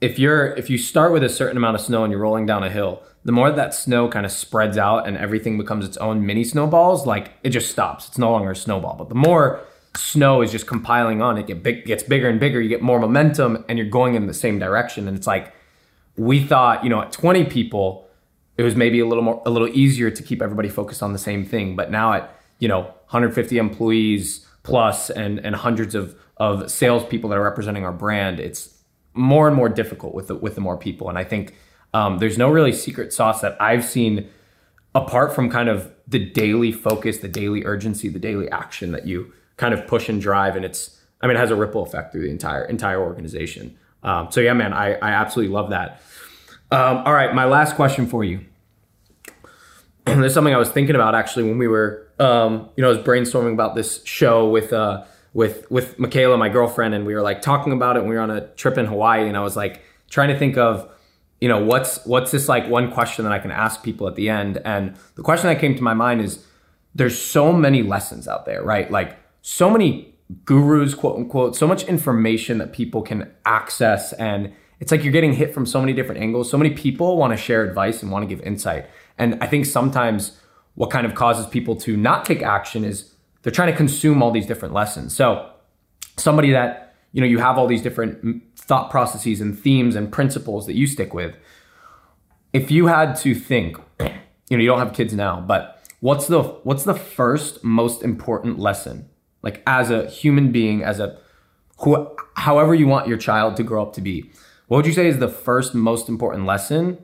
[0.02, 2.64] If you're if you start with a certain amount of snow and you're rolling down
[2.64, 6.26] a hill, the more that snow kind of spreads out and everything becomes its own
[6.26, 8.08] mini snowballs, like it just stops.
[8.08, 8.96] It's no longer a snowball.
[8.96, 9.62] But the more
[9.96, 12.62] snow is just compiling on, it get big, gets bigger and bigger.
[12.62, 15.08] You get more momentum, and you're going in the same direction.
[15.08, 15.54] And it's like
[16.16, 18.08] we thought, you know, at 20 people,
[18.58, 21.20] it was maybe a little more a little easier to keep everybody focused on the
[21.20, 21.76] same thing.
[21.76, 27.38] But now at you know 150 employees plus and and hundreds of of salespeople that
[27.38, 28.78] are representing our brand, it's
[29.14, 31.10] more and more difficult with the, with the more people.
[31.10, 31.56] And I think
[31.94, 34.30] um, there's no really secret sauce that I've seen
[34.96, 39.32] apart from kind of the daily focus, the daily urgency, the daily action that you
[39.58, 40.56] kind of push and drive.
[40.56, 43.78] And it's, I mean, it has a ripple effect through the entire entire organization.
[44.02, 46.02] Um, so yeah, man, I, I absolutely love that.
[46.72, 48.46] Um, all right, my last question for you.
[50.06, 52.94] this is something I was thinking about actually when we were, um, you know, I
[52.94, 55.04] was brainstorming about this show with uh,
[55.34, 58.04] with with Michaela, my girlfriend, and we were like talking about it.
[58.04, 60.90] we were on a trip in Hawaii, and I was like trying to think of,
[61.40, 64.30] you know, what's what's this like one question that I can ask people at the
[64.30, 64.60] end.
[64.66, 66.46] And the question that came to my mind is,
[66.96, 68.90] there's so many lessons out there, right?
[68.90, 70.16] Like so many
[70.46, 75.34] gurus, quote unquote, so much information that people can access, and it's like you're getting
[75.34, 76.50] hit from so many different angles.
[76.50, 78.88] So many people want to share advice and want to give insight,
[79.18, 80.40] and I think sometimes
[80.74, 84.32] what kind of causes people to not take action is they're trying to consume all
[84.32, 85.16] these different lessons.
[85.16, 85.52] So
[86.18, 90.12] somebody that, you know, you have all these different mm, thought processes and themes and
[90.12, 91.36] principles that you stick with.
[92.54, 96.42] If you had to think, you know, you don't have kids now, but what's the
[96.42, 99.10] what's the first most important lesson,
[99.42, 101.18] like as a human being, as a
[101.80, 104.30] who, however you want your child to grow up to be?
[104.68, 106.98] What would you say is the first most important lesson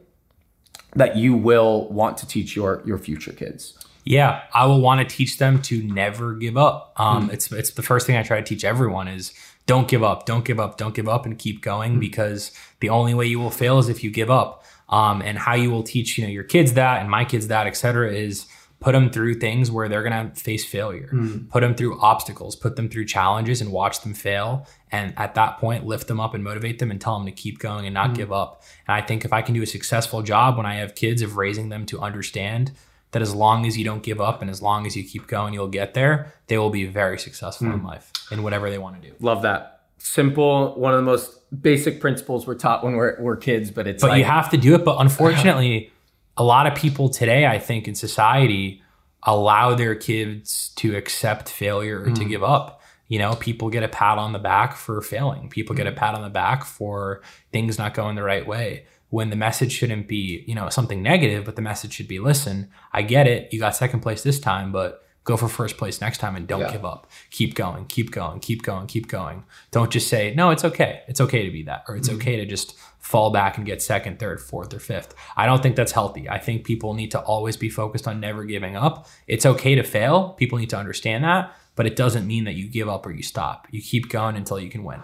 [0.96, 3.78] that you will want to teach your your future kids?
[4.06, 6.94] Yeah, I will want to teach them to never give up.
[6.98, 7.34] Um, mm.
[7.34, 9.34] It's it's the first thing I try to teach everyone is
[9.66, 12.00] don't give up, don't give up, don't give up, and keep going mm.
[12.00, 14.64] because the only way you will fail is if you give up.
[14.88, 17.66] Um, and how you will teach you know your kids that and my kids that,
[17.66, 18.46] et cetera, is
[18.80, 21.50] put them through things where they're going to face failure mm.
[21.50, 25.58] put them through obstacles put them through challenges and watch them fail and at that
[25.58, 28.12] point lift them up and motivate them and tell them to keep going and not
[28.12, 28.16] mm.
[28.16, 30.94] give up and i think if i can do a successful job when i have
[30.94, 32.74] kids of raising them to understand
[33.16, 35.54] that as long as you don't give up and as long as you keep going
[35.54, 37.74] you'll get there they will be very successful mm.
[37.74, 41.40] in life in whatever they want to do love that simple one of the most
[41.62, 44.58] basic principles we're taught when we're, we're kids but it's but like, you have to
[44.58, 45.92] do it but unfortunately
[46.38, 48.82] a lot of people today, I think, in society
[49.24, 52.16] allow their kids to accept failure or mm.
[52.16, 52.82] to give up.
[53.08, 55.50] You know, people get a pat on the back for failing.
[55.50, 55.96] People get a mm.
[55.96, 57.22] pat on the back for
[57.52, 58.86] things not going the right way.
[59.16, 62.70] When the message shouldn't be, you know, something negative, but the message should be, listen,
[62.92, 63.54] I get it.
[63.54, 66.62] You got second place this time, but go for first place next time and don't
[66.62, 66.72] yeah.
[66.72, 67.08] give up.
[67.32, 69.44] Keep going, keep going, keep going, keep going.
[69.72, 71.02] Don't just say, no, it's okay.
[71.08, 72.18] It's okay to be that, or it's mm-hmm.
[72.18, 75.16] okay to just fall back and get second, third, fourth, or fifth.
[75.38, 76.30] I don't think that's healthy.
[76.30, 79.08] I think people need to always be focused on never giving up.
[79.28, 80.34] It's okay to fail.
[80.34, 83.24] People need to understand that, but it doesn't mean that you give up or you
[83.24, 83.68] stop.
[83.72, 85.02] You keep going until you can win.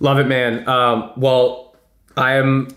[0.00, 0.68] Love it, man.
[0.68, 1.76] Um, well,
[2.16, 2.68] I am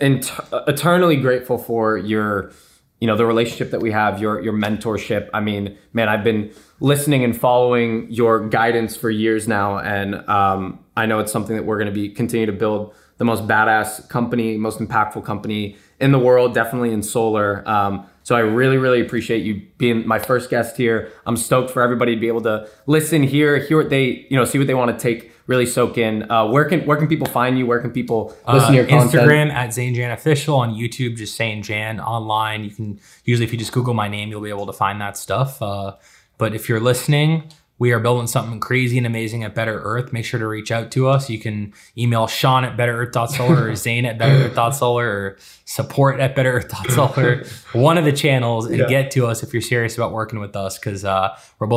[0.00, 0.32] ent-
[0.66, 2.52] eternally grateful for your
[3.00, 5.28] you know the relationship that we have your your mentorship.
[5.32, 10.84] I mean man i've been listening and following your guidance for years now and um,
[10.96, 14.08] i know it's something that we're going to be continue to build the most badass
[14.08, 17.68] company most impactful company in the world definitely in solar.
[17.68, 21.10] Um, so i really really appreciate you being my first guest here.
[21.26, 24.44] I'm stoked for everybody to be able to listen here hear what they you know
[24.44, 26.30] see what they want to take really soak in.
[26.30, 27.66] Uh, where can where can people find you?
[27.66, 29.10] Where can people listen uh, to your content?
[29.10, 32.62] Instagram at Zain Jan Official on YouTube, just Zain Jan online.
[32.62, 35.16] You can usually if you just Google my name, you'll be able to find that
[35.16, 35.60] stuff.
[35.60, 35.96] Uh,
[36.36, 40.12] but if you're listening, we are building something crazy and amazing at Better Earth.
[40.12, 41.30] Make sure to reach out to us.
[41.30, 47.96] You can email Shaun at betterearth.solar or Zane at betterearth.solar or support at betterearth.solar, one
[47.96, 48.86] of the channels, and yeah.
[48.86, 51.68] get to us if you're serious about working with us because uh, we're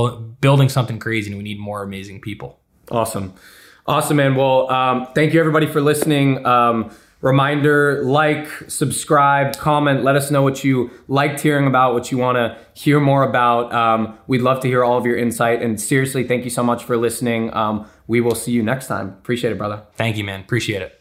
[0.41, 2.59] building something crazy and we need more amazing people.
[2.89, 3.33] Awesome.
[3.87, 4.35] Awesome, man.
[4.35, 6.45] Well, um, thank you everybody for listening.
[6.45, 6.91] Um,
[7.21, 12.35] reminder like, subscribe, comment, let us know what you liked hearing about, what you want
[12.35, 13.73] to hear more about.
[13.73, 15.61] Um, we'd love to hear all of your insight.
[15.61, 17.53] And seriously, thank you so much for listening.
[17.53, 19.09] Um, we will see you next time.
[19.09, 19.83] Appreciate it, brother.
[19.95, 20.41] Thank you, man.
[20.41, 21.00] Appreciate it.